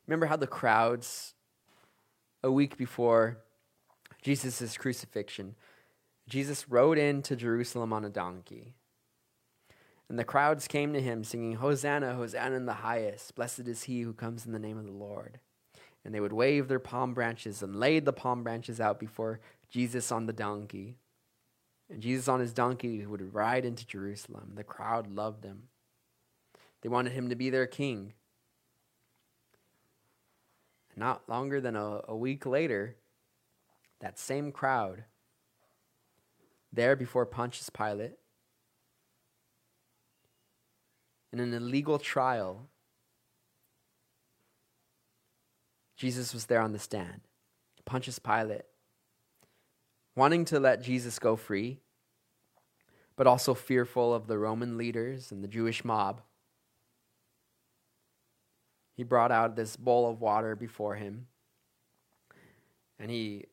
Remember 0.06 0.26
how 0.26 0.36
the 0.36 0.46
crowds, 0.46 1.34
a 2.42 2.50
week 2.50 2.76
before 2.76 3.38
Jesus' 4.22 4.76
crucifixion, 4.76 5.54
Jesus 6.28 6.68
rode 6.68 6.98
into 6.98 7.36
Jerusalem 7.36 7.92
on 7.92 8.04
a 8.04 8.10
donkey. 8.10 8.74
And 10.08 10.18
the 10.18 10.24
crowds 10.24 10.66
came 10.66 10.92
to 10.94 11.02
him 11.02 11.22
singing, 11.22 11.54
Hosanna, 11.56 12.14
Hosanna 12.14 12.56
in 12.56 12.66
the 12.66 12.74
highest. 12.74 13.34
Blessed 13.34 13.68
is 13.68 13.84
he 13.84 14.00
who 14.00 14.14
comes 14.14 14.46
in 14.46 14.52
the 14.52 14.58
name 14.58 14.78
of 14.78 14.86
the 14.86 14.92
Lord. 14.92 15.38
And 16.04 16.14
they 16.14 16.20
would 16.20 16.32
wave 16.32 16.68
their 16.68 16.78
palm 16.78 17.12
branches 17.12 17.62
and 17.62 17.78
laid 17.78 18.04
the 18.04 18.12
palm 18.12 18.42
branches 18.42 18.80
out 18.80 18.98
before 18.98 19.40
Jesus 19.68 20.10
on 20.10 20.26
the 20.26 20.32
donkey. 20.32 20.96
And 21.90 22.00
Jesus 22.00 22.28
on 22.28 22.40
his 22.40 22.54
donkey 22.54 23.04
would 23.04 23.34
ride 23.34 23.66
into 23.66 23.86
Jerusalem. 23.86 24.52
The 24.54 24.64
crowd 24.64 25.12
loved 25.12 25.44
him. 25.44 25.64
They 26.80 26.88
wanted 26.88 27.12
him 27.12 27.28
to 27.28 27.36
be 27.36 27.50
their 27.50 27.66
king. 27.66 28.14
Not 30.96 31.28
longer 31.28 31.60
than 31.60 31.76
a, 31.76 32.00
a 32.08 32.16
week 32.16 32.46
later, 32.46 32.96
that 34.00 34.18
same 34.18 34.52
crowd 34.52 35.04
there 36.72 36.96
before 36.96 37.26
Pontius 37.26 37.70
Pilate 37.70 38.17
in 41.32 41.40
an 41.40 41.52
illegal 41.52 41.98
trial. 41.98 42.68
Jesus 45.96 46.32
was 46.32 46.46
there 46.46 46.60
on 46.60 46.72
the 46.72 46.78
stand. 46.78 47.22
Pontius 47.84 48.18
Pilate, 48.18 48.66
wanting 50.14 50.44
to 50.44 50.60
let 50.60 50.82
Jesus 50.82 51.18
go 51.18 51.36
free, 51.36 51.80
but 53.16 53.26
also 53.26 53.54
fearful 53.54 54.12
of 54.12 54.26
the 54.26 54.36
Roman 54.36 54.76
leaders 54.76 55.32
and 55.32 55.42
the 55.42 55.48
Jewish 55.48 55.84
mob. 55.84 56.20
He 58.94 59.04
brought 59.04 59.32
out 59.32 59.56
this 59.56 59.76
bowl 59.76 60.10
of 60.10 60.20
water 60.20 60.54
before 60.54 60.96
him, 60.96 61.28
and 62.98 63.10
he 63.10 63.46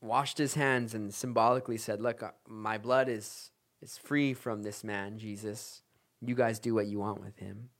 washed 0.00 0.38
his 0.38 0.54
hands 0.54 0.94
and 0.94 1.12
symbolically 1.12 1.76
said, 1.76 2.00
Look, 2.00 2.22
uh, 2.22 2.30
my 2.48 2.78
blood 2.78 3.08
is, 3.08 3.50
is 3.82 3.98
free 3.98 4.32
from 4.32 4.62
this 4.62 4.82
man, 4.82 5.18
Jesus. 5.18 5.82
You 6.24 6.34
guys 6.34 6.58
do 6.58 6.74
what 6.74 6.86
you 6.86 7.00
want 7.00 7.20
with 7.20 7.38
him. 7.38 7.70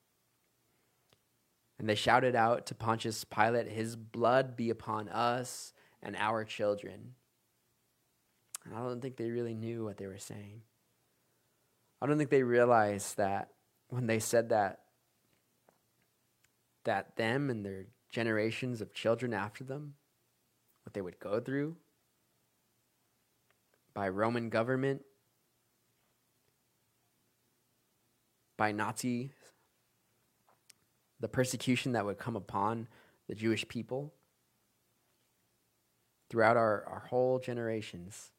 And 1.79 1.89
they 1.89 1.95
shouted 1.95 2.35
out 2.35 2.67
to 2.67 2.75
Pontius 2.75 3.25
Pilate, 3.25 3.69
His 3.69 3.97
blood 3.97 4.57
be 4.57 4.71
upon 4.71 5.09
us 5.09 5.73
and 6.03 6.17
our 6.17 6.45
children. 6.45 7.15
And 8.65 8.75
I 8.75 8.79
don't 8.79 9.01
think 9.01 9.17
they 9.17 9.31
really 9.31 9.55
knew 9.55 9.85
what 9.85 9.97
they 9.97 10.07
were 10.07 10.19
saying. 10.19 10.63
I 12.01 12.07
don't 12.07 12.19
think 12.19 12.31
they 12.31 12.43
realized 12.43 13.17
that 13.17 13.49
when 13.89 14.07
they 14.07 14.19
said 14.19 14.49
that, 14.51 14.81
that 16.85 17.17
them 17.17 17.51
and 17.51 17.65
their 17.65 17.87
generations 18.11 18.81
of 18.81 18.93
children 18.93 19.33
after 19.33 19.65
them, 19.65 19.95
what 20.85 20.95
they 20.95 21.01
would 21.01 21.19
go 21.19 21.41
through, 21.41 21.77
by 23.95 24.09
Roman 24.09 24.49
government, 24.49 25.03
by 28.63 28.71
Nazi, 28.71 29.33
the 31.19 31.27
persecution 31.27 31.95
that 31.95 32.07
would 32.07 32.17
come 32.17 32.37
upon 32.37 32.87
the 33.29 33.35
Jewish 33.35 33.67
people 33.67 34.15
throughout 36.31 36.57
our, 36.57 36.85
our 36.87 37.03
whole 37.11 37.41
generations. 37.41 38.31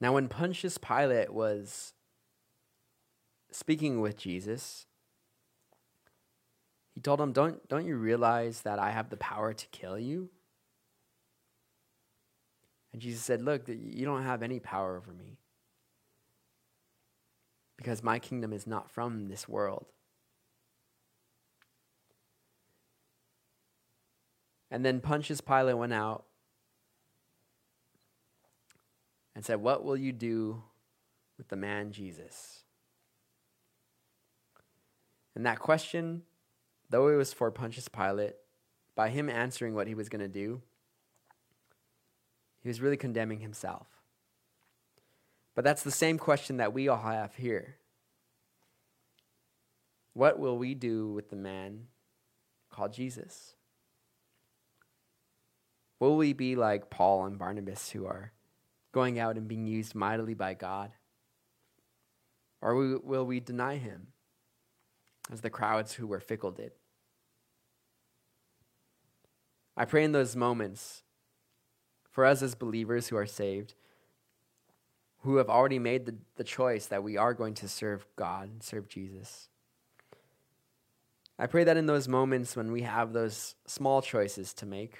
Now, 0.00 0.14
when 0.14 0.26
Pontius 0.26 0.78
Pilate 0.78 1.32
was 1.32 1.94
speaking 3.52 4.00
with 4.00 4.16
Jesus, 4.16 4.86
he 6.92 7.00
told 7.00 7.20
him, 7.20 7.30
Don't, 7.30 7.68
don't 7.68 7.86
you 7.86 7.94
realize 7.94 8.62
that 8.62 8.80
I 8.80 8.90
have 8.90 9.10
the 9.10 9.16
power 9.16 9.54
to 9.54 9.66
kill 9.68 9.96
you? 9.96 10.28
And 12.92 13.00
Jesus 13.00 13.22
said, 13.22 13.42
Look, 13.42 13.68
you 13.68 14.04
don't 14.04 14.24
have 14.24 14.42
any 14.42 14.58
power 14.58 14.96
over 14.96 15.12
me 15.12 15.38
because 17.78 18.02
my 18.02 18.18
kingdom 18.18 18.52
is 18.52 18.66
not 18.66 18.90
from 18.90 19.28
this 19.28 19.48
world. 19.48 19.86
And 24.70 24.84
then 24.84 25.00
Pontius 25.00 25.40
Pilate 25.40 25.78
went 25.78 25.94
out 25.94 26.24
and 29.34 29.44
said, 29.44 29.62
What 29.62 29.84
will 29.84 29.96
you 29.96 30.12
do 30.12 30.62
with 31.38 31.48
the 31.48 31.56
man 31.56 31.92
Jesus? 31.92 32.64
And 35.34 35.46
that 35.46 35.60
question, 35.60 36.22
though 36.90 37.08
it 37.08 37.14
was 37.14 37.32
for 37.32 37.50
Pontius 37.50 37.88
Pilate, 37.88 38.34
by 38.96 39.08
him 39.08 39.30
answering 39.30 39.74
what 39.74 39.86
he 39.86 39.94
was 39.94 40.08
going 40.08 40.20
to 40.20 40.28
do, 40.28 40.60
he 42.60 42.68
was 42.68 42.80
really 42.80 42.96
condemning 42.96 43.38
himself. 43.38 43.86
But 45.58 45.64
that's 45.64 45.82
the 45.82 45.90
same 45.90 46.18
question 46.18 46.58
that 46.58 46.72
we 46.72 46.86
all 46.86 47.02
have 47.02 47.34
here. 47.34 47.78
What 50.12 50.38
will 50.38 50.56
we 50.56 50.72
do 50.72 51.08
with 51.08 51.30
the 51.30 51.36
man 51.36 51.88
called 52.70 52.92
Jesus? 52.92 53.56
Will 55.98 56.16
we 56.16 56.32
be 56.32 56.54
like 56.54 56.90
Paul 56.90 57.26
and 57.26 57.40
Barnabas 57.40 57.90
who 57.90 58.06
are 58.06 58.30
going 58.92 59.18
out 59.18 59.36
and 59.36 59.48
being 59.48 59.66
used 59.66 59.96
mightily 59.96 60.34
by 60.34 60.54
God? 60.54 60.92
Or 62.62 62.76
will 62.76 63.26
we 63.26 63.40
deny 63.40 63.78
him 63.78 64.12
as 65.28 65.40
the 65.40 65.50
crowds 65.50 65.94
who 65.94 66.06
were 66.06 66.20
fickle 66.20 66.52
did? 66.52 66.70
I 69.76 69.86
pray 69.86 70.04
in 70.04 70.12
those 70.12 70.36
moments 70.36 71.02
for 72.08 72.24
us 72.24 72.42
as 72.42 72.54
believers 72.54 73.08
who 73.08 73.16
are 73.16 73.26
saved, 73.26 73.74
who 75.22 75.36
have 75.36 75.48
already 75.48 75.78
made 75.78 76.06
the, 76.06 76.14
the 76.36 76.44
choice 76.44 76.86
that 76.86 77.02
we 77.02 77.16
are 77.16 77.34
going 77.34 77.54
to 77.54 77.68
serve 77.68 78.06
God, 78.16 78.62
serve 78.62 78.88
Jesus. 78.88 79.48
I 81.38 81.46
pray 81.46 81.64
that 81.64 81.76
in 81.76 81.86
those 81.86 82.08
moments 82.08 82.56
when 82.56 82.72
we 82.72 82.82
have 82.82 83.12
those 83.12 83.54
small 83.66 84.02
choices 84.02 84.52
to 84.54 84.66
make, 84.66 84.98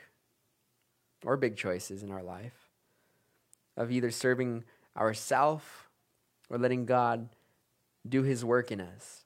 or 1.24 1.36
big 1.36 1.56
choices 1.56 2.02
in 2.02 2.10
our 2.10 2.22
life, 2.22 2.70
of 3.76 3.90
either 3.90 4.10
serving 4.10 4.64
ourself 4.96 5.88
We're 6.48 6.58
letting 6.58 6.86
God 6.86 7.28
do 8.08 8.22
his 8.22 8.44
work 8.44 8.72
in 8.72 8.80
us 8.80 9.24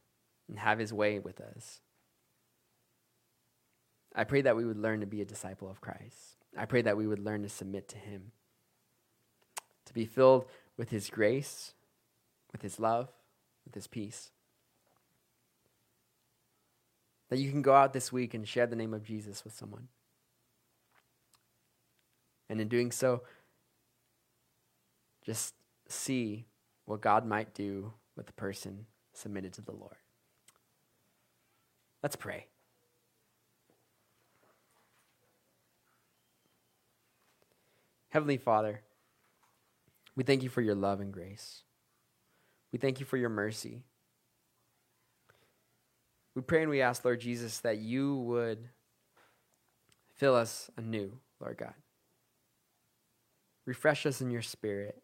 and 0.48 0.58
have 0.58 0.78
his 0.78 0.92
way 0.92 1.18
with 1.18 1.40
us. 1.40 1.80
I 4.14 4.24
pray 4.24 4.42
that 4.42 4.56
we 4.56 4.64
would 4.64 4.76
learn 4.76 5.00
to 5.00 5.06
be 5.06 5.22
a 5.22 5.24
disciple 5.24 5.70
of 5.70 5.80
Christ. 5.80 6.36
I 6.56 6.66
pray 6.66 6.82
that 6.82 6.96
we 6.96 7.06
would 7.06 7.20
learn 7.20 7.42
to 7.44 7.48
submit 7.48 7.88
to 7.88 7.96
him, 7.98 8.32
to 9.86 9.94
be 9.94 10.04
filled 10.04 10.46
with 10.76 10.90
his 10.90 11.10
grace, 11.10 11.74
with 12.52 12.62
his 12.62 12.78
love, 12.78 13.08
with 13.64 13.74
his 13.74 13.86
peace. 13.86 14.30
That 17.28 17.38
you 17.38 17.50
can 17.50 17.62
go 17.62 17.74
out 17.74 17.92
this 17.92 18.12
week 18.12 18.34
and 18.34 18.46
share 18.46 18.66
the 18.66 18.76
name 18.76 18.92
of 18.92 19.04
Jesus 19.04 19.44
with 19.44 19.54
someone. 19.54 19.88
And 22.48 22.60
in 22.60 22.68
doing 22.68 22.92
so, 22.92 23.22
just 25.24 25.54
see 25.88 26.46
what 26.84 27.00
God 27.00 27.26
might 27.26 27.54
do 27.54 27.92
with 28.16 28.26
the 28.26 28.32
person 28.32 28.86
submitted 29.14 29.52
to 29.54 29.62
the 29.62 29.72
Lord. 29.72 29.96
Let's 32.02 32.16
pray. 32.16 32.46
Heavenly 38.10 38.36
Father, 38.36 38.82
we 40.16 40.24
thank 40.24 40.42
you 40.42 40.48
for 40.48 40.60
your 40.60 40.74
love 40.74 41.00
and 41.00 41.12
grace. 41.12 41.62
We 42.72 42.78
thank 42.78 43.00
you 43.00 43.06
for 43.06 43.16
your 43.16 43.28
mercy. 43.28 43.82
We 46.34 46.42
pray 46.42 46.62
and 46.62 46.70
we 46.70 46.80
ask, 46.80 47.04
Lord 47.04 47.20
Jesus, 47.20 47.60
that 47.60 47.78
you 47.78 48.16
would 48.16 48.68
fill 50.14 50.34
us 50.34 50.70
anew, 50.76 51.18
Lord 51.40 51.58
God. 51.58 51.74
Refresh 53.66 54.06
us 54.06 54.20
in 54.20 54.30
your 54.30 54.42
spirit. 54.42 55.02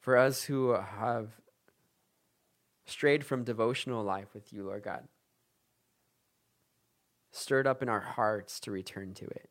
For 0.00 0.16
us 0.16 0.44
who 0.44 0.70
have 0.70 1.30
strayed 2.86 3.24
from 3.24 3.44
devotional 3.44 4.02
life 4.02 4.32
with 4.32 4.52
you, 4.52 4.64
Lord 4.64 4.82
God, 4.82 5.04
stirred 7.30 7.66
up 7.66 7.82
in 7.82 7.88
our 7.88 8.00
hearts 8.00 8.58
to 8.60 8.70
return 8.70 9.12
to 9.14 9.26
it. 9.26 9.50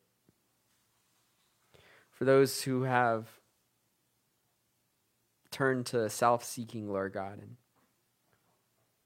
For 2.10 2.24
those 2.24 2.62
who 2.62 2.82
have 2.82 3.37
turned 5.58 5.86
to 5.86 6.08
self 6.08 6.44
seeking, 6.44 6.88
Lord 6.88 7.12
God, 7.12 7.40
and 7.40 7.56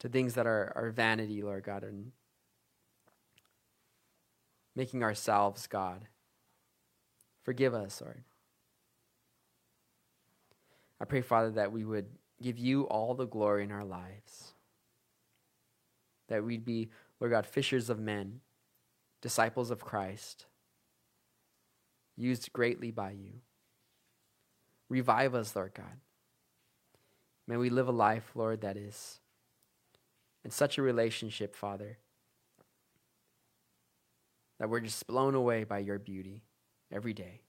to 0.01 0.09
things 0.11 0.35
that 0.35 0.47
are, 0.47 0.71
are 0.77 0.91
vanity, 0.91 1.43
Lord 1.43 1.65
God, 1.65 1.83
and 1.83 2.13
making 4.77 5.03
ourselves 5.03 5.67
God. 5.67 6.09
Forgive 7.43 7.73
us, 7.73 8.03
Lord. 8.03 8.23
I 11.01 11.07
pray, 11.07 11.23
Father, 11.23 11.53
that 11.53 11.73
we 11.73 11.87
would 11.87 12.07
give 12.43 12.59
you 12.59 12.83
all 12.83 13.15
the 13.15 13.27
glory 13.27 13.65
in 13.65 13.73
our 13.73 13.85
lives. 13.85 14.53
That 16.29 16.45
we'd 16.45 16.67
be, 16.67 16.91
Lord 17.19 17.33
God, 17.33 17.47
fishers 17.47 17.89
of 17.89 17.99
men, 17.99 18.41
disciples 19.23 19.71
of 19.71 19.81
Christ, 19.81 20.45
used 22.15 22.53
greatly 22.53 22.91
by 22.91 23.13
you. 23.13 23.41
Revive 24.91 25.35
us, 25.35 25.57
Lord 25.57 25.73
God. 25.75 25.97
May 27.47 27.57
we 27.57 27.71
live 27.71 27.89
a 27.89 27.93
life, 27.93 28.31
Lord, 28.35 28.61
that 28.61 28.77
is 28.77 29.21
in 30.45 30.51
such 30.51 30.79
a 30.79 30.83
relationship, 30.83 31.55
Father, 31.55 31.99
that 34.59 34.69
we're 34.69 34.81
just 34.81 35.07
blown 35.07 35.35
away 35.35 35.65
by 35.65 35.79
your 35.79 35.99
beauty 35.99 36.43
every 36.93 37.13
day. 37.13 37.41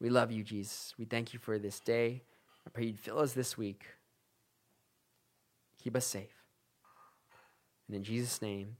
We 0.00 0.10
love 0.10 0.30
you, 0.30 0.44
Jesus. 0.44 0.94
We 0.98 1.04
thank 1.04 1.32
you 1.32 1.38
for 1.38 1.58
this 1.58 1.80
day. 1.80 2.22
I 2.66 2.70
pray 2.70 2.84
you'd 2.84 2.98
fill 2.98 3.18
us 3.18 3.32
this 3.32 3.56
week. 3.56 3.84
Keep 5.82 5.96
us 5.96 6.06
safe. 6.06 6.44
And 7.88 7.96
in 7.96 8.02
Jesus' 8.02 8.40
name, 8.40 8.76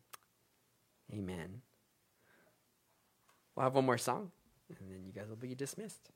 amen. 1.12 1.60
We'll 3.54 3.64
have 3.64 3.74
one 3.74 3.86
more 3.86 3.98
song, 3.98 4.30
and 4.68 4.90
then 4.90 5.04
you 5.04 5.12
guys 5.12 5.28
will 5.28 5.36
be 5.36 5.54
dismissed. 5.54 6.10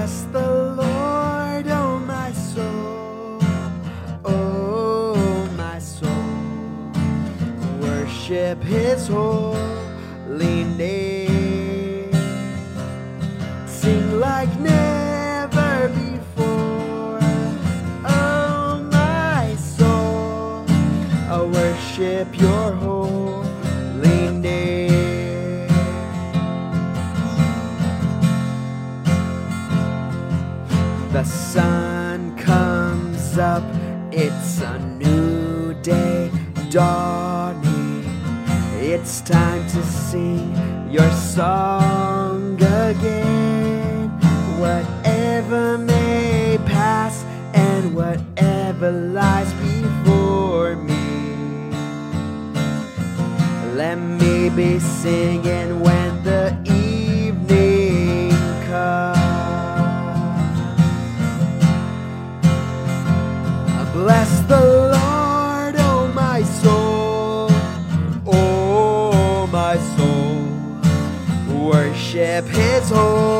Bless 0.00 0.22
the 0.32 0.50
Lord, 0.80 1.66
oh 1.68 1.98
my 2.06 2.32
soul, 2.32 3.38
oh 4.24 5.46
my 5.58 5.78
soul. 5.78 6.10
Worship 7.82 8.62
His 8.62 9.08
holy 9.08 10.64
name. 10.78 12.14
Sing 13.66 14.18
like 14.18 14.48
dawning. 36.70 38.04
It's 38.78 39.20
time 39.22 39.66
to 39.70 39.82
sing 39.82 40.54
your 40.88 41.10
song 41.10 42.54
again. 42.62 44.08
Whatever 44.58 45.78
may 45.78 46.58
pass 46.66 47.24
and 47.54 47.92
whatever 47.94 48.92
lies 48.92 49.52
before 49.54 50.76
me. 50.76 51.72
Let 53.74 53.96
me 53.96 54.48
be 54.50 54.78
singing 54.78 55.80
when 55.80 56.22
the 56.22 56.56
evening 56.66 58.30
comes. 58.68 59.18
Bless 63.92 64.40
the 64.42 64.79
Worship 72.40 72.56
His 72.56 72.88
holy 72.88 73.39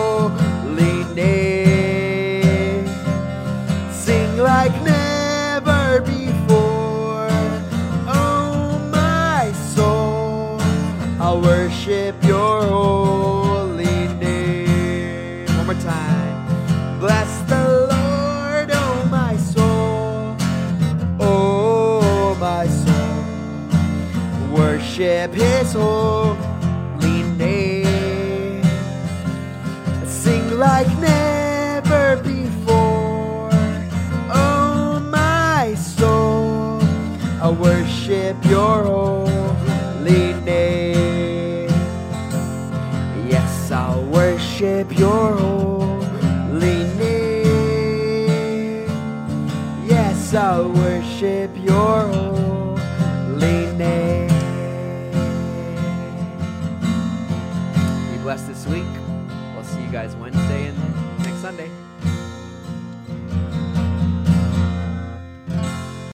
Your 38.50 38.82
holy 38.82 40.34
name. 40.42 41.70
Yes, 43.28 43.70
I'll 43.70 44.02
worship 44.06 44.98
your 44.98 45.36
holy 45.36 46.82
name. 46.98 48.88
Yes, 49.86 50.34
I'll 50.34 50.68
worship 50.68 51.56
your 51.56 52.09